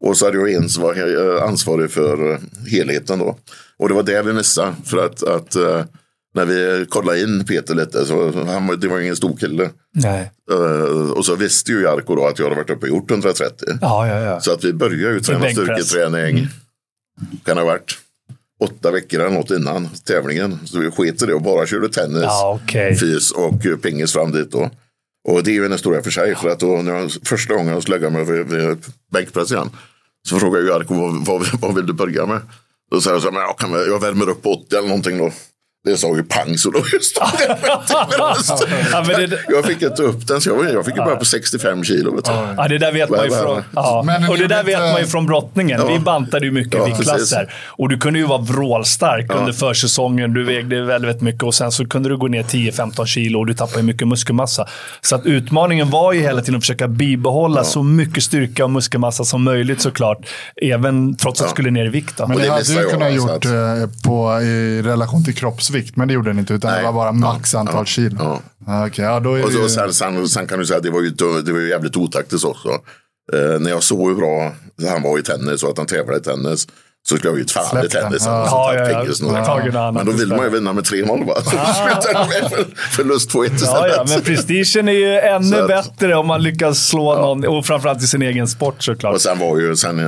[0.05, 0.95] Och så hade jag en som var
[1.39, 2.39] eh, ansvarig för eh,
[2.71, 3.39] helheten då.
[3.79, 4.73] Och det var det vi missade.
[4.85, 5.85] För att, att eh,
[6.35, 9.71] när vi kollade in Peter lite så han, det var ingen stor kille.
[9.95, 10.33] Nej.
[11.15, 13.69] Och så visste ju Jarko då att jag hade varit uppe och gjort 130.
[13.81, 14.41] Ja, ja, ja.
[14.41, 16.49] Så att vi började ju träna styrketräning.
[17.45, 17.99] Kan ha varit
[18.61, 20.59] åtta veckor eller något innan tävlingen.
[20.65, 22.97] Så vi sket i det och bara körde tennis, Ja, okej.
[22.97, 24.71] fys och pingis fram dit då.
[25.29, 26.35] Och det är ju en historia för sig.
[26.37, 29.71] För att då, när jag, första gången jag slöggade mig vid, vid bänkpress igen.
[30.29, 32.41] Så frågade jag Jarko vad, vad, vad vill du börja med?
[32.91, 35.19] Då sa jag så här, men jag, kan, jag värmer upp på 80 eller någonting
[35.19, 35.31] då.
[35.89, 37.19] Det sa ju pang så då just
[38.93, 41.25] Ja, men det, Jag fick inte upp den så jag, jag fick ju börja på
[41.25, 42.15] 65 kilo.
[42.17, 42.31] Vet du.
[42.57, 44.05] Ja, det där vet man ju från, ja.
[44.31, 45.81] Och det där vet man ju från brottningen.
[45.89, 47.55] Vi bantade ju mycket Ja, viktklasser.
[47.67, 50.35] Och du kunde ju vara vrålstark under försäsongen.
[50.35, 53.55] Du vägde väldigt mycket och sen så kunde du gå ner 10-15 kilo och du
[53.55, 54.67] tappade ju mycket muskelmassa.
[55.01, 59.25] Så att utmaningen var ju hela tiden att försöka bibehålla så mycket styrka och muskelmassa
[59.25, 60.19] som möjligt såklart.
[60.63, 62.17] Även trots att du skulle ner i vikt.
[62.17, 62.27] Då.
[62.27, 63.53] Men det det hade jag, kunnat gjort att- eh,
[64.05, 66.55] på, i relation till kroppsvikt, men det gjorde ni inte.
[66.55, 66.81] Utan Nej.
[66.81, 67.61] det var bara max Ja.
[67.61, 67.85] antal Ja.
[67.85, 68.17] kilo.
[68.21, 68.41] Ja.
[68.67, 69.69] Ja, okej, ja, då är Och så, ju...
[69.69, 71.11] sen, sen, sen kan du säga att det var ju,
[71.45, 72.69] det var ju jävligt otaktiskt också.
[73.33, 74.53] Eh, när jag såg hur bra
[74.91, 76.67] han var i tennis och att han tävlade i tennis.
[77.09, 78.23] Så skulle jag ju fan i tennis.
[78.27, 78.45] Ja.
[78.47, 78.75] Ja.
[78.75, 79.05] Ja, ja,
[79.61, 79.71] ja.
[79.73, 79.93] Ja.
[79.93, 81.35] Men då vill man ju vinna med 3-0 va?
[81.45, 83.61] Så slutar det med förlust 2-1 istället.
[83.75, 87.47] Ja, ja, men prestigen är ju ännu Så att- bättre om man lyckas slå någon.
[87.47, 89.15] Och framförallt i sin egen sport såklart.
[89.15, 89.99] Och sen var ju sen,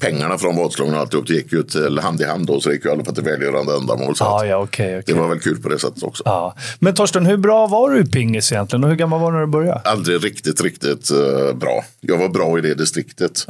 [0.00, 2.60] pengarna från vadslången och alltihop, det gick ju till hand i hand då.
[2.60, 4.16] Så det gick ju alla på ett välgörande ändamål.
[4.16, 4.98] Så att ja, okej.
[4.98, 5.02] okej.
[5.06, 6.22] det var väl kul på det sättet också.
[6.26, 6.54] Ja.
[6.78, 8.84] Men Torsten, hur bra var du i pingis egentligen?
[8.84, 9.80] Och hur gammal var du när du började?
[9.84, 11.84] Aldrig riktigt, riktigt eh, bra.
[12.00, 13.44] Jag var bra i det distriktet.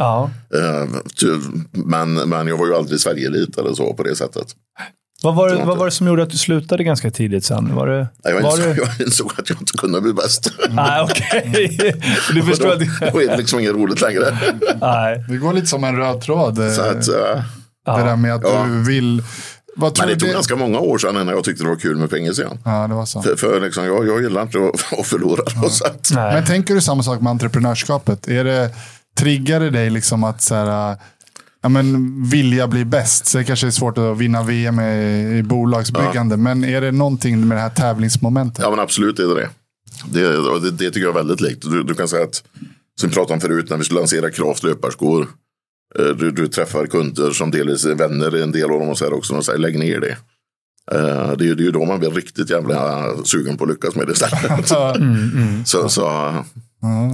[0.54, 0.88] Eh,
[1.20, 4.46] ty- men, men jag var ju aldrig Sverigeelit eller så på det sättet.
[5.24, 7.74] Vad var, det, vad var det som gjorde att du slutade ganska tidigt sen?
[7.74, 8.76] Var det, Nej, Jag var insåg, det...
[8.98, 10.52] jag insåg att jag inte kunde bli bäst.
[10.70, 11.92] Nej, okej.
[12.34, 13.12] Du förstår då, att...
[13.12, 14.38] då är det liksom inget roligt längre.
[14.80, 15.24] Nej.
[15.28, 16.58] Det går lite som en röd tråd.
[16.58, 17.42] eh, Så att, eh,
[17.96, 18.64] det där med att Ja.
[18.68, 19.22] du vill...
[19.76, 20.32] Vad tror men det tog det...
[20.32, 22.58] ganska många år sedan innan jag tyckte det var kul med pingis igen.
[22.64, 23.22] Ja, det var så.
[23.22, 25.42] För, för liksom, jag, jag gillar inte att, att förlora.
[25.64, 26.10] Och så att.
[26.14, 28.28] Men tänker du samma sak med entreprenörskapet?
[28.28, 28.70] Är det,
[29.18, 30.96] triggar det dig liksom att så här,
[31.64, 33.26] ja, men, vilja bli bäst?
[33.26, 37.48] Så det kanske är svårt att vinna VM i, i bolagsbyggande, men är det någonting
[37.48, 38.58] med det här tävlingsmomentet?
[38.64, 39.48] Ja men absolut är det det.
[40.08, 41.62] Det, och det, det tycker jag är väldigt likt.
[41.62, 42.42] Du, du kan säga att,
[43.00, 45.28] som vi pratade om förut, när vi skulle lansera Craft löparskor.
[45.98, 49.04] eh, Du, du träffar kunder som delvis är vänner, en del av dem och så
[49.04, 49.34] här också.
[49.34, 50.16] De säger lägg ner det.
[50.92, 53.70] Eh, Det är, ju- det är ju då man blir riktigt jävla sugen på att
[53.70, 54.68] lyckas med det istället.
[55.68, 56.34] Så, så,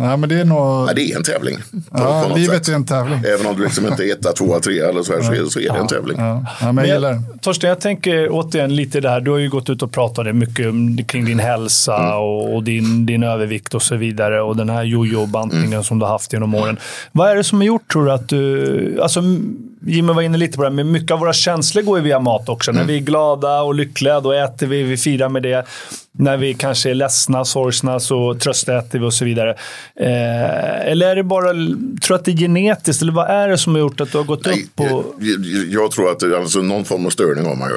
[0.01, 0.87] Ja, men det är nog...
[0.87, 1.57] Nej, det är en tävling.
[1.93, 2.69] Ja, livet sätt.
[2.69, 3.23] är en tävling.
[3.35, 5.61] Även om du liksom inte är etta, tvåa, trea eller så här, så är, så
[5.61, 6.17] är det en tävling.
[6.19, 7.23] Ja, ja men jag.
[7.43, 9.21] Torsten, jag tänker återigen lite där.
[9.21, 10.67] Du har ju gått ut och pratat mycket
[11.07, 12.13] kring din hälsa Mm.
[12.19, 14.43] och, och din, din övervikt och så vidare.
[14.43, 15.85] Och den här jojo-bantningen Mm.
[15.85, 16.77] som du har haft genom åren.
[17.13, 19.01] Vad är det som har gjort, tror du, att du...
[19.03, 19.21] Alltså,
[19.87, 22.19] Jimmy var inne lite på det, här, men mycket av våra känslor går ju via
[22.21, 22.71] mat också.
[22.71, 22.81] Mm.
[22.81, 25.65] När vi är glada och lyckliga, då äter vi, vi firar med det.
[26.19, 29.51] När vi kanske är ledsna, sorgsna, så tröstäter vi och så vidare.
[29.97, 33.03] Eh, eller är det bara, tror du att det är genetiskt?
[33.03, 35.15] Eller vad är det som har gjort att du har gått Nej, upp och...
[35.19, 37.77] jag, jag, jag tror att det, alltså, någon form av störning har man ju.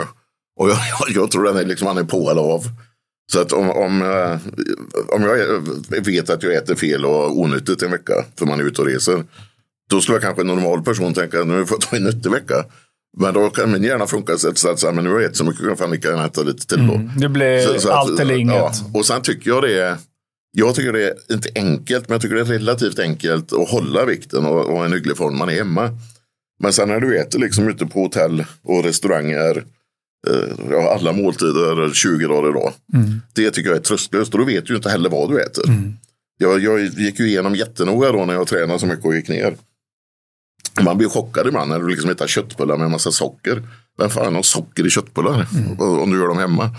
[0.59, 0.77] Och jag,
[1.15, 2.63] jag, tror den är liksom, han är på eller av.
[3.31, 4.37] Så att om, om, eh,
[5.15, 8.81] om jag vet att jag äter fel och onyttigt en vecka, för man är ute
[8.81, 9.23] och reser,
[9.89, 12.31] då skulle jag kanske en normal person tänka att nu får jag ta en nyttig
[12.31, 12.65] vecka.
[13.17, 15.43] Men då kan min hjärna funka så att, här, men nu har jag ätit så
[15.43, 17.01] mycket, jag kan fan lika gärna äta lite till då.
[17.17, 18.55] Det blir Så- så att- allt eller inget.
[18.55, 18.71] Ja.
[18.93, 19.97] Och sen tycker jag det är,
[20.51, 24.05] jag tycker det är inte enkelt, men jag tycker det är relativt enkelt att hålla
[24.05, 25.89] vikten och, och en hygglig form man är hemma.
[26.59, 29.63] Men sen när du äter liksom ute på hotell och restauranger,
[30.27, 32.73] eh, alla måltider 20 dagar idag.
[33.33, 35.63] Det tycker jag är tröstlöst och då vet du inte heller vad du äter.
[36.37, 39.55] Jag, jag gick ju igenom jättenoga då när jag tränade så mycket och gick ner.
[40.81, 43.63] Man blir chockad ibland när du liksom hittar köttbullar med en massa socker.
[43.97, 45.47] Vem fan har socker i köttbullar?
[45.79, 46.69] Om du gör dem hemma.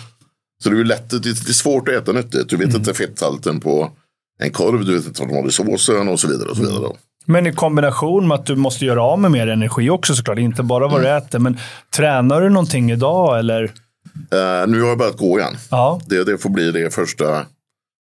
[0.63, 2.49] Så det är lätt, det är svårt att äta nyttigt.
[2.49, 3.91] Du vet inte fetthalten på
[4.39, 6.49] en korv, du vet inte vad de har i såsen och så vidare.
[6.49, 6.79] Och så vidare.
[6.81, 6.97] då.
[7.27, 10.39] Men i kombination med att du måste göra av med mer energi också såklart.
[10.39, 11.23] Inte bara vad du Mm.
[11.23, 11.39] äter.
[11.39, 11.59] Men
[11.97, 13.63] tränar du någonting idag eller?
[14.15, 15.57] Eh, nu har jag börjat gå igen.
[15.71, 16.01] Ja.
[16.07, 17.47] Det, det får bli det första.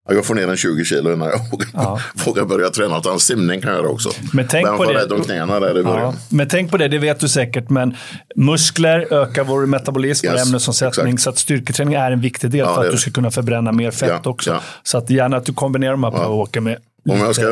[0.07, 1.99] Ja, Jag får ner en 20 kilo innan jag vågar, Ja.
[2.25, 2.97] vågar börja träna.
[2.97, 4.09] Utan simning kan jag göra också.
[4.33, 4.93] Men tänk Men på det.
[4.99, 6.01] rädd om knäna där i början.
[6.01, 6.13] Ja.
[6.29, 7.69] Men tänk på det, det vet du säkert.
[7.69, 7.95] Men
[8.35, 11.13] muskler ökar vår metabolism, vår Yes, ämnesomsättning.
[11.13, 11.23] exakt.
[11.23, 13.91] Så att styrketräning är en viktig del Ja, för att du ska kunna förbränna mer
[13.91, 14.49] fett Ja, också.
[14.51, 14.61] ja.
[14.83, 16.77] Så att gärna att du kombinerar de här på och åker med
[17.09, 17.43] Om jag ska,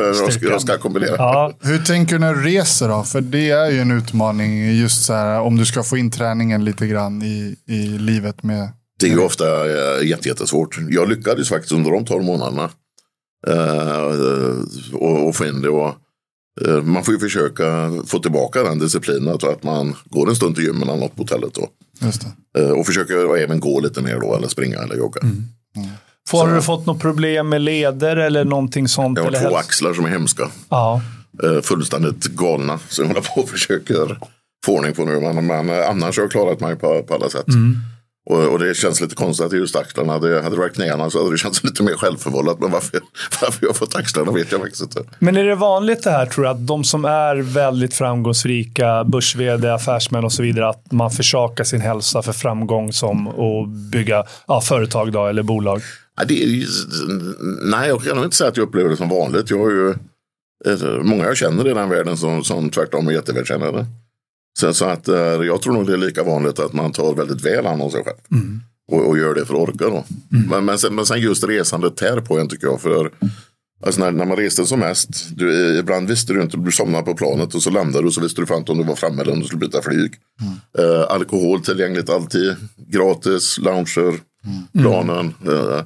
[0.50, 1.14] jag ska kombinera.
[1.18, 3.02] Ja, Hur tänker du när du reser då?
[3.02, 6.64] För det är ju en utmaning just så här om du ska få in träningen
[6.64, 8.68] lite grann i, i livet med...
[9.00, 10.78] Det är ju ofta eh, jätte- jättesvårt.
[10.90, 12.70] Jag lyckades faktiskt under de 12 månaderna.
[13.46, 14.02] Eh,
[14.94, 15.68] och, och få in det.
[15.68, 15.94] Och,
[16.66, 19.28] eh, man får ju försöka få tillbaka den disciplinen.
[19.34, 21.54] Att, att man går en stund till gymmen eller något på hotellet.
[21.54, 21.68] Då.
[22.00, 22.72] Just det.
[22.72, 24.34] Och försöker även gå lite mer då.
[24.36, 25.20] Eller springa eller jogga.
[26.28, 29.18] Får har du fått något problem med leder eller någonting sånt?
[29.18, 30.50] Jag har eller två häls- axlar som är hemska.
[30.68, 31.02] Ja.
[31.62, 32.78] Fullständigt galna.
[32.88, 34.18] Så jag håller på och försöker
[34.64, 35.20] få ordning på nu.
[35.20, 37.46] Men, men annars har jag klarat mig på, på alla sätt.
[38.26, 40.18] Och, och det känns lite konstigt att det är just axlarna.
[40.18, 42.60] Det, hade det varit knäna så hade det känts lite mer självförvållat.
[42.60, 43.00] Men varför,
[43.40, 45.02] varför jag fått axlarna vet jag faktiskt inte.
[45.18, 49.36] Men är det vanligt det här, tror du, att de som är väldigt framgångsrika, börs
[49.74, 54.60] affärsmän och så vidare, att man försakar sin hälsa för framgång som att bygga ja,
[54.60, 55.82] företag då, eller bolag?
[56.16, 56.66] Ja, är,
[57.70, 59.50] nej, jag kan nog inte säga att jag upplever det som vanligt.
[59.50, 59.90] Jag har ju
[60.66, 63.86] eh, många jag känner i den världen som, som tvärtom är jättevälkännade.
[64.58, 67.44] Så, så att eh, jag tror nog det är lika vanligt att man tar väldigt
[67.44, 68.16] väl hand om sig själv.
[68.92, 70.04] Och, och gör det för att orka då.
[70.50, 72.80] Men, men, sen, men sen just resandet tär på en tycker jag.
[72.80, 73.10] För
[73.86, 75.08] alltså när, när man reste som mest.
[75.36, 78.20] Du, ibland visste du inte, du somnade på planet och så landade du och så
[78.20, 80.12] visste du fan inte om du var framme eller om du skulle byta flyg.
[80.78, 82.56] Eh, alkohol tillgängligt alltid.
[82.76, 84.20] Gratis, lounger,
[84.72, 85.34] planen.
[85.46, 85.80] Eh,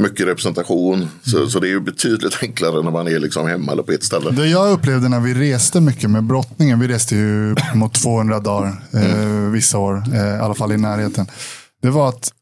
[0.00, 1.08] mycket representation.
[1.22, 4.04] Så, så det är ju betydligt enklare när man är liksom hemma eller på ett
[4.04, 4.30] ställe.
[4.30, 8.82] Det jag upplevde när vi reste mycket med brottningen, vi reste ju mot 200 dagar
[8.94, 11.26] eh, vissa år, eh, i alla fall i närheten.
[11.82, 12.32] Det var att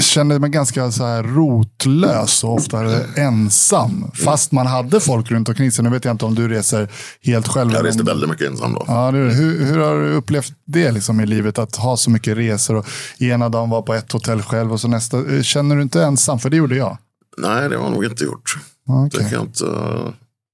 [0.00, 4.10] kände mig ganska så här rotlös och ofta ensam.
[4.14, 5.84] Fast man hade folk runt omkring sig.
[5.84, 6.88] Nu vet jag inte om du reser
[7.22, 7.72] helt själv.
[7.72, 8.84] Jag reste väldigt mycket ensam då.
[8.88, 11.58] Ja, det, hur, hur har du upplevt det liksom i livet?
[11.58, 12.86] Att ha så mycket resor och
[13.18, 15.18] ena dagen vara på ett hotell själv och så nästa.
[15.36, 16.38] eh, Känner du inte ensam?
[16.38, 16.98] För det gjorde jag.
[17.38, 18.56] Nej, det har jag nog inte gjort.
[18.86, 19.30] Ja, Det okej.
[19.30, 19.64] kan inte...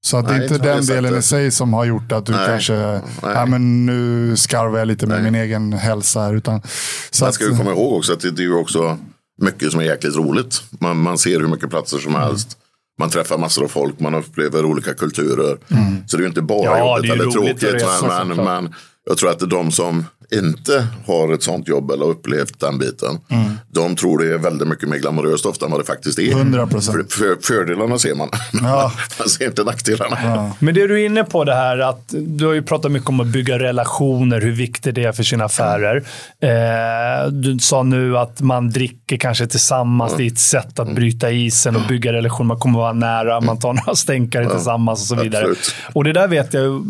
[0.04, 2.26] Så att det Nej, är inte det den delen i sig som har gjort att
[2.26, 2.46] du Nej.
[2.46, 3.00] kanske, Nej.
[3.22, 6.34] ja men nu skarvar jag lite med min egen hälsa här.
[6.34, 6.62] Utan,
[7.10, 8.98] så Man att, ska ju komma ihåg också att det, det är ju också
[9.42, 10.62] mycket som är jäkligt roligt.
[10.80, 12.22] Man, man ser hur mycket platser som Mm.
[12.28, 12.58] helst.
[12.98, 15.58] Man träffar massor av folk, man upplever olika kulturer.
[16.06, 18.36] Så det är ju inte bara Ja, jobbigt eller tråkigt.
[18.36, 18.74] Men, men
[19.04, 23.18] jag tror att de som inte har ett sånt jobb eller upplevt den biten.
[23.28, 23.58] Mm.
[23.68, 26.22] De tror det är väldigt mycket mer glamoröst ofta än vad det faktiskt är.
[26.22, 26.92] 100%.
[26.92, 28.28] För, för, fördelarna ser man.
[28.52, 28.92] Ja.
[29.18, 30.52] man ser inte nackdelarna.
[30.58, 33.20] Men det du är inne på det här att du har ju pratat mycket om
[33.20, 35.96] att bygga relationer, hur viktigt det är för sina affärer.
[36.40, 40.14] Eh, du sa nu att man dricker kanske tillsammans.
[40.16, 42.48] Det är ett sätt att bryta isen och bygga relationer.
[42.48, 45.42] Man kommer vara nära, man tar några stänkare tillsammans och så vidare.
[45.42, 45.74] absolut.
[45.92, 46.86] Och det där vet jag,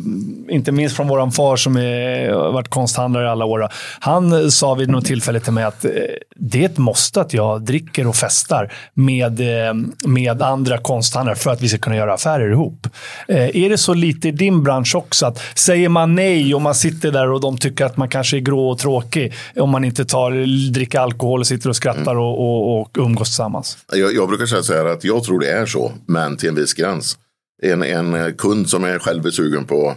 [0.48, 3.68] inte minst från våran far som är, har varit konsthandlare, alla år.
[4.00, 5.90] Han sa vid något tillfälle till mig att eh,
[6.36, 9.74] det är ett måste att jag dricker och festar med, eh,
[10.06, 12.86] med andra konsthandlare för att vi ska kunna göra affärer ihop.
[13.28, 15.26] Eh, är det så lite i din bransch också?
[15.26, 18.40] att Säger man nej och man sitter där och de tycker att man kanske är
[18.40, 22.80] grå och tråkig om man inte tar, dricker alkohol och sitter och skrattar och, och,
[22.80, 23.78] och umgås tillsammans?
[23.92, 26.54] Jag, jag brukar säga så här att jag tror det är så, men till en
[26.54, 27.18] viss gräns.
[27.62, 29.94] En, en kund som är själv är sugen på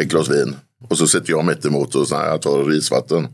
[0.00, 0.56] ett glas vin
[0.88, 3.28] och så sitter jag mitt emot och så här, jag tar risvatten.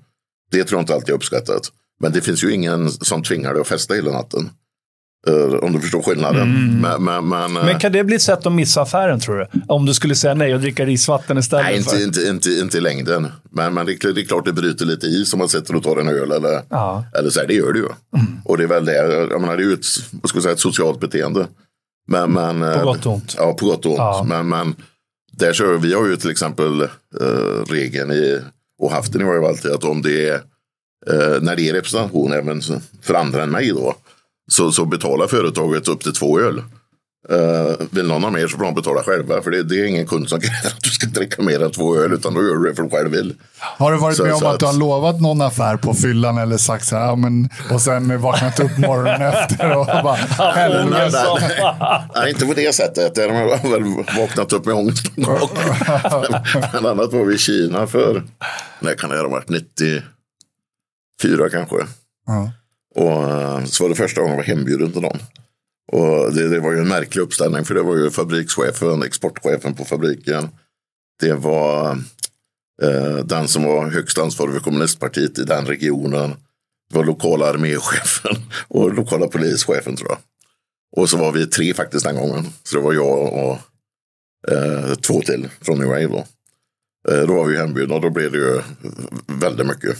[0.51, 1.73] Det tror jag inte alltid är uppskattat.
[2.01, 4.51] Men det finns ju ingen som tvingar dig att festa hela natten.
[5.29, 6.43] Uh, om du förstår skillnaden.
[6.43, 6.81] Mm.
[6.81, 9.61] Men, men, men, Men kan det bli ett sätt att missa affären tror du?
[9.69, 11.65] Om du skulle säga nej och dricka risvatten istället?
[11.67, 13.29] Nej, för- inte, inte, inte, inte i längden.
[13.51, 15.97] Men, men det, det är klart det bryter lite is om man sitter och tar
[15.97, 17.05] en öl eller, Ja.
[17.19, 17.47] eller så här.
[17.47, 17.89] Det gör det ju.
[18.45, 18.95] Och det är väl det,
[19.31, 21.47] jag menar, det är ju ett, vad ska säga, ett socialt beteende.
[22.09, 23.35] Men, men, På gott och ont.
[23.39, 23.99] Ja, på gott och ont.
[23.99, 24.25] Ja.
[24.29, 24.75] Men, men
[25.33, 26.83] där så, vi har ju till exempel
[27.21, 28.41] eh, regeln i,
[28.79, 30.35] och haft den i varje fall alltid, att om det är,
[31.07, 32.61] eh, när det är representation även
[33.03, 33.95] för andra än mig då,
[34.51, 36.63] så, så betalar företaget upp till två öl.
[37.31, 39.43] Uh, vill någon ha mer så får de betala själva.
[39.43, 41.97] För det, det är ingen kund som kräver att du ska dricka mer än två
[41.97, 42.13] öl.
[42.13, 43.35] Utan då gör du det för att du själv vill.
[43.59, 45.95] Har du varit Så- med om så att du har att- lovat någon affär på
[45.95, 50.19] fyllan eller sagt så här, ja, men, och sen vaknat upp morgonen efter och bara,
[50.39, 51.23] Nej, helvete.
[51.41, 53.15] nej, nej, inte på det sättet.
[53.15, 55.49] Där har väl vaknat upp med ångest någon gång.
[56.71, 58.23] Bland annat var vi i Kina för,
[58.81, 60.03] när kan det ha varit, 94
[61.53, 61.77] kanske.
[62.27, 62.53] Ja.
[62.95, 65.19] Och eh, så var det första gången jag var hembjuden till någon.
[65.93, 69.85] Och det, det var ju en märklig uppställning för det var ju fabrikschefen, exportchefen på
[69.85, 70.49] fabriken.
[71.21, 71.91] Det var
[72.83, 76.31] eh, den som var högst ansvarig för kommunistpartiet i den regionen.
[76.91, 78.37] Det var lokala arméchefen
[78.69, 80.19] och lokala polischefen tror jag.
[80.97, 82.47] Och så var vi tre faktiskt den gången.
[82.63, 83.59] Så det var jag och
[84.53, 86.27] eh, två till från New Wave då.
[87.13, 88.61] Eh, då var vi hembjudna och då blev det ju
[89.27, 89.97] väldigt mycket.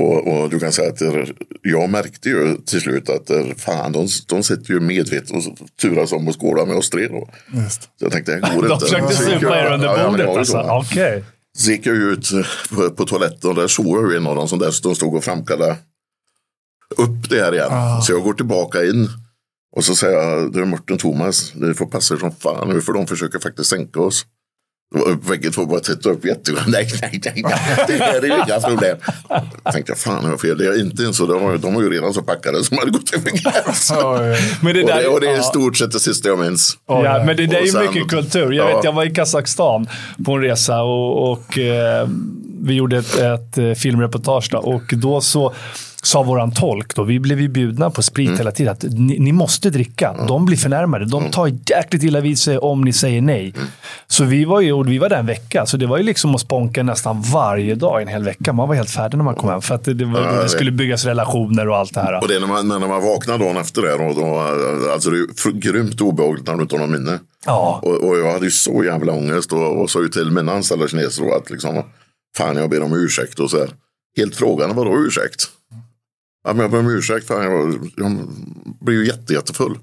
[0.00, 1.26] Och, och du kan säga att det,
[1.62, 5.42] jag märkte ju till slut att det, fan, de, de sitter ju medvetet och
[5.82, 7.28] turas om och skålar med oss tre då.
[7.52, 7.82] Just.
[7.82, 8.86] Så jag tänkte, det går De inte.
[8.86, 10.52] försökte Så gick supa jag- er under ja, ja, bordet ju alltså?
[10.52, 10.78] så.
[10.78, 11.24] Okej.
[11.58, 12.28] Så gick jag ut
[12.70, 15.24] på, på toaletten och där såg jag ju en av dem som dessutom stod och
[15.24, 15.76] framkallade
[16.96, 17.68] upp det här igen.
[17.70, 18.00] Ah.
[18.00, 19.08] Så jag går tillbaka in
[19.76, 22.92] och så säger jag, du Mårten Thomas, ni får passa er som fan nu för
[22.92, 24.26] de försöker faktiskt sänka oss.
[25.28, 26.66] Bägge två bara tittade upp jättegott.
[26.66, 28.96] Nej, nej, nej, nej, det här är ju inga problem.
[29.64, 30.58] Jag tänkte, fan har jag fel?
[30.58, 31.26] Det är inte ens så.
[31.26, 33.96] De var, de var ju redan så packade som hade gått över gränsen.
[34.62, 36.78] Men det Och där, det, och det är i stort sett det sista jag minns.
[36.88, 38.52] Ja, men det där är ju mycket kultur.
[38.52, 38.76] Jag Ja.
[38.76, 39.88] vet, jag var i Kazakstan
[40.24, 42.08] på en resa och, och eh,
[42.62, 45.54] vi gjorde ett, ett eh, filmreportage då, och då så
[46.02, 48.38] sa våran tolk, då, vi blev ju bjudna på sprit Mm.
[48.38, 50.14] hela tiden, att ni, ni måste dricka.
[50.28, 51.04] De blir förnärmade.
[51.04, 53.52] De tar jäkligt illa vid sig om ni säger nej.
[53.56, 53.68] Mm.
[54.06, 56.34] Så vi var ju och vi var där en vecka, så det var ju liksom
[56.34, 58.52] att sponka nästan varje dag en hel vecka.
[58.52, 60.48] Man var helt färdig när man kom hem, för att det, det, var, Ja, det
[60.48, 62.22] skulle byggas relationer och allt det här.
[62.22, 63.94] Och det är när man, när man vaknar dagen efter det.
[63.94, 64.40] Och då,
[64.92, 67.18] alltså det är grymt obehagligt när du inte har någon minne.
[67.46, 67.80] Ja.
[67.82, 70.88] Och, och jag hade ju så jävla ångest och, och sa ju till mina anställda
[70.88, 71.82] kineser då att liksom,
[72.36, 73.70] fan jag ber om ursäkt och så här.
[74.16, 75.48] Helt frågan, vadå ursäkt?
[76.48, 78.28] Ja, men jag ber om ursäkt, fan jag, jag
[78.80, 79.78] blir ju jätte, jättefull.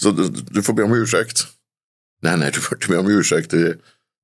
[0.00, 1.46] Så du, du får be om ursäkt.
[2.22, 3.50] Nej, nej, du får inte be om ursäkt.
[3.50, 3.76] Det,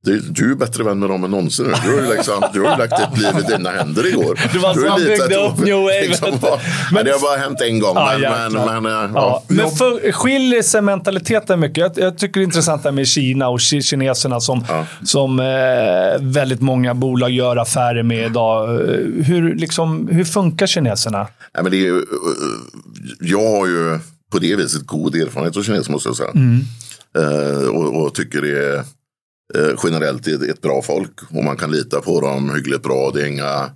[0.04, 1.72] det, du är bättre vän med dem än någonsin nu.
[1.84, 4.40] Du har ju, liksom, du har ju lagt ditt liv i dina händer igår.
[4.52, 6.00] Det var så Du lite byggde upp New Wave.
[6.08, 6.50] Liksom, Men-
[6.92, 7.96] men det har bara hänt en gång.
[7.96, 9.42] Ja, men, men, men, eh, Ja, ja.
[9.48, 11.78] men för, skiljer sig mentaliteten mycket?
[11.78, 14.86] Jag, jag tycker det är intressant det med Kina och ki- kineserna som, Ja.
[15.04, 15.46] som eh,
[16.20, 18.74] väldigt många bolag gör affärer med idag.
[18.74, 21.18] Eh, Hur, liksom, hur funkar kineserna?
[21.54, 22.00] Nej, men det är eh,
[23.20, 23.98] jag har ju
[24.32, 26.30] på det viset god erfarenhet av kineser måste jag säga.
[27.18, 28.84] Eh, och, och tycker det är
[29.54, 31.22] eh, generellt är ett bra folk.
[31.30, 33.10] Och man kan lita på dem hyggligt bra.
[33.14, 33.70] Det är inga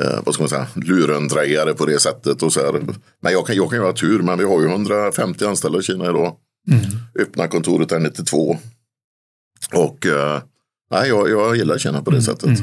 [0.00, 2.42] eh, vad ska man säga, lurendrejare på det sättet.
[2.42, 2.80] Och så här.
[3.20, 5.82] Men jag kan, jag kan ju ha tur, men vi har ju 150 anställda i
[5.82, 6.36] Kina idag.
[7.20, 8.58] Öppna kontoret är 92.
[9.72, 10.42] Och eh,
[10.90, 12.58] nej, jag, jag gillar Kina på det sättet.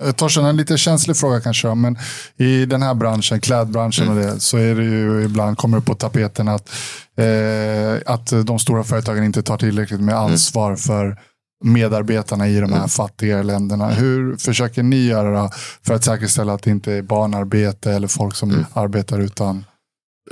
[0.00, 1.98] Eh, Torsten, en lite känslig fråga kanske, men
[2.36, 5.94] i den här branschen, klädbranschen och det, så är det ju ibland kommer det på
[5.94, 6.70] tapeten att,
[7.16, 11.16] eh, att de stora företagen inte tar tillräckligt med ansvar för
[11.64, 13.88] medarbetarna i de här fattigare länderna.
[13.90, 15.50] Hur försöker ni göra
[15.82, 19.64] för att säkerställa att det inte är barnarbete eller folk som arbetar utan...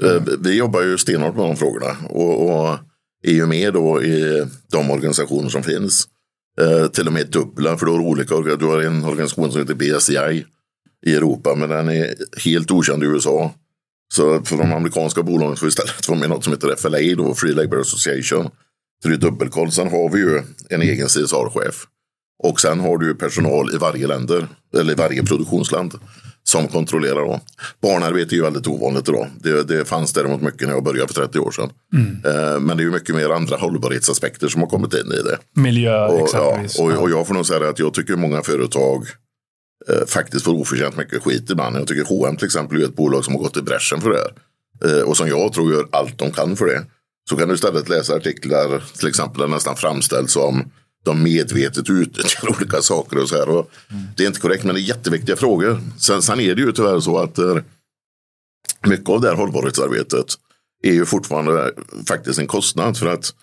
[0.03, 2.79] Eh, Vi jobbar ju stenhårt med de frågorna och, och
[3.23, 6.09] är ju med då i de organisationer som finns.
[6.61, 9.75] Eh, till och med dubbla, för du har olika Du har en organisation som heter
[9.75, 10.45] BSCI
[11.07, 12.15] i Europa, men den är
[12.45, 13.53] helt okänd i USA.
[14.15, 17.35] Så för de amerikanska bolagen får vi istället vara med något som heter FLA, då,
[17.35, 18.51] Free Labor Association.
[19.03, 19.73] Så det är dubbelkoll.
[19.73, 21.87] Sen har vi ju en egen CSR-chef.
[22.43, 25.95] Och sen har du personal i varje länder, eller i varje produktionsland
[26.43, 27.21] som kontrollerar.
[27.21, 27.41] Då.
[27.83, 29.29] Barnarbete är ju väldigt ovanligt idag.
[29.41, 31.71] Det, det fanns däremot mycket när jag började för 30 år sedan.
[32.25, 35.39] Eh, men det är ju mycket mer andra hållbarhetsaspekter som har kommit in i det.
[35.61, 36.79] Miljö Och, ja, exempelvis.
[36.79, 39.07] och, och jag får nog säga att jag tycker många företag
[39.89, 41.77] eh, faktiskt får oförtjänt mycket skit ibland.
[41.77, 44.19] Jag tycker H&M till exempel är ett bolag som har gått i bräschen för det
[44.19, 44.33] här.
[44.99, 46.83] Eh, och som jag tror gör allt de kan för det.
[47.29, 50.65] Så kan du istället läsa artiklar till exempel där det nästan framställs som
[51.05, 53.49] de medvetet utnyttjar olika saker och så här.
[53.49, 53.71] Och
[54.17, 55.81] Det är inte korrekt men det är jätteviktiga frågor.
[55.99, 57.57] Sen, sen är det ju tyvärr så att eh,
[58.87, 60.27] mycket av det här hållbarhetsarbetet
[60.83, 61.73] är ju fortfarande
[62.09, 63.35] faktiskt en kostnad för att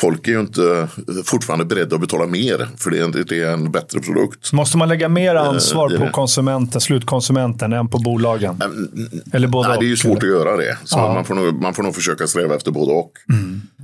[0.00, 0.88] folk är ju inte
[1.24, 4.52] fortfarande beredda att betala mer för det är en, det är en bättre produkt.
[4.52, 8.60] Måste man lägga mer ansvar det är på konsumenten, slutkonsumenten än på bolagen?
[9.32, 10.32] Eller både Nej, det är ju och, svårt eller?
[10.32, 10.78] att göra det.
[10.84, 11.14] Så Ja.
[11.14, 13.12] man, får nog, man får nog försöka sträva efter både och.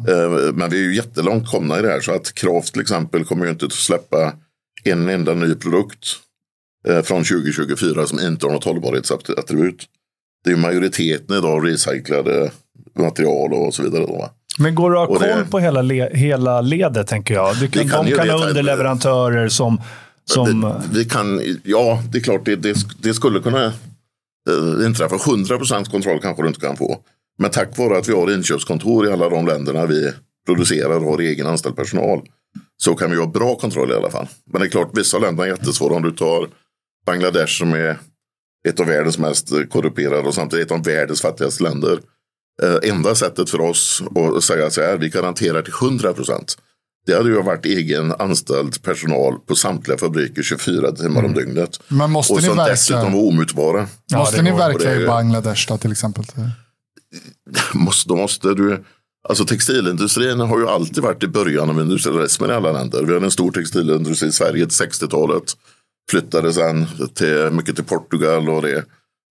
[0.08, 2.00] Eh, Men vi är ju jättelångt komna i det här.
[2.00, 4.32] Så att Kraft till exempel kommer ju inte att släppa
[4.84, 6.06] en enda ny produkt
[6.88, 9.84] eh, från 2024 som inte har något hållbarhetsattribut.
[10.44, 12.50] Det är ju majoriteten idag recyclade
[12.98, 14.06] material och så vidare.
[14.06, 14.30] Då, va?
[14.58, 17.56] Men går det att ha Och det- koll på hela, le hela ledet, tänker jag?
[17.56, 19.80] Du kan, de kan ha underleverantörer som...
[20.24, 25.16] som Vi, vi kan, ja, det är klart det, det, det skulle kunna eh, inträffa.
[25.16, 26.98] 100% kontroll kanske du inte kan få.
[27.38, 30.12] Men tack vare att vi har inköpskontor i alla de länderna vi
[30.46, 32.20] producerar och har egen anställd personal
[32.76, 34.26] så kan vi ha bra kontroll i alla fall.
[34.52, 35.94] Men det är klart, vissa länder är jättesvåra.
[35.94, 36.48] Om du tar
[37.06, 37.96] Bangladesh som är
[38.68, 41.98] ett av världens mest korrumperade och samtidigt ett av världens fattigaste länder.
[42.62, 44.02] Eh, enda sättet för oss
[44.36, 46.56] att säga så här, vi garanterar till 100 procent.
[47.06, 51.80] Det hade ju varit egen anställd personal på samtliga fabriker 24 timmar om dygnet.
[51.88, 53.86] Men måste Och ni som verka, dessutom var omutbara.
[54.06, 56.24] Ja, måste ni verka i Bangladesh då, till exempel?
[57.74, 58.84] Måste, då måste du,
[59.28, 63.02] alltså textilindustrin har ju alltid varit i början av industrialismen i alla länder.
[63.02, 65.42] Vi hade en stor textilindustri i Sverige till 60-talet.
[66.10, 68.84] Flyttade sen till, mycket till Portugal och det,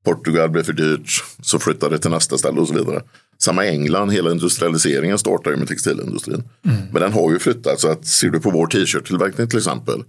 [0.05, 1.23] Portugal blev för dyrt.
[1.41, 3.01] Så flyttade det till nästa ställe och så vidare.
[3.37, 6.43] Samma England, hela industrialiseringen startade ju med textilindustrin.
[6.61, 7.79] Men den har ju flyttat.
[7.79, 10.03] Så att ser du på vår t-shirt-tillverkning till exempel.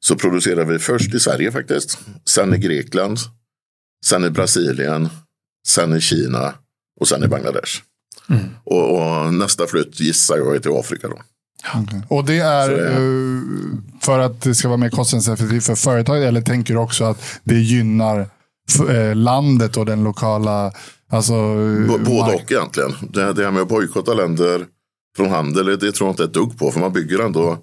[0.00, 1.98] Så producerar vi först i Sverige faktiskt.
[2.28, 3.18] Sen i Grekland.
[4.06, 5.08] Sen i Brasilien.
[5.68, 6.54] Sen i Kina.
[7.00, 7.80] Och sen i Bangladesh.
[8.64, 11.18] Och, och nästa flytt gissar jag är till Afrika då.
[11.74, 12.02] Okej.
[12.08, 16.40] Och det är det eh, för att det ska vara mer kostnadseffektivt för företaget eller
[16.40, 18.28] tänker du också att det gynnar
[19.14, 20.72] landet och den lokala
[21.12, 21.32] Alltså,
[21.88, 22.92] B- Både och egentligen.
[23.12, 24.66] Det, det här med att bojkotta länder
[25.16, 26.70] från handel, det, det tror jag inte ett dugg på.
[26.70, 27.58] För man bygger ändå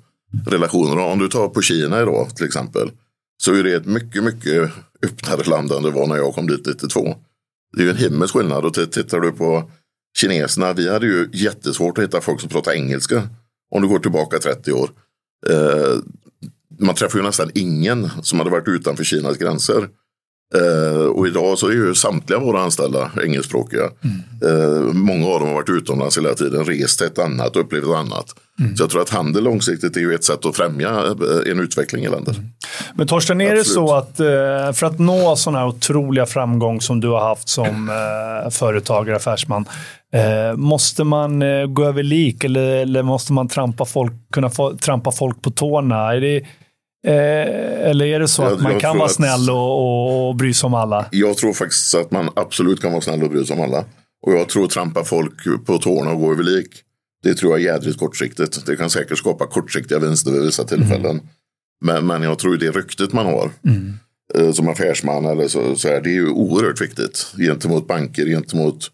[0.47, 0.97] relationer.
[0.97, 2.91] Om du tar på Kina idag till exempel.
[3.43, 4.71] Så är det ett mycket, mycket
[5.03, 7.15] öppnare land än det var när jag kom dit 92.
[7.77, 8.65] Det är ju en himmels skillnad.
[8.65, 9.71] Och tittar du på
[10.17, 10.73] kineserna.
[10.73, 13.29] Vi hade ju jättesvårt att hitta folk som pratar engelska.
[13.71, 14.89] Om du går tillbaka 30 år.
[15.49, 15.97] Eh,
[16.79, 19.89] man träffar ju nästan ingen som hade varit utanför Kinas gränser.
[20.55, 23.83] Eh, och idag så är ju samtliga våra anställda engelskspråkiga.
[24.45, 27.89] Eh, många av dem har varit utomlands hela tiden, rest ett annat och upplevt ett
[27.89, 28.25] annat.
[28.77, 32.05] Så jag tror att handel långsiktigt är ju ett sätt att främja eh, en utveckling
[32.05, 32.35] i länder.
[32.95, 33.89] Men Torsten, är det Absolut.
[33.89, 37.89] så att eh, för att nå sån här otroliga framgång som du har haft som
[37.89, 39.65] eh, företagare, affärsman,
[40.55, 41.43] måste man
[41.73, 46.13] gå över lik eller, eller måste man trampa folk, kunna få, trampa folk på tårna?
[46.13, 46.41] Är det,
[47.07, 50.35] eh, eller är det så Jag- att man kan vara att- snäll och, och, och
[50.35, 51.05] bry sig om alla?
[51.11, 53.85] Jag tror faktiskt att man absolut kan vara snäll och bry sig om alla.
[54.25, 56.67] Och jag tror trampa folk på tårna och gå över lik.
[57.23, 58.65] Det tror jag är jädrigt kortsiktigt.
[58.65, 61.21] Det kan säkert skapa kortsiktiga vinster vid vissa tillfällen.
[61.85, 63.49] Men, men jag tror det ryktet man har
[64.35, 68.87] eh, som affärsman eller så, så här, det är ju oerhört viktigt gentemot banker, gentemot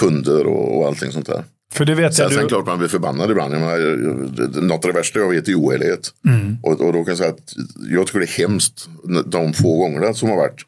[0.00, 1.44] kunder och, och allting sånt där.
[1.72, 2.32] För det vet Sen, jag.
[2.32, 3.54] sen Du, klart man blir förbannad ibland.
[3.54, 6.12] Jag menar, något av det värsta jag vet är oärlighet.
[6.62, 7.52] Och, och då kan jag säga att
[7.90, 8.88] jag tycker det är hemskt
[9.26, 10.60] de få gångerna som har varit.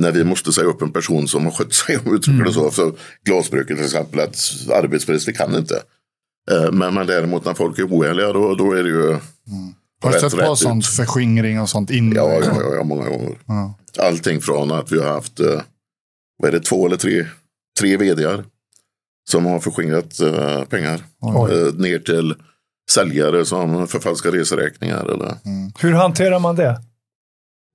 [0.00, 2.70] När vi måste säga upp en person som har skött sig, om uttrycker det så.
[2.70, 2.92] För
[3.24, 4.36] glasbruket till exempel, att
[4.72, 5.82] arbetsbrist, det kan inte.
[6.50, 9.16] Eh, Men, men däremot när folk är oärliga, då, då är det ju
[10.02, 10.58] Har du sett på ut.
[10.58, 12.14] sånt förskingring och sånt innan?
[12.16, 13.38] Ja, ja, ja, ja, många gånger.
[13.46, 13.74] Ja.
[13.98, 15.60] Allting från att vi har haft, eh,
[16.38, 17.26] vad är det, två eller tre,
[17.80, 18.44] tre vdar
[19.30, 21.00] som har förskingrat eh, pengar.
[21.50, 22.34] Eh, ner till
[22.90, 25.04] säljare som förfalskar reseräkningar.
[25.04, 25.34] Eller.
[25.80, 26.80] hur hanterar man det?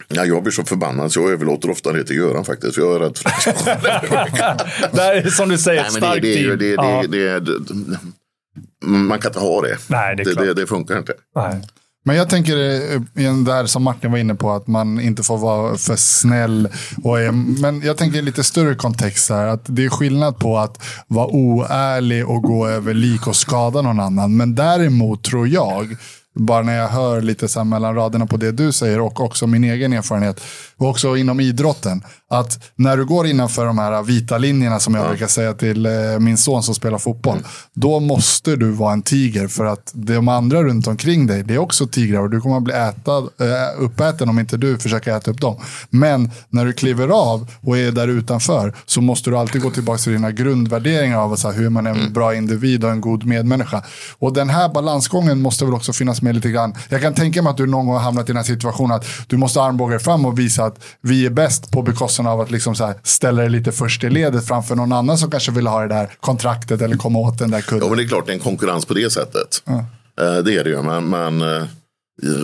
[0.08, 2.76] Ja, jag blir så förbannad så jag överlåter ofta det till Göran faktiskt.
[2.76, 3.30] För jag är rädd för
[4.96, 6.58] det här är som du säger, Nej, ett det, starkt det, team.
[6.58, 6.76] det,
[7.08, 7.98] det, det, det,
[8.86, 9.78] Man kan inte ha det.
[9.88, 10.46] Nej, det är Det, klart.
[10.46, 11.14] det, det funkar inte.
[11.36, 11.62] Nej.
[12.06, 15.38] Men jag tänker eh, igen där som Martin var inne på att man inte får
[15.38, 16.70] vara för snäll.
[17.04, 17.32] Och, är-
[17.62, 19.48] men jag tänker i lite större kontext här.
[19.48, 24.00] Att det är skillnad på att vara oärlig och gå över lik och skada någon
[24.00, 24.38] annan.
[24.38, 25.96] Men däremot tror jag
[26.36, 29.64] bara när jag hör lite så mellan raderna på det du säger och också min
[29.64, 30.42] egen erfarenhet.
[30.80, 32.04] Och också inom idrotten.
[32.30, 35.10] Att när du går innanför de här vita linjerna som jag ja.
[35.10, 37.38] brukar säga till eh, min son som spelar fotboll.
[37.38, 37.48] Mm.
[37.74, 41.58] Då måste du vara en tiger för att de andra runt omkring dig, det är
[41.58, 45.32] också tigrar och du kommer att bli äta, äh, uppäten om inte du försöker äta
[45.32, 45.56] upp dem.
[45.90, 49.98] Men när du kliver av och är där utanför så måste du alltid gå tillbaka
[49.98, 52.14] till dina grundvärderingar av så här, hur man är en mm.
[52.14, 53.84] bra individ och en god medmänniska.
[54.20, 56.76] Och den här balansgången måste väl också finnas med lite grann.
[56.90, 59.06] Jag kan tänka mig att du någon gång har hamnat i den här situationen att
[59.28, 62.76] du måste armbåga fram och visa att vi är bäst på bekostnad av att liksom
[62.76, 65.82] så här, ställa dig lite först i ledet framför någon annan som kanske vill ha
[65.82, 67.88] det där kontraktet eller komma åt den där kunden.
[67.88, 69.64] Ja, men det är klart det är en konkurrens på det sättet.
[70.22, 70.82] Eh, det är det ju.
[70.82, 71.64] Men, men eh,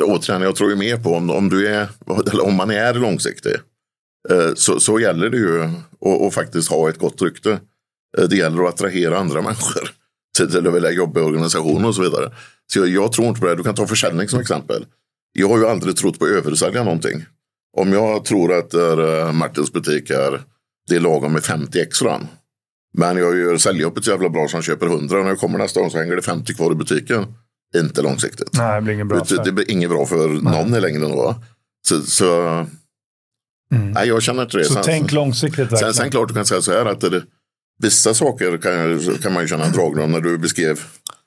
[0.04, 1.88] återigen, jag tror ju mer på om, om, du är,
[2.32, 3.54] eller om man är långsiktig.
[4.30, 5.64] Eh, så, så gäller det ju
[6.28, 7.60] att faktiskt ha ett gott rykte.
[8.30, 9.90] Det gäller att attrahera andra människor
[10.38, 12.32] till att vilja jobba i organisationer och så vidare.
[12.74, 13.56] Så jag, jag, tror inte på det.
[13.56, 14.86] Du kan ta försäljning som exempel.
[15.34, 17.26] Jag har ju aldrig trott på att översälja någonting.
[17.76, 20.42] Om jag tror att är, Martins butik är,
[20.88, 22.22] det är lagom med 50 extra.
[22.98, 25.18] Men jag gör säljjobbet så jävla bra som köper 100.
[25.18, 27.26] När jag kommer nästa gång så hänger det 50 kvar i butiken.
[27.76, 28.50] Inte långsiktigt.
[28.54, 29.20] Nej, det blir inget bra.
[29.20, 30.64] Det, det blir inget bra för Nej.
[30.64, 31.12] någon i längden.
[31.12, 31.36] Då.
[31.88, 32.42] Så, så
[33.72, 33.92] mm.
[33.92, 34.66] nej, jag känner inte det.
[34.66, 35.78] Så sen, tänk långsiktigt.
[35.80, 37.24] Sen, sen klart du kan säga så här att det,
[37.82, 40.12] vissa saker kan, kan man ju känna en dragning om.
[40.12, 40.80] När du beskrev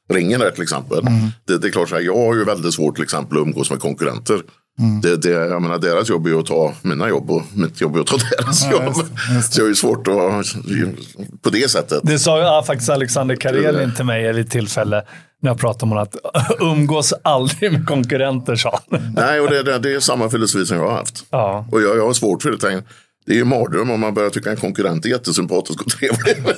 [0.08, 0.98] ringen där till exempel.
[0.98, 1.28] Mm.
[1.44, 3.70] Det, det, är klart, så här, jag har ju väldigt svårt till exempel att umgås
[3.70, 4.40] med konkurrenter.
[4.78, 5.00] Mm.
[5.00, 7.96] Det, det, jag menar, deras jobb är ju att ta mina jobb och mitt jobb
[7.96, 8.84] är att ta deras ja, jobb.
[8.86, 12.00] Just, just så jag är svårt att, på det sättet.
[12.02, 15.02] Det sa ja, faktiskt Alexander Karelin till mig vid ett tillfälle
[15.42, 16.16] när jag pratade om att
[16.60, 19.14] umgås aldrig med konkurrenter, sa han.
[19.16, 21.24] Nej, och det, det, det är samma filosofi som jag har haft.
[21.30, 21.66] Ja.
[21.72, 22.82] Och jag, jag har svårt för det.
[23.28, 26.36] Det är ju mardröm om man börjar tycka en konkurrent är jättesympatisk och trevlig.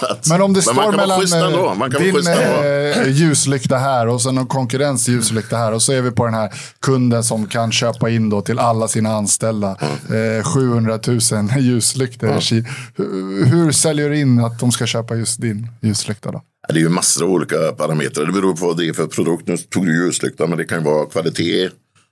[0.00, 4.46] att, men om det står mellan man kan din äh, ljuslykta här och sen en
[4.46, 8.30] konkurrens ljuslykta här och så är vi på den här kunden som kan köpa in
[8.30, 9.76] då till alla sina anställda
[10.10, 10.38] mm.
[10.38, 11.20] eh, 700 000
[11.58, 12.28] ljuslyktor.
[12.28, 12.40] Mm.
[12.96, 16.42] Hur, hur säljer du in att de ska köpa just din ljuslykta då?
[16.68, 18.26] Det är ju massor av olika parametrar.
[18.26, 19.48] Det beror på vad det är för produkt.
[19.48, 21.70] Nu tog du ljuslykta, men det kan ju vara kvalitet.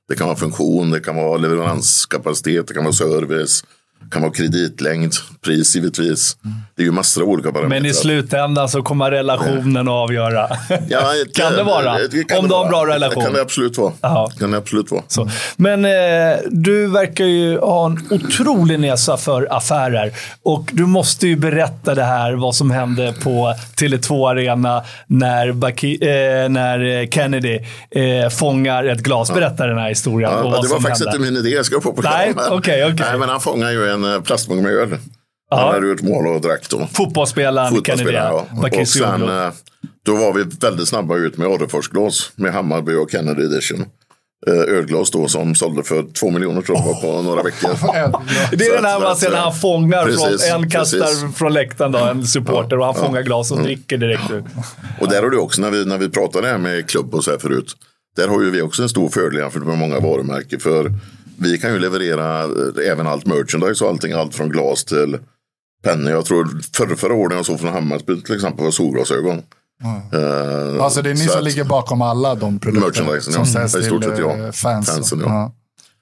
[0.09, 3.65] Det kan vara funktion, det kan vara leveranskapacitet, det kan vara service
[4.11, 5.13] kan vara kreditlängd,
[5.45, 6.37] pris givetvis.
[6.77, 7.81] Det är ju massor av olika parametrar.
[7.81, 10.49] Men i slutändan så kommer relationen att avgöra.
[10.89, 11.99] Ja, kan det vara?
[12.11, 13.21] Det kan Om du har en bra relation?
[13.21, 14.31] Det kan det absolut vara.
[14.39, 15.03] Kan det absolut vara.
[15.09, 15.29] Så.
[15.57, 20.13] Men eh, du verkar ju ha en otrolig näsa för affärer.
[20.43, 25.95] Och du måste ju berätta det här, vad som hände på Tele2 Arena när, Baki,
[25.95, 29.35] eh, när Kennedy eh, fångar ett glas.
[29.35, 30.31] Berätta den här historien.
[30.33, 31.17] Ja, det var faktiskt hände.
[31.17, 32.57] inte min idé, jag ska få på Nej, okej.
[32.57, 33.07] Okay, okay.
[33.11, 34.99] Nej, men han fångar ju en eh, plastmugg med öl.
[35.51, 36.89] Han hade gjort mål och drack då.
[36.93, 38.13] Fotbollsspelaren Kennedy.
[38.13, 38.47] Ja.
[38.81, 39.53] Och sen, eh,
[40.05, 43.87] då var vi väldigt snabba ut med Adeforsglas med Hammarby och Kennedy edition.
[44.47, 47.71] Eh, ölglas då som sålde för två miljoner tror jag på några veckor.
[48.57, 51.37] det är den här man ser när han fångar, precis, från, en kastar precis.
[51.37, 53.63] från läktaren då, en supporter och han ja, fångar glas och ja.
[53.63, 54.45] dricker direkt ut.
[55.01, 57.31] Och där har du också, när vi, när vi pratade här med klubb och så
[57.31, 57.77] här förut,
[58.17, 60.61] där har ju vi också en stor fördel jämfört med många varumärken.
[60.61, 60.93] För
[61.37, 64.13] vi kan ju leverera eh, även allt merchandise och allting.
[64.13, 65.19] Allt från glas till
[65.83, 66.13] pennor.
[66.13, 69.43] Jag tror förra, förra året jag såg från Hammarby till exempel var solglasögon.
[69.83, 70.25] Mm.
[70.25, 73.47] Uh, alltså det är ni som ligger bakom alla de produkterna som ja.
[73.47, 74.37] säljs till stort sett, ja.
[74.37, 74.87] Eh, fans.
[74.87, 75.21] fansen.
[75.21, 75.55] Ja.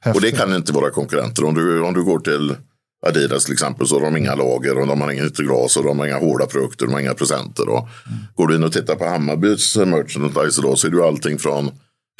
[0.05, 0.13] Ja.
[0.15, 1.45] Och det kan inte vara konkurrenter.
[1.45, 2.57] Om du, om du går till
[3.07, 5.99] Adidas till exempel så har de inga lager och de har inget glas och de
[5.99, 7.69] har inga hårda produkter, de har inga presenter.
[7.69, 8.19] Och mm.
[8.35, 11.71] Går du in och tittar på Hammarbys merchandise då så är det allting från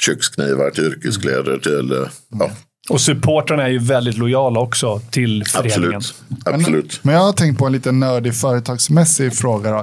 [0.05, 2.07] köksknivar till yrkeskläder till
[2.39, 2.51] ja,
[2.89, 5.95] och supportrarna är ju väldigt lojala också till föreningen.
[5.95, 6.23] Absolut.
[6.45, 6.99] Absolut.
[7.03, 9.71] Men, men, jag har tänkt på en lite nördig företagsmässig fråga.
[9.71, 9.77] Då.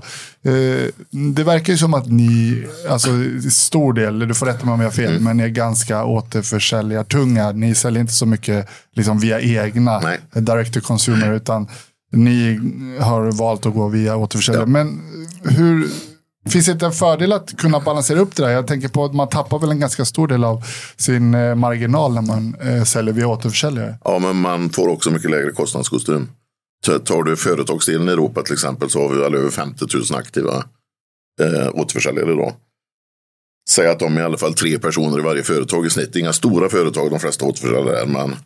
[0.51, 0.89] Eh,
[1.35, 3.11] det verkar ju som att ni, alltså
[3.51, 5.25] stor del, du får rätta mig om jag har fel, mm.
[5.25, 7.53] men ni är ganska återförsäljartunga.
[7.53, 10.19] Ni säljer inte så mycket liksom, via egna Nej.
[10.33, 11.69] direct to consumer, utan
[12.13, 12.61] ni
[13.01, 14.63] har valt att gå via återförsäljare.
[14.63, 14.67] Ja.
[14.67, 15.01] Men
[15.43, 15.89] hur
[16.51, 18.51] Finns det inte en fördel att kunna balansera upp det där?
[18.51, 20.65] Jag tänker på att man tappar väl en ganska stor del av
[20.97, 23.99] sin eh, marginal när man eh, säljer via återförsäljare.
[24.05, 26.29] Ja, men man får också mycket lägre kostnadskostym.
[27.05, 30.65] Tar du företagsdelen i Europa till exempel så har vi väl över 50 000 aktiva
[31.41, 32.53] eh, återförsäljare idag.
[33.71, 36.17] Säg att de är i alla fall tre personer i varje företag i snitt.
[36.17, 38.37] Inga stora företag, de flesta återförsäljare är, men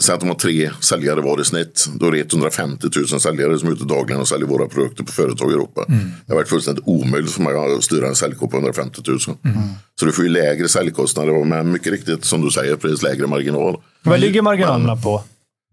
[0.00, 1.86] säg att de har tre säljare var i snitt.
[1.94, 5.12] Då är det 150 000 säljare som är ute dagligen och säljer våra produkter på
[5.12, 5.84] företag i Europa.
[5.88, 6.00] Mm.
[6.26, 9.18] Det har varit fullständigt omöjligt för mig att styra en säljkår på 150 000.
[9.44, 9.58] Mm.
[10.00, 13.80] Så du får ju lägre säljkostnader men mycket riktigt som du säger, precis lägre marginal.
[14.02, 15.22] Vad ligger marginalerna på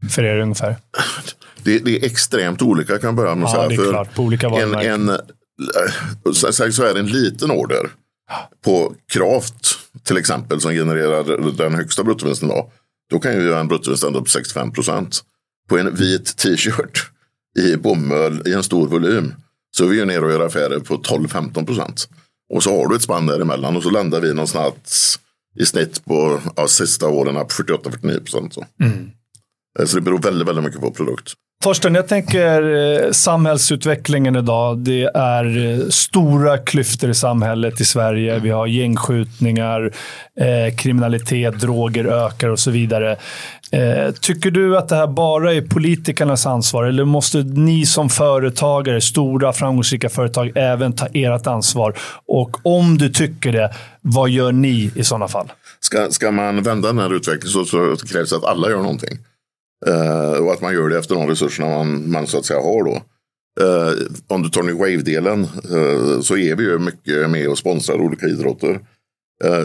[0.10, 0.76] för er ungefär?
[1.64, 3.82] Det, det, är extremt olika kan jag börja med att ja, säga.
[3.82, 5.12] Det är klart, på olika en, en,
[6.34, 7.90] så, så är det en liten order
[8.66, 12.72] På Kraft till exempel som genererar den högsta bruttovinsten idag.
[13.10, 15.24] Då kan ju göra en bruttovinst ända upp 65 procent.
[15.70, 17.12] På en vit t-shirt
[17.60, 19.34] i bomull i en stor volym
[19.78, 22.10] så är vi ju nere och gör affärer på 12-15 procent.
[22.54, 25.20] Och så har du ett spann däremellan och så landar vi någonstans
[25.60, 28.54] i snitt på ja, sista åren på 48-49 procent.
[28.54, 28.66] Så.
[28.82, 29.10] Mm.
[29.86, 31.34] så det beror väldigt, väldigt mycket på produkt.
[31.64, 34.78] Torsten, jag tänker eh, samhällsutvecklingen idag.
[34.78, 38.40] Det är eh, stora klyftor i samhället i Sverige.
[38.40, 39.94] Vi har gängskjutningar,
[40.40, 43.18] eh, kriminalitet, droger ökar och så vidare.
[43.72, 49.02] Eh, tycker du att det här bara är politikernas ansvar eller måste ni som företagare,
[49.02, 51.98] stora framgångsrika företag, även ta ert ansvar?
[52.28, 55.52] Och om du tycker det, vad gör ni i sådana fall?
[55.80, 59.18] Ska, ska man vända den här utvecklingen så, så krävs det att alla gör någonting.
[59.88, 62.84] Uh, och att man gör det efter de resurserna man, man så att säga har
[62.84, 63.02] då.
[63.62, 68.02] Uh, om du tar New Wave-delen uh, så är vi ju mycket med och sponsrar
[68.02, 68.80] olika idrotter.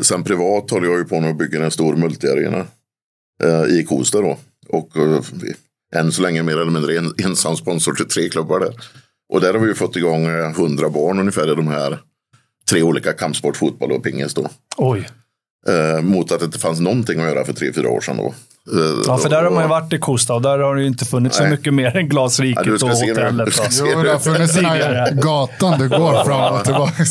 [0.02, 2.66] sen privat håller jag ju på med att bygga en stor multiarena
[3.70, 4.38] i Kosta då.
[4.68, 4.92] Och
[5.94, 8.74] än så länge mer eller mindre en, ensam sponsor till tre klubbar där.
[9.32, 11.98] Och där har vi ju fått igång hundra barn ungefär i de här
[12.70, 14.48] tre olika kampsport, fotboll och pingis då.
[14.76, 15.08] Oj.
[16.02, 18.34] mot att det inte fanns någonting att göra för tre, fyra år sedan då.
[19.06, 21.04] Ja, för där har man ju varit i Kosta och där har det ju inte
[21.04, 21.48] funnits Nej.
[21.48, 23.48] så mycket mer än Glasriket ja, och hotellet.
[23.80, 27.04] Jo, det har funnits den här gatan du går fram och tillbaka.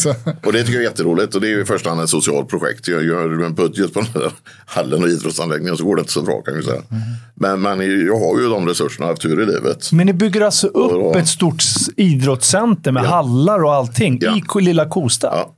[0.45, 2.49] och det tycker jag är jätteroligt och det är ju i första hand ett socialt
[2.49, 2.87] projekt.
[2.87, 4.31] Jag gör en budget på den här
[4.65, 6.81] hallen och idrottsanläggningen så går det inte så bra kan vi säga.
[6.91, 7.03] Mm.
[7.35, 9.91] Men, men jag har ju de resurserna haft tur i livet.
[9.91, 11.63] Men ni bygger alltså upp och, ett stort
[11.97, 13.07] idrottscenter med ja.
[13.07, 14.59] hallar och allting ja.
[14.59, 15.27] i lilla Kosta?
[15.27, 15.53] Ja.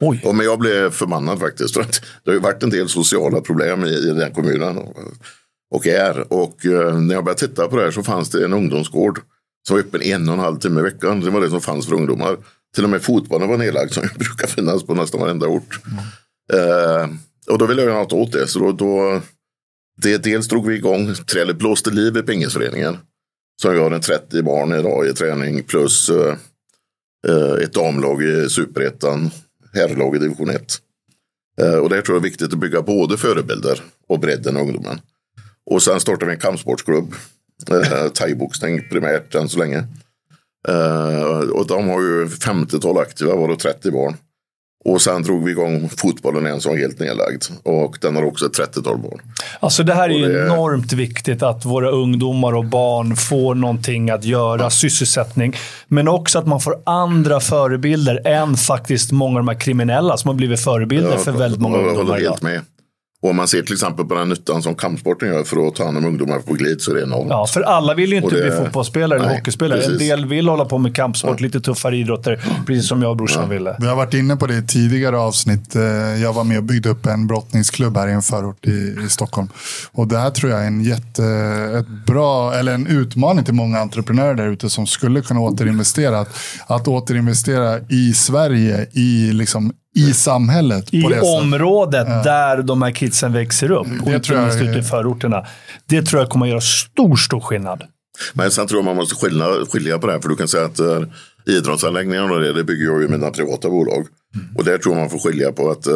[0.00, 0.20] Oj.
[0.24, 1.74] Ja, men jag blev förbannad faktiskt.
[1.74, 4.78] För att det har ju varit en del sociala problem i, i den kommunen.
[5.70, 6.32] Och är.
[6.32, 9.20] Och eh, när jag började titta på det här så fanns det en ungdomsgård.
[9.68, 11.20] Som var öppen en och en halv timme i veckan.
[11.20, 12.36] Det var det som fanns för ungdomar.
[12.74, 15.80] Till och med fotbollen var nedlagd som brukar finnas på nästan varenda ort.
[15.86, 15.98] Mm.
[16.52, 17.08] Eh,
[17.52, 18.46] och då ville jag göra något åt det.
[18.46, 19.20] Så då, då
[20.02, 22.96] det, dels drog vi igång, eller blåste liv i pingisföreningen.
[23.62, 26.36] Som gör en 30 barn idag i träning plus eh,
[27.28, 29.30] eh ett damlag i superettan
[29.72, 30.78] herrlag i division 1.
[31.60, 35.00] Eh, och det tror jag är viktigt att bygga både förebilder och bredden i ungdomen.
[35.70, 37.14] Och sen startar vi en kampsportsklubb.
[37.70, 39.84] Eh, Thaiboxning primärt än så länge.
[40.68, 44.16] Eh, och de har ju 50-tal aktiva, varav 30 barn.
[44.84, 47.44] Och sen drog vi igång fotbollen igen som var helt nedlagd.
[47.62, 49.20] Och den har också ett 30-tal barn.
[49.60, 50.46] Alltså det här är ju det...
[50.46, 54.70] enormt viktigt att våra ungdomar och barn får någonting att göra, ja.
[54.70, 55.56] sysselsättning.
[55.88, 60.28] Men också att man får andra förebilder än faktiskt många av de här kriminella som
[60.28, 61.98] har blivit förebilder ja, för väldigt många ungdomar.
[61.98, 62.60] Jag håller helt med.
[63.22, 65.84] Och om man ser till exempel på den nyttan som kampsporten gör för att ta
[65.84, 67.30] hand om ungdomar på glid så är det enormt.
[67.30, 68.42] Ja, för alla vill ju inte det...
[68.42, 69.78] bli fotbollsspelare eller hockeyspelare.
[69.78, 69.92] Precis.
[69.92, 71.44] En del vill hålla på med kampsport, ja.
[71.44, 73.48] lite tuffare idrotter, precis som jag och brorsan ja.
[73.48, 73.76] ville.
[73.80, 75.76] Vi har varit inne på det i tidigare avsnitt.
[75.76, 75.82] Eh,
[76.22, 79.48] jag var med och byggde upp en brottningsklubb här i en förort i, i Stockholm.
[79.92, 81.24] Och det här tror jag är en jätte,
[81.78, 86.20] ett bra, eller en utmaning till många entreprenörer där ute som skulle kunna återinvestera.
[86.20, 86.28] Att,
[86.66, 90.94] att återinvestera i Sverige, i liksom i samhället.
[90.94, 91.04] I
[91.40, 92.22] området ja.
[92.22, 93.86] där de här kidsen växer upp.
[93.86, 95.46] Det och inte minst ute i förorterna.
[95.86, 97.84] Det tror jag kommer att göra stor, stor skillnad.
[98.32, 100.20] Men sen tror jag man måste skilja, skilja på det här.
[100.20, 101.02] För du kan säga att uh,
[101.46, 104.06] idrottsanläggningarna det, det bygger jag i mina privata bolag.
[104.34, 104.56] Mm.
[104.56, 105.94] Och där tror jag man får skilja på att uh,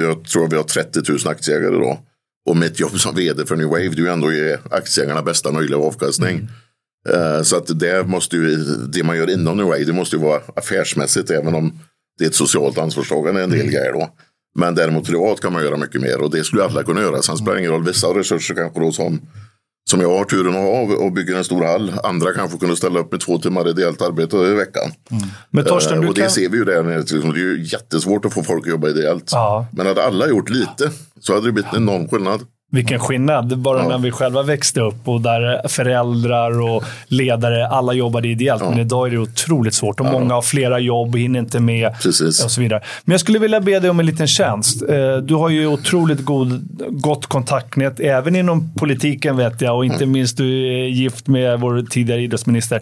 [0.00, 1.98] jag tror vi har 30 000 aktieägare idag.
[2.48, 5.22] Och mitt jobb som vd för New Wave det är ju ändå att ge aktieägarna
[5.22, 6.36] bästa möjliga avkastning.
[7.08, 7.36] Mm.
[7.36, 8.56] Uh, så att det måste ju,
[8.92, 11.80] det man gör inom New Wave, det måste ju vara affärsmässigt även om
[12.18, 13.72] det är ett socialt ansvarstagande en del mm.
[13.72, 14.08] grejer då.
[14.58, 17.22] Men däremot privat kan man göra mycket mer och det skulle alla kunna göra.
[17.22, 19.20] Sen spelar det ingen roll, vissa resurser kanske då som,
[19.90, 21.92] som jag har turen att ha och bygger en stor hall.
[22.02, 24.90] Andra kanske kunde ställa upp med två timmar ideellt arbete i veckan.
[25.10, 25.22] Mm.
[25.50, 26.30] Men Torsten, uh, och det kan...
[26.30, 26.98] ser vi ju där.
[26.98, 29.28] Liksom, det är ju jättesvårt att få folk att jobba ideellt.
[29.32, 29.66] Ja.
[29.72, 30.90] Men hade alla gjort lite
[31.20, 32.40] så hade det blivit en enorm skillnad.
[32.70, 33.58] Vilken skillnad.
[33.58, 33.88] Bara ja.
[33.88, 38.62] när vi själva växte upp och där föräldrar och ledare, alla jobbade ideellt.
[38.62, 38.70] Ja.
[38.70, 40.12] Men idag är det otroligt svårt och ja.
[40.12, 42.44] många har flera jobb, hinner inte med Precis.
[42.44, 42.82] och så vidare.
[43.04, 44.82] Men jag skulle vilja be dig om en liten tjänst.
[44.82, 49.96] Eh, du har ju otroligt god, gott kontaktnät, även inom politiken vet jag och inte
[49.96, 50.12] mm.
[50.12, 52.80] minst du är gift med vår tidigare idrottsminister.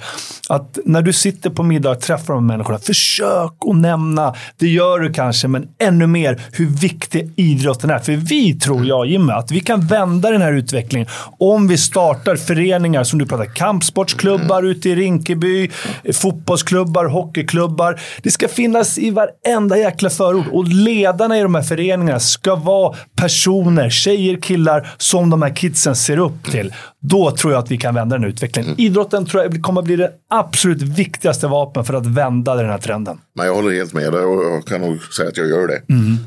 [0.48, 4.98] Att när du sitter på middag och träffar de människorna, försök att nämna, det gör
[4.98, 7.98] du kanske, men ännu mer hur viktig idrotten är.
[7.98, 11.08] För vi tror jag, Jimmy, att vi kan kan vända den här utvecklingen
[11.38, 14.70] om vi startar föreningar som du pratar kampsportsklubbar Mm.
[14.70, 15.70] ute i Rinkeby,
[16.12, 18.00] fotbollsklubbar, hockeyklubbar.
[18.22, 22.96] Det ska finnas i varenda jäkla förort och ledarna i de här föreningarna ska vara
[23.16, 26.74] personer, tjejer, killar som de här kidsen ser upp till.
[27.00, 28.70] Då tror jag att vi kan vända den här utvecklingen.
[28.70, 28.80] Mm.
[28.80, 33.18] Idrotten tror jag kommer bli det absolut viktigaste vapen för att vända den här trenden.
[33.34, 35.80] Men jag håller helt med dig och jag kan nog säga att jag gör det.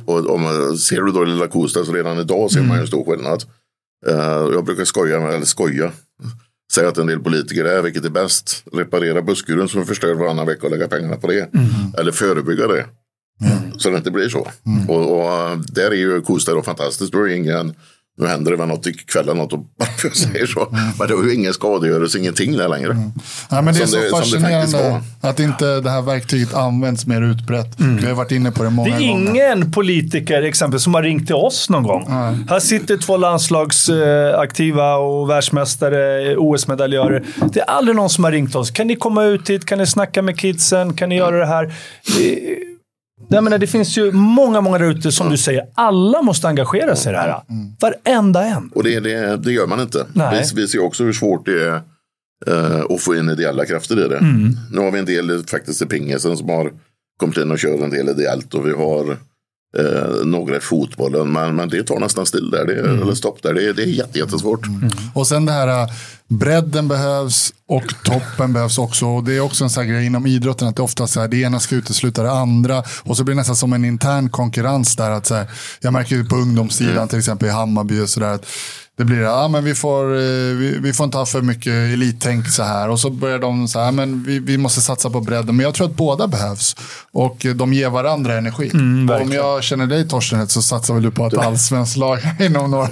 [0.05, 0.43] Och om,
[0.77, 3.38] ser du då lilla Kosta så redan idag ser man ju en stor skillnad.
[4.07, 5.91] Eh, jag brukar skoja, med- eller skoja,
[6.73, 10.65] säga att en del politiker är, vilket är bäst, reparera busskuren som förstör varannan vecka
[10.65, 11.49] och lägga pengarna på det.
[11.97, 12.85] Eller förebygga det.
[13.77, 14.47] Så det inte blir så.
[14.87, 17.11] Och, och eh, där är ju Kosta då fantastiskt.
[17.11, 17.73] Då är ingen,
[18.19, 20.67] nu händer det väl något ikväll eller något, och bara för att jag säger så.
[20.99, 22.97] Men det är ju ingen skadegörelse, ingenting där längre.
[23.49, 26.01] Ja, men det är Som så det- som det faktiskt fascinerande att inte det här
[26.01, 27.67] verktyget används mer utbrett.
[28.01, 29.31] Vi har varit inne på det många Det är gånger.
[29.31, 32.07] ingen politiker exempel som har ringt till oss någon gång.
[32.49, 37.23] Här sitter två landslagsaktiva och världsmästare, OS-medaljörer.
[37.53, 38.71] Det är aldrig någon som har ringt oss.
[38.71, 39.65] Kan ni komma ut hit?
[39.65, 40.93] Kan ni snacka med kidsen?
[40.93, 41.73] Kan ni göra det här?
[43.27, 45.65] Jag menar, det finns ju många, många där ute, som du säger.
[45.73, 47.41] Alla måste engagera sig i det här.
[47.79, 48.69] Varenda en.
[48.75, 50.05] Och det, det, det gör man inte.
[50.13, 50.43] Nej.
[50.53, 51.81] Vi, vi ser också hur svårt det är
[52.47, 54.17] eh, att få in ideella krafter i det.
[54.17, 54.57] Mm.
[54.71, 56.71] Nu har vi en del faktiskt i pingisen som har
[57.19, 59.17] kommit in och kör en del ideellt och vi har
[59.77, 61.31] eh, några i fotbollen.
[61.31, 63.01] Men, men det tar nästan still där, det, Mm.
[63.01, 63.53] eller stopp där.
[63.53, 64.61] Det, det är jätte, jättesvårt.
[65.13, 65.89] Och sen det här, äh,
[66.27, 69.05] bredden behövs och toppen behövs också.
[69.05, 71.27] Och det är också en sån här grej inom idrotten att det ofta så här,
[71.27, 72.83] det ena ska utesluta det andra.
[73.03, 75.11] Och så blir det nästan som en intern konkurrens där.
[75.11, 75.47] Att så här,
[75.81, 78.39] jag märker ju på ungdomssidan till exempel i Hammarby och sådär.
[78.99, 80.21] Det blir ja men vi får, eh,
[80.55, 82.89] vi, vi får inte ha för mycket elittänk så här.
[82.89, 85.55] Och så börjar de så här, men vi, vi måste satsa på bredden.
[85.55, 86.75] Men jag tror att båda behövs.
[87.11, 88.69] Och eh, de ger varandra energi.
[89.09, 92.71] och om jag känner dig Torsten så satsar väl du på ett allsvenskt lag inom
[92.71, 92.89] några,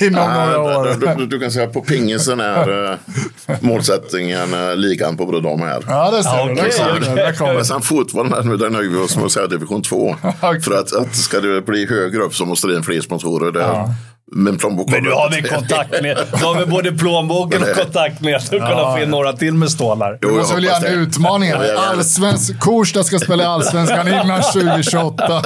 [0.00, 0.96] inom några år.
[1.00, 5.84] Du, du, du kan säga att på pingisen är eh, målsättningen ligan på och herr.
[5.88, 7.36] Ja, det ser Ja, du.
[7.38, 10.16] kommer Men sen fotbollen, här nu, där nöjer vi oss med att säga division 2.
[10.22, 10.60] Okej.
[10.62, 13.52] För att, att ska det bli högre upp så måste det in fler sponsorer.
[13.52, 13.94] Där.
[14.32, 14.58] Men
[14.88, 16.18] Men nu har vi kontakt med.
[16.32, 19.70] Nu har vi både plånboken och kontakt med att kunna få in några till med
[19.70, 20.18] stålar.
[20.22, 21.50] Jo, Du måste väl göra en utmaning.
[21.50, 21.80] Ja, ja, ja.
[21.90, 25.26] Allsvensk, Korsnäs ska spela i Allsvenskan innan 2028.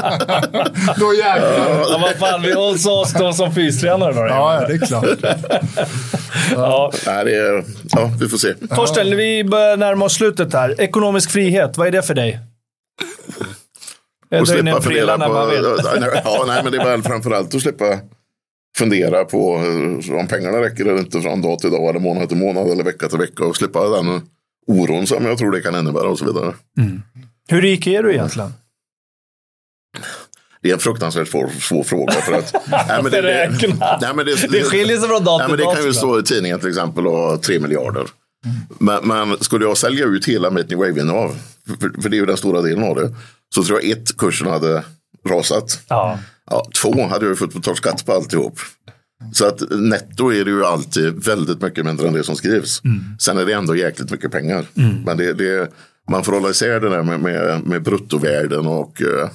[0.97, 1.85] Då jäklar.
[1.91, 4.21] Ja, vad fan, vi hålls oss då som fystränare då.
[4.21, 5.05] Ja, ja, det är klart.
[6.55, 6.93] Ja.
[7.07, 8.55] Nej, det är, ja, vi får se.
[8.77, 10.81] Torsten, vi börjar närma oss slutet här.
[10.81, 12.41] Ekonomisk frihet, vad är det för dig?
[14.35, 14.91] In slippa när på...
[16.25, 17.85] Ja, nej, men det är väl framförallt att slippa
[18.79, 22.39] fundera på eh, om pengarna räcker eller inte från dag till dag eller månad till
[22.39, 24.23] månad eller vecka till vecka och slippa den
[24.67, 26.55] oron som jag tror det kan innebära och så vidare.
[27.49, 28.53] Hur rik är du egentligen?
[30.63, 32.13] Det är en fruktansvärt svår, svår fråga.
[32.13, 33.51] För att, nej, men det, det,
[34.01, 35.77] nej, men det, Det skiljer sig från dag till men det dag.
[35.77, 38.07] kan ju stå i tidningen till exempel och ha tre miljarder.
[38.79, 41.37] Men, men skulle jag sälja ut hela mitt New Wave-innehav,
[41.81, 43.15] för, för det är ju den stora delen av det,
[43.55, 44.85] så tror jag ett, kursen hade
[45.29, 45.81] rasat.
[45.89, 46.19] Ja.
[46.51, 48.59] Ja, två hade jag ju fått betala skatt på alltihop.
[49.33, 52.83] Så att netto är det ju alltid väldigt mycket mindre än det som skrivs.
[53.19, 54.65] Sen är det ändå jäkligt mycket pengar.
[55.05, 55.71] Men det, det,
[56.11, 59.29] man får hålla isär det där med, med, med bruttovärden och, eh,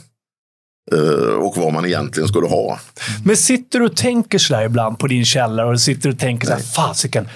[0.99, 2.79] eh, och vad man egentligen skulle ha.
[3.25, 6.59] Men sitter du och tänker sådär ibland på din källare och sitter och tänker såhär,
[6.59, 7.27] fasiken.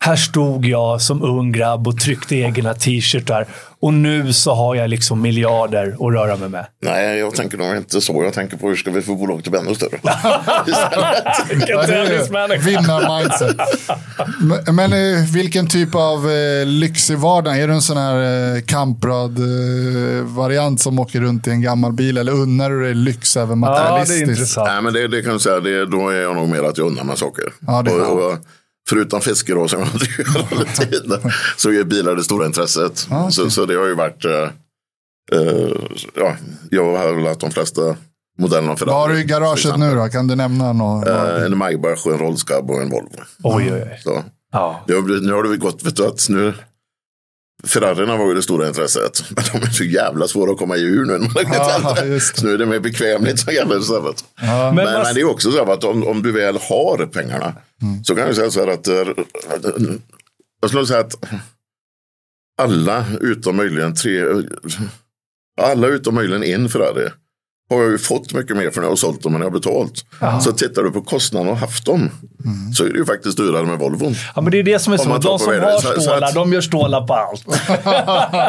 [0.00, 3.46] Här stod jag som ung grabb och tryckte egna t-shirtar
[3.80, 6.66] och nu så har jag liksom miljarder att röra mig med.
[6.82, 8.24] Nej, jag tänker nog inte så.
[8.24, 9.98] Jag tänker på hur ska vi få bolaget att bli ännu större.
[12.58, 13.56] Vinnarmindset.
[14.40, 14.98] Men, men eh,
[15.34, 17.58] vilken typ av eh, lyx i vardagen?
[17.58, 22.18] Är du en sån här eh, kamprad-variant som åker runt i en gammal bil?
[22.18, 24.26] Eller unnar du dig lyx även Ja, det materialistiskt?
[24.26, 24.68] är intressant.
[24.68, 25.60] Nej, men det, det kan jag säga.
[25.60, 27.44] Det, då är jag nog mer att jag unnar mig saker.
[27.66, 28.38] Ja, det är och, och,
[28.88, 29.88] förutom fiske då, som jag
[30.52, 33.06] under tiden, så är bilar det stora intresset.
[33.10, 33.32] Ja, okej.
[33.32, 34.50] så, så det har ju varit, eh,
[35.32, 35.72] eh,
[36.14, 36.36] ja,
[36.70, 37.96] jag har väl de flesta
[38.38, 40.08] modellerna för Vad har du i garaget nu då?
[40.08, 41.08] Kan du nämna något?
[41.08, 43.08] Eh, en Maybach, en Rollscab och en Volvo.
[43.42, 44.00] Oj, oj, oj.
[44.04, 44.24] Så.
[44.52, 44.84] Ja.
[44.86, 46.54] Det har blivit, nu har det gått, vet du att nu
[47.66, 49.24] Ferrarierna var ju det stora intresset.
[49.30, 51.12] Men de är så jävla svåra att komma ur nu.
[51.12, 52.06] när man har blivit Ja, äldre.
[52.14, 52.40] just det.
[52.40, 54.24] Så nu är det mer bekvämlighet som gäller istället.
[54.40, 54.46] Ja.
[54.66, 57.54] Men Men, vad- men det är också så att om, om du väl har pengarna
[58.04, 58.94] så kan jag säga så här att eh,
[60.60, 61.14] jag skulle säga att
[62.60, 64.22] alla utom möjligen tre,
[65.60, 67.08] alla utom möjligen en Ferrari
[67.70, 69.52] har jag ju fått mycket mer för när jag har sålt dem än jag har
[69.58, 70.04] betalt.
[70.44, 72.10] Så tittar du på kostnaden och haft dem
[72.76, 74.14] så är det ju faktiskt dyrare med Volvon.
[74.36, 75.04] ja, men det är det som är så.
[75.18, 77.44] De som har så- så stålar, att- de gör stålar på allt.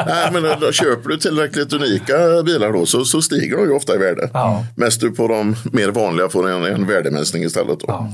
[0.08, 3.96] Nej, men då köper du tillräckligt unika bilar då så, så stiger de ju ofta
[3.96, 4.30] i värde.
[4.34, 4.66] Ja.
[4.76, 7.80] Mest du på de mer vanliga får en, en värdeminskning istället.
[7.80, 8.08] Då.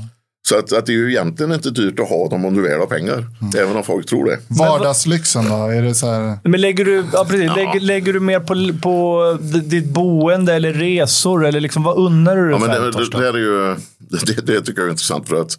[0.48, 2.80] Så att, att det är ju egentligen inte dyrt att ha dem om du väl
[2.80, 3.26] har pengar.
[3.58, 4.38] Även om folk tror det.
[4.48, 5.54] Vardagslyxen då?
[5.54, 6.38] Är det så här...
[6.44, 11.46] Men lägger du, ja, precis, lägger, lägger du mer på, på ditt boende eller resor?
[11.46, 14.60] Eller liksom, vad unnar du dig Ja, men det, det, det, är ju, det, det
[14.60, 15.58] tycker jag är intressant för att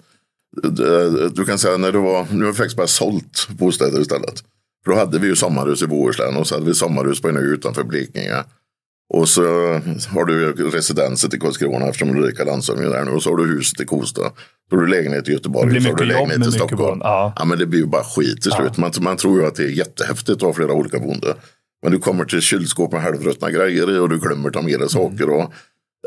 [0.63, 4.43] det, du kan säga när det var, nu har vi faktiskt bara sålt bostäder istället.
[4.85, 7.37] För då hade vi ju sommarhus i Bohuslän och så hade vi sommarhus på en
[7.37, 8.43] ö utanför Blekinge.
[9.09, 9.41] Och så
[10.09, 13.11] har du residenset i Karlskrona eftersom du är lika landshövding där nu.
[13.11, 14.21] Och så har du huset i Kosta.
[14.69, 15.65] Då har du lägenhet i Göteborg.
[15.65, 16.99] Det blir så har du jobb lägenhet i Stockholm.
[17.03, 17.33] Ja.
[17.35, 17.45] Ja.
[17.45, 18.77] men det blir ju bara skit till slut.
[18.77, 21.35] Man, man tror ju att det är jättehäftigt att ha flera olika boende.
[21.83, 24.89] Men du kommer till kylskåp med halvruttna grejer i och du glömmer ta med dig
[24.89, 25.29] saker.
[25.29, 25.53] Och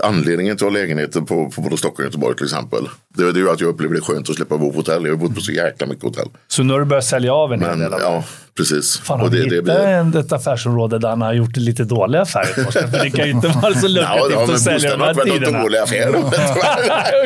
[0.01, 2.89] anledningen till att ha lägenheter på, på både Stockholm och Göteborg till exempel.
[3.16, 5.05] Det är det är ju att jag upplever det skönt att slippa bo på hotell.
[5.05, 6.28] Jag har bott på så jäkla mycket hotell.
[6.48, 8.24] Så nu har du börjat sälja av en hel del ja,
[8.56, 8.98] precis.
[8.98, 9.74] Fan, och det, det blir...
[9.74, 12.70] en, ett affärsområde där han har gjort lite dåliga affärer?
[12.70, 15.62] För det kan ju inte vara så lukrativt ja, att sälja de här tiderna.
[15.62, 16.14] dålig affär.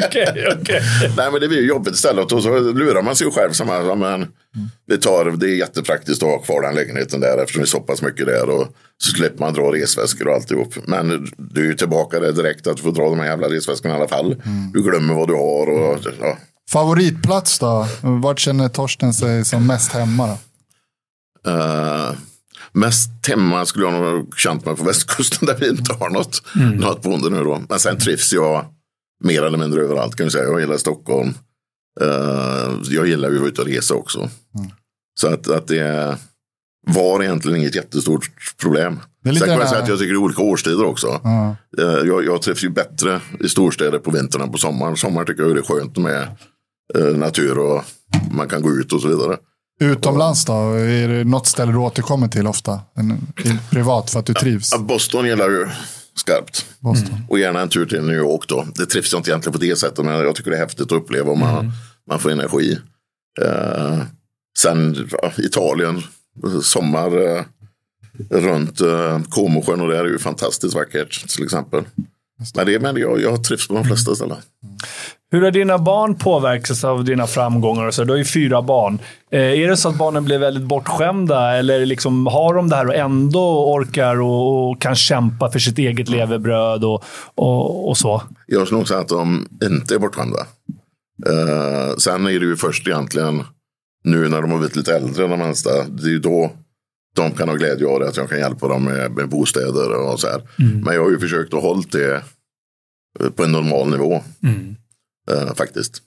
[0.07, 0.81] Okej, okej.
[1.17, 3.95] Nej men det blir ju jobbigt istället och så lurar man sig själv som här,
[3.95, 4.27] men
[4.87, 7.81] vi tar, det är jättepraktiskt att ha kvar den lägenheten där eftersom det är så
[7.81, 8.67] pass mycket där och
[8.99, 10.75] så slipper man dra resväskor och alltihop.
[10.87, 13.95] Men du är ju tillbaka där direkt att du får dra de här jävla resväskorna
[13.95, 14.37] i alla fall.
[14.73, 16.39] Du glömmer vad du har och ja.
[16.71, 17.87] Favoritplats då?
[18.01, 20.39] Vart känner Torsten sig som mest hemma då?
[21.51, 22.13] Eh,
[22.73, 26.43] mest hemma skulle jag nog känt mig på västkusten där vi inte har något,
[26.81, 27.63] något boende nu då.
[27.69, 28.67] Men sen trivs jag
[29.25, 30.45] mer eller mindre överallt kan jag säga.
[30.45, 31.35] Jag gillar Stockholm.
[32.01, 34.31] Eh, jag gillar ju att vara ute och resa också.
[35.21, 36.19] Så att, att det
[36.87, 38.31] var egentligen inget jättestort
[38.61, 39.01] problem.
[39.25, 41.21] Sen kan jag säga att jag tycker det är olika årstider också.
[41.25, 41.57] Ja.
[41.79, 44.97] Eh, jag, jag trivs ju bättre i storstäder på vintern än på sommaren.
[44.97, 46.29] Sommar tycker jag det är skönt med
[46.95, 47.83] eh, natur och
[48.31, 49.37] man kan gå ut och så vidare.
[49.81, 50.53] Utomlands då?
[50.53, 52.81] Är det något ställe du återkommer till ofta?
[52.95, 53.27] En,
[53.71, 54.79] privat för att du trivs?
[54.79, 55.69] Boston gillar ju
[56.15, 56.67] skarpt.
[56.81, 57.19] Boston.
[57.29, 58.67] Och gärna en tur till New York då.
[58.75, 60.05] Det trivs jag inte egentligen på det sättet.
[60.05, 61.73] Men jag tycker det är häftigt att uppleva om man,
[62.09, 62.79] man får energi.
[63.43, 64.03] Eh,
[64.59, 66.03] sen ja, Italien,
[66.63, 67.45] sommar eh,
[68.31, 71.85] runt eh, Comosjön och det är ju fantastiskt vackert till exempel.
[72.55, 74.37] Men, det, men jag, jag trivs på de flesta ställen.
[75.35, 77.87] Hur har dina barn påverkats av dina framgångar?
[77.87, 78.05] och så?
[78.05, 78.99] Du har ju fyra barn.
[79.31, 82.87] Eh, är det så att barnen blir väldigt bortskämda eller liksom har de det här
[82.87, 87.05] och ändå orkar och, och kan kämpa för sitt eget levebröd och,
[87.35, 88.23] och, och så?
[88.47, 90.39] Jag skulle nog säga att de inte är bortskämda.
[91.27, 93.43] Eh, sen är det ju först egentligen
[94.05, 95.71] nu när de har blivit lite äldre, de äldsta.
[95.89, 96.53] Det är ju då
[97.17, 100.21] de kan ha glädje av det, att jag kan hjälpa dem med, med bostäder och
[100.21, 100.43] så här.
[100.85, 102.15] Men jag har ju försökt att hålla det
[103.21, 104.23] eh, på en normal nivå.
[105.31, 106.03] Eh, faktiskt.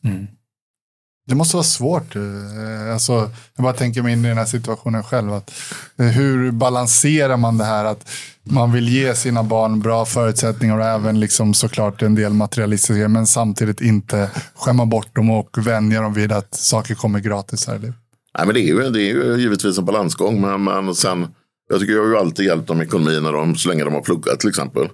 [1.27, 2.15] Det måste vara svårt.
[2.15, 3.13] eh, Alltså,
[3.55, 5.33] jag bara tänker mig in i den här situationen själv.
[5.33, 5.51] Att,
[5.97, 8.09] eh, hur balanserar man det här att
[8.43, 13.27] man vill ge sina barn bra förutsättningar och även liksom såklart en del materialistiska men
[13.27, 17.79] samtidigt inte skämma bort dem och vänja dem vid att saker kommer gratis här i
[17.79, 17.95] livet.
[18.37, 20.41] Nej, men det, är ju, det är ju givetvis en balansgång.
[20.41, 21.27] Men, men sen,
[21.69, 23.93] jag tycker jag har ju alltid hjälpt dem i ekonomin när de, så länge de
[23.93, 24.89] har pluggat till exempel.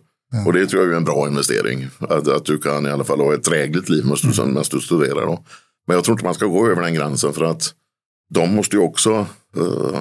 [0.46, 1.88] Och det tror jag är en bra investering.
[2.00, 4.80] Att, att du kan i alla fall ha ett drägligt liv medan du, medan du
[4.80, 5.22] studerar.
[5.26, 5.44] Då.
[5.88, 7.74] Men jag tror inte man ska gå över den gränsen för att
[8.34, 9.12] de måste ju också
[9.58, 10.00] eh,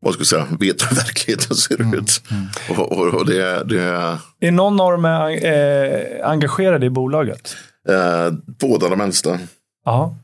[0.00, 2.22] vad ska jag säga, veta hur verkligheten ser ut.
[2.70, 7.56] Och, och, och det, det, Är någon av dem eh, engagerade i bolaget?
[7.88, 9.38] eh, båda de äldsta.
[9.84, 10.16] Ja.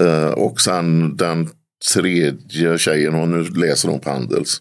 [0.00, 1.48] Eh, och sen den
[1.94, 4.58] tredje tjejen, hon nu läser hon på Handels.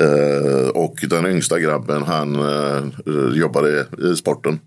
[0.00, 2.84] Eh, och den yngsta grabben, han eh,
[3.34, 3.68] jobbar
[4.12, 4.60] i, sporten.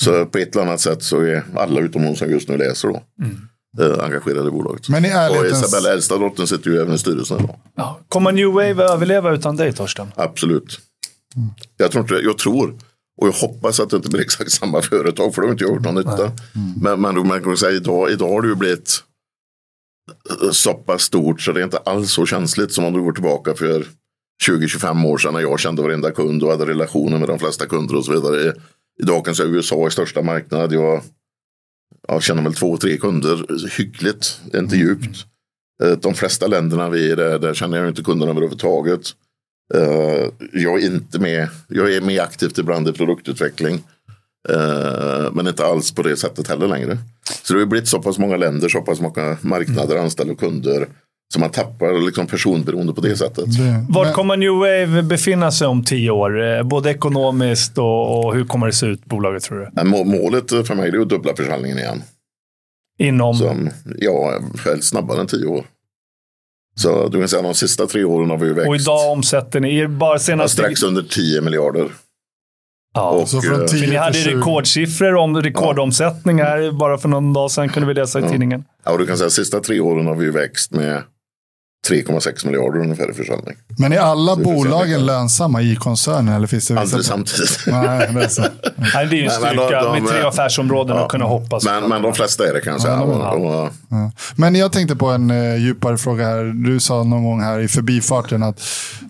[0.00, 2.88] Så på ett eller annat sätt så är alla utom hon som just nu läser
[2.88, 3.02] då.
[3.80, 4.88] Eh, engagerade i bolaget.
[4.88, 5.62] Men i och ärlighetens...
[5.62, 7.56] Isabella, äldsta dottern, sitter ju även i styrelsen idag.
[7.74, 8.00] ja.
[8.08, 10.08] Kommer New Wave överleva utan dig, Torsten?
[10.14, 10.80] Absolut.
[11.76, 12.14] Jag tror inte.
[12.14, 12.74] Jag tror
[13.20, 15.74] och jag hoppas att det inte blir exakt samma företag för då har inte jag
[15.74, 16.32] gjort någon nytta.
[16.82, 19.02] Men, men man kan säga idag, idag har det ju blivit
[20.52, 23.54] så pass stort så det är inte alls så känsligt som om du går tillbaka
[23.54, 23.86] för
[24.44, 27.96] 20-25 år sedan när jag kände varenda kund och hade relationer med de flesta kunder
[27.96, 28.54] och så vidare.
[29.02, 30.72] Idag kan jag säga USA är största marknad.
[30.72, 31.02] Jag,
[32.08, 33.46] jag känner väl två, tre kunder
[33.78, 35.26] hyggligt, inte djupt.
[35.82, 39.00] Eh, De flesta länderna vi är där, där känner jag inte kunderna överhuvudtaget.
[39.74, 43.82] Eh, jag är inte med, jag är med aktivt ibland i produktutveckling.
[44.48, 46.98] Eh, men inte alls på det sättet heller längre.
[47.42, 50.88] Så det har blivit så pass många länder, så pass många marknader, anställda och kunder.
[51.34, 53.44] Så man tappar liksom personberoende på det sättet.
[53.56, 56.42] Det, Vart men- kommer New Wave befinna sig om tio år?
[56.44, 59.68] Eh, Både ekonomiskt och, och hur kommer det se ut, bolaget, tror du?
[59.72, 62.02] Men målet för mig är att dubbla försäljningen igen.
[62.98, 63.34] Inom...
[63.34, 65.64] Som, ja, helst snabbare än tio år.
[66.80, 68.68] Så du kan säga de sista tre åren har vi växt.
[68.68, 70.56] Och idag omsätter ni, bara ja, senaste...
[70.62, 71.88] strax under 10 miljarder.
[72.94, 73.10] Ja.
[73.10, 74.36] Och, Så från eh, 10 För ni hade till 20.
[74.36, 78.64] rekordsiffror om rekordomsättning här bara för någon dag sedan kunde vi läsa i tidningen.
[78.84, 81.02] ja, och du kan säga att sista tre åren har vi växt med
[81.90, 83.54] 3,6 miljarder ungefär i försäljning.
[83.78, 86.34] Men är alla bolagen lönsamma i koncernen?
[86.34, 87.58] Eller finns det vissa Aldrig på- samtidigt.
[87.66, 88.42] Nej, det är så.
[88.76, 91.64] Nej, det är ju en men styrka de- de- med tre affärsområden att kunna hoppas.
[91.64, 92.94] Men, men de flesta är det kan jag säga.
[92.94, 94.10] Ja, Ja.
[94.36, 96.44] Men jag tänkte på en eh, djupare fråga här.
[96.44, 98.60] Du sa någon gång här i förbifarten att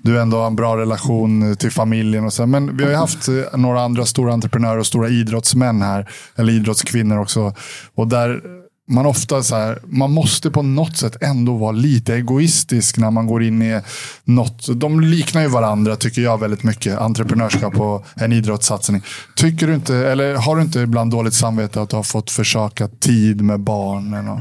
[0.03, 2.24] du ändå har en bra relation till familjen.
[2.24, 2.47] Och så.
[2.47, 6.09] Men vi har ju haft eh, några andra stora entreprenörer och stora idrottsmän här.
[6.36, 7.55] Eller idrottskvinnor också.
[7.94, 8.40] Och där
[8.88, 13.26] man ofta så här, man måste på något sätt ändå vara lite egoistisk när man
[13.26, 13.80] går in i
[14.24, 14.80] något.
[14.80, 16.98] De liknar ju varandra tycker jag väldigt mycket.
[16.98, 19.02] Entreprenörskap och en idrottssatsning.
[19.36, 22.88] Tycker du inte, eller har du inte ibland dåligt samvete att du har fått försaka
[22.88, 24.28] tid med barnen?
[24.28, 24.40] Och...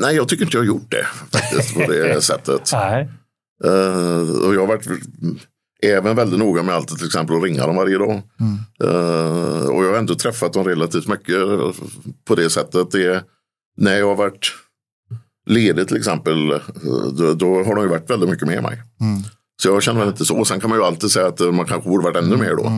[0.00, 2.70] Nej, jag tycker inte jag har gjort det faktiskt på det sättet.
[2.72, 3.08] Nej.
[3.64, 4.86] Eh, och jag har varit
[5.90, 8.22] även väldigt noga med alltid till exempel att ringa dem varje dag.
[8.84, 11.36] Eh, och jag har ändå träffat dem relativt mycket
[12.28, 12.90] på det sättet.
[12.90, 13.24] Det,
[13.76, 14.52] när jag har varit
[15.46, 16.58] ledig till exempel, eh,
[17.18, 18.82] då, då har de ju varit väldigt mycket med mig.
[19.62, 20.44] Så jag känner väl inte så.
[20.44, 22.70] Sen kan man ju alltid säga att man kanske borde varit ännu mer då.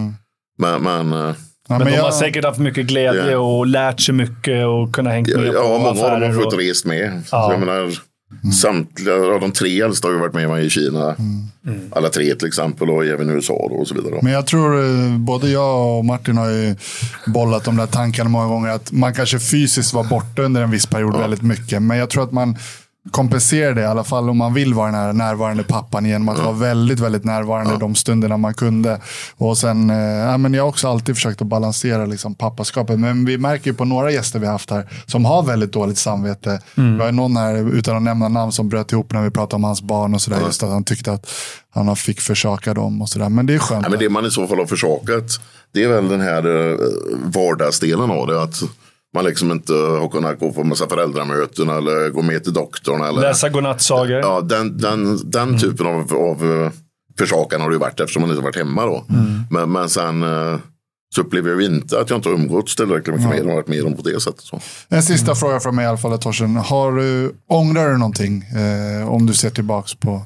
[0.58, 1.34] Men, men eh,
[1.68, 3.38] Ja, Men, de jag- har säkert haft mycket glädje Ja.
[3.38, 6.42] och lärt sig mycket och kunnat hängt ja, med på ja, många av dem har
[6.42, 7.22] fått och, rest med.
[7.26, 7.88] Så Ja.
[8.30, 11.16] Menar, Samtliga av de tre äldsta har ju varit med mig i Kina.
[11.90, 14.18] Alla tre till exempel och även i USA och så vidare.
[14.22, 16.74] Men jag tror eh, både jag och Martin har ju
[17.26, 18.68] bollat de där tankarna många gånger.
[18.70, 21.82] Att man kanske fysiskt var borta under en viss period väldigt mycket.
[21.82, 22.56] Men jag tror att man
[23.10, 26.38] kompenserar det, i alla fall om man vill vara den här närvarande pappan genom att
[26.38, 29.00] vara väldigt, väldigt närvarande de stunderna man kunde.
[29.36, 33.00] Och sen, eh, ja, men jag har också alltid försökt att balansera liksom, pappaskapet.
[33.00, 36.60] Men vi märker ju på några gäster vi haft här som har väldigt dåligt samvete.
[36.74, 39.56] Vi har ju någon här, utan att nämna namn, som bröt ihop när vi pratade
[39.56, 40.40] om hans barn och sådär.
[40.46, 41.30] Just att han tyckte att
[41.70, 43.28] han fick försaka dem och sådär.
[43.28, 43.82] Men det är skönt.
[43.82, 45.40] Ja, men det man i så fall har försakat,
[45.72, 46.78] det är väl den här eh,
[47.24, 48.42] vardagsdelen av det.
[48.42, 48.62] Att
[49.16, 53.00] man liksom inte har kunnat gå på massa föräldramöten eller gå med till doktorn.
[53.00, 54.18] Eller, Läsa godnattsagor.
[54.18, 56.70] ja, den den, den typen av, av eh,
[57.18, 59.04] försakan har det ju varit eftersom man inte varit hemma då.
[59.50, 60.58] Men, men sen eh,
[61.14, 63.68] så upplever jag inte att jag inte har umgåtts tillräckligt mycket med dem och varit
[63.68, 64.40] med dem på det sättet.
[64.40, 64.60] Så.
[64.88, 66.56] En sista fråga från mig i alla fall, Torsten.
[66.56, 70.22] Har du, ångrar du någonting eh, om du ser tillbaks på,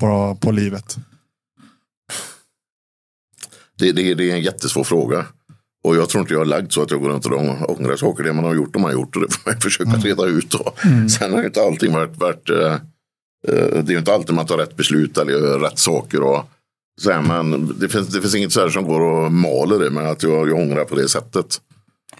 [0.00, 0.96] på, på livet?
[3.78, 5.26] Det, det, det är en jättesvår fråga.
[5.84, 8.24] Och jag tror inte jag har lagt så att jag går runt och ångrar saker.
[8.24, 10.50] Det man har gjort, har gjort och det får man försöka reda ut.
[10.50, 10.72] Då.
[11.08, 12.72] Sen har ju inte allting varit, varit eh,
[13.48, 16.22] eh, det är ju inte alltid man tar rätt beslut eller gör rätt saker.
[16.22, 16.44] Och,
[17.00, 19.90] så här, men det finns, det finns inget så här som går och maler det
[19.90, 21.60] med att jag, jag ångrar på det sättet.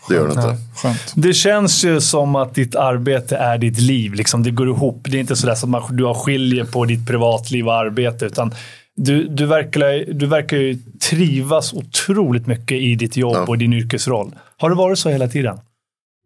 [0.08, 0.56] Det gör det inte.
[0.76, 1.12] Skönt.
[1.14, 4.14] Det känns ju som att ditt arbete är ditt liv.
[4.14, 4.42] Liksom.
[4.42, 5.06] Det går ihop.
[5.10, 8.26] Det är inte så att man, du har skiljer på ditt privatliv och arbete.
[8.26, 8.54] Utan
[8.96, 10.78] du, du, verkar, du verkar ju
[11.10, 13.44] trivas otroligt mycket i ditt jobb Ja.
[13.48, 14.34] och din yrkesroll.
[14.58, 15.58] Har det varit så hela tiden?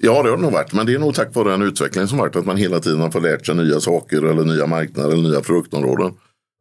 [0.03, 0.73] Ja, det har det nog varit.
[0.73, 2.37] Men det är nog tack vare den utveckling som varit.
[2.37, 5.41] Att man hela tiden har fått lärt sig nya saker eller nya marknader eller nya
[5.41, 6.13] produktområden.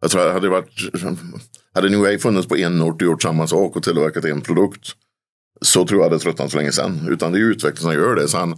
[0.02, 1.04] Jag tror att hade det varit,
[1.74, 4.88] hade New Wave funnits på en ort och gjort samma sak och tillverkat en produkt.
[5.62, 7.08] Så tror jag det tröttnat för länge sedan.
[7.10, 8.28] Utan det är utveckling som gör det.
[8.28, 8.56] Sen,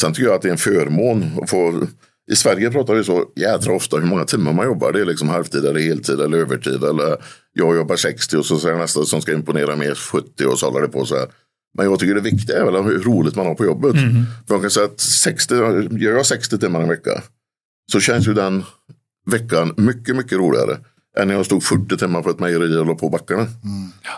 [0.00, 1.82] sen tycker jag att det är en förmån att få
[2.30, 4.92] i Sverige pratar vi så jädra ofta hur många timmar man jobbar.
[4.92, 6.84] Det är liksom halvtid eller heltid eller övertid.
[6.84, 7.16] Eller
[7.52, 10.80] jag jobbar 60 och så säger nästa som ska imponera med 70 och så håller
[10.80, 11.26] det på så här.
[11.76, 13.92] Men jag tycker det viktiga är väl hur roligt man har på jobbet.
[14.46, 15.54] För man kan säga att 60,
[15.98, 17.22] gör jag 60 timmar en vecka
[17.92, 18.64] så känns ju den
[19.26, 20.76] veckan mycket, mycket roligare
[21.18, 23.46] än när jag stod 40 timmar på ett mejeri och på backarna.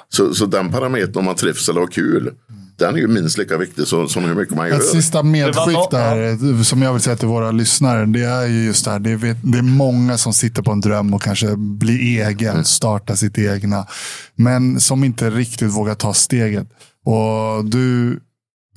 [0.09, 2.35] Så, så den parametern om man trivs eller har kul,
[2.81, 4.77] den är ju minst lika viktig som, som hur mycket man gör.
[4.77, 8.07] Ett sista medskick där, som jag vill säga till våra lyssnare.
[8.07, 8.99] Det är ju just det här.
[8.99, 13.17] Det är, det är många som sitter på en dröm och kanske blir egen, starta
[13.17, 13.87] sitt egna.
[14.35, 16.67] Men som inte riktigt vågar ta steget.
[17.05, 18.21] Och du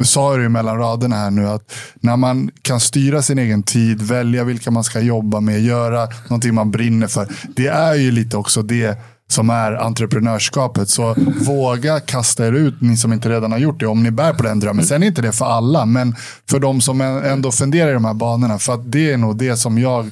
[0.03, 4.43] sa ju mellan raderna här nu att när man kan styra sin egen tid, välja
[4.43, 7.27] vilka man ska jobba med, göra någonting man brinner för.
[7.55, 8.97] Det är ju lite också det
[9.34, 10.89] som är entreprenörskapet.
[10.89, 14.34] Så våga kasta er ut, ni som inte redan har gjort det, om ni bär
[14.34, 14.85] på den drömmen.
[14.85, 16.15] Sen är inte det för alla, men
[16.49, 18.60] för de som ändå funderar i de här banorna.
[18.60, 20.11] För att det är nog det som jag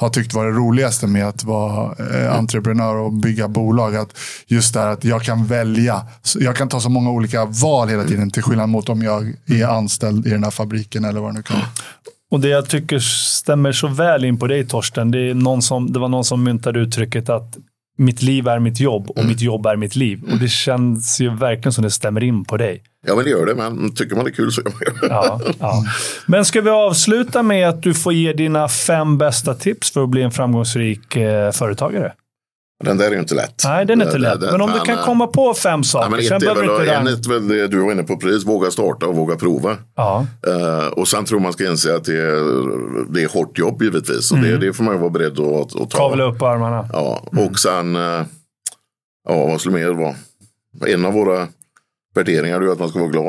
[0.00, 3.96] har tyckt var det roligaste med att vara eh, entreprenör och bygga bolag.
[3.96, 6.06] Att just det här att jag kan välja.
[6.38, 9.66] Jag kan ta så många olika val hela tiden till skillnad mot om jag är
[9.66, 11.68] anställd i den här fabriken eller vad det nu kan vara.
[12.30, 15.92] Och det jag tycker stämmer så väl in på dig Torsten, det, är någon som,
[15.92, 17.56] det var någon som myntade uttrycket att
[18.00, 20.20] mitt liv är mitt jobb och mitt jobb är mitt liv.
[20.32, 22.82] Och det känns ju verkligen som det stämmer in på dig.
[23.06, 23.54] Ja, men det gör det.
[23.54, 25.06] Men tycker man det är kul så gör man det.
[25.14, 25.84] Ja, ja.
[26.26, 30.08] Men ska vi avsluta med att du får ge dina fem bästa tips för att
[30.08, 32.12] bli en framgångsrik eh, företagare?
[32.84, 33.62] Den där är ju inte lätt.
[33.64, 34.40] Nej, den är inte Det- lätt.
[34.40, 37.06] det- Men om du kan komma på fem saker, men sen behöver du inte en
[37.06, 39.76] är väl det du var inne på precis, våga starta och våga prova.
[39.96, 40.26] Ja.
[40.46, 44.32] Eh, och sen tror man ska inse att det är, det är hårt jobb givetvis.
[44.32, 45.98] Och det, det får man ju vara beredd att, att ta.
[45.98, 46.88] Kavla upp armarna.
[46.92, 48.22] Ja, och sen, eh,
[49.28, 50.14] ja vad skulle mer vara?
[50.86, 51.48] En av våra
[52.14, 53.26] värderingar är ju att man ska vara glad.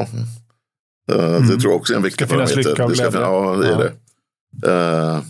[1.12, 2.70] Eh, Det tror jag också är en viktig Ska finnas parameter.
[2.70, 3.28] lycka och Det ska glädje.
[3.28, 3.78] Ja, det är Ja.
[3.78, 5.22] det.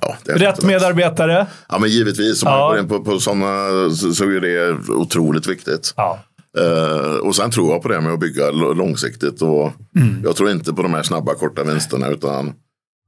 [0.00, 1.46] Ja, Rätt medarbetare.
[1.68, 2.42] Ja, men givetvis.
[2.42, 2.58] Om Ja.
[2.58, 3.44] man går in på, på sådana
[3.90, 5.94] så, så är det otroligt viktigt.
[5.96, 6.18] Ja.
[6.58, 9.42] Eh, och sen tror jag på det med att bygga långsiktigt.
[9.42, 10.20] Och Mm.
[10.24, 12.52] Jag tror inte på de här snabba korta vinsterna utan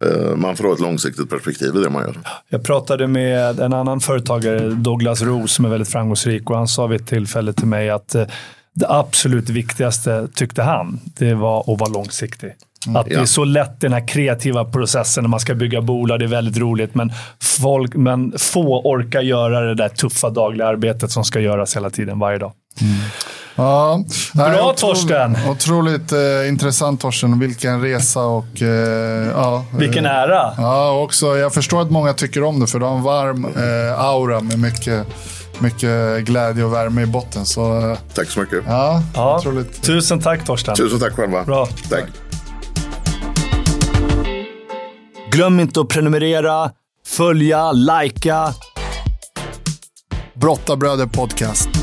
[0.05, 2.17] eh, man får ha ett långsiktigt perspektiv i det man gör.
[2.49, 6.87] Jag pratade med en annan företagare, Douglas Roos, som är väldigt framgångsrik och han sa
[6.87, 8.27] vid ett tillfälle till mig att eh,
[8.75, 12.55] det absolut viktigaste, tyckte han, det var att vara långsiktig.
[12.95, 13.27] Att det är Ja.
[13.27, 16.95] så lätt den här kreativa processen när man ska bygga bolag, det är väldigt roligt.
[16.95, 21.91] Men, folk, men få orkar göra det där tuffa dagliga arbetet som ska göras hela
[21.91, 22.53] tiden, varje dag.
[23.59, 24.05] Ja,
[24.35, 25.37] Bra, Nej, otroligt- Torsten.
[25.51, 27.39] Otroligt eh, intressant Torsten.
[27.39, 29.65] Vilken resa och eh, ja.
[29.79, 30.53] Vilken eh, ära!
[30.59, 34.01] Ja, också, jag förstår att många tycker om det för du har en varm eh,
[34.01, 35.07] aura med mycket,
[35.59, 37.45] mycket glädje och värme i botten.
[37.47, 38.59] Så eh, Tack så mycket.
[38.67, 39.37] ja, Ja.
[39.39, 39.83] otroligt.
[39.83, 40.75] Tusen tack Torsten.
[40.77, 41.45] Tusen tack själva.
[41.45, 41.69] Bra.
[41.91, 42.05] Tack.
[45.37, 46.71] Glöm inte att prenumerera,
[47.07, 48.55] följa, likea.
[50.35, 51.76] Brottabröder podcast.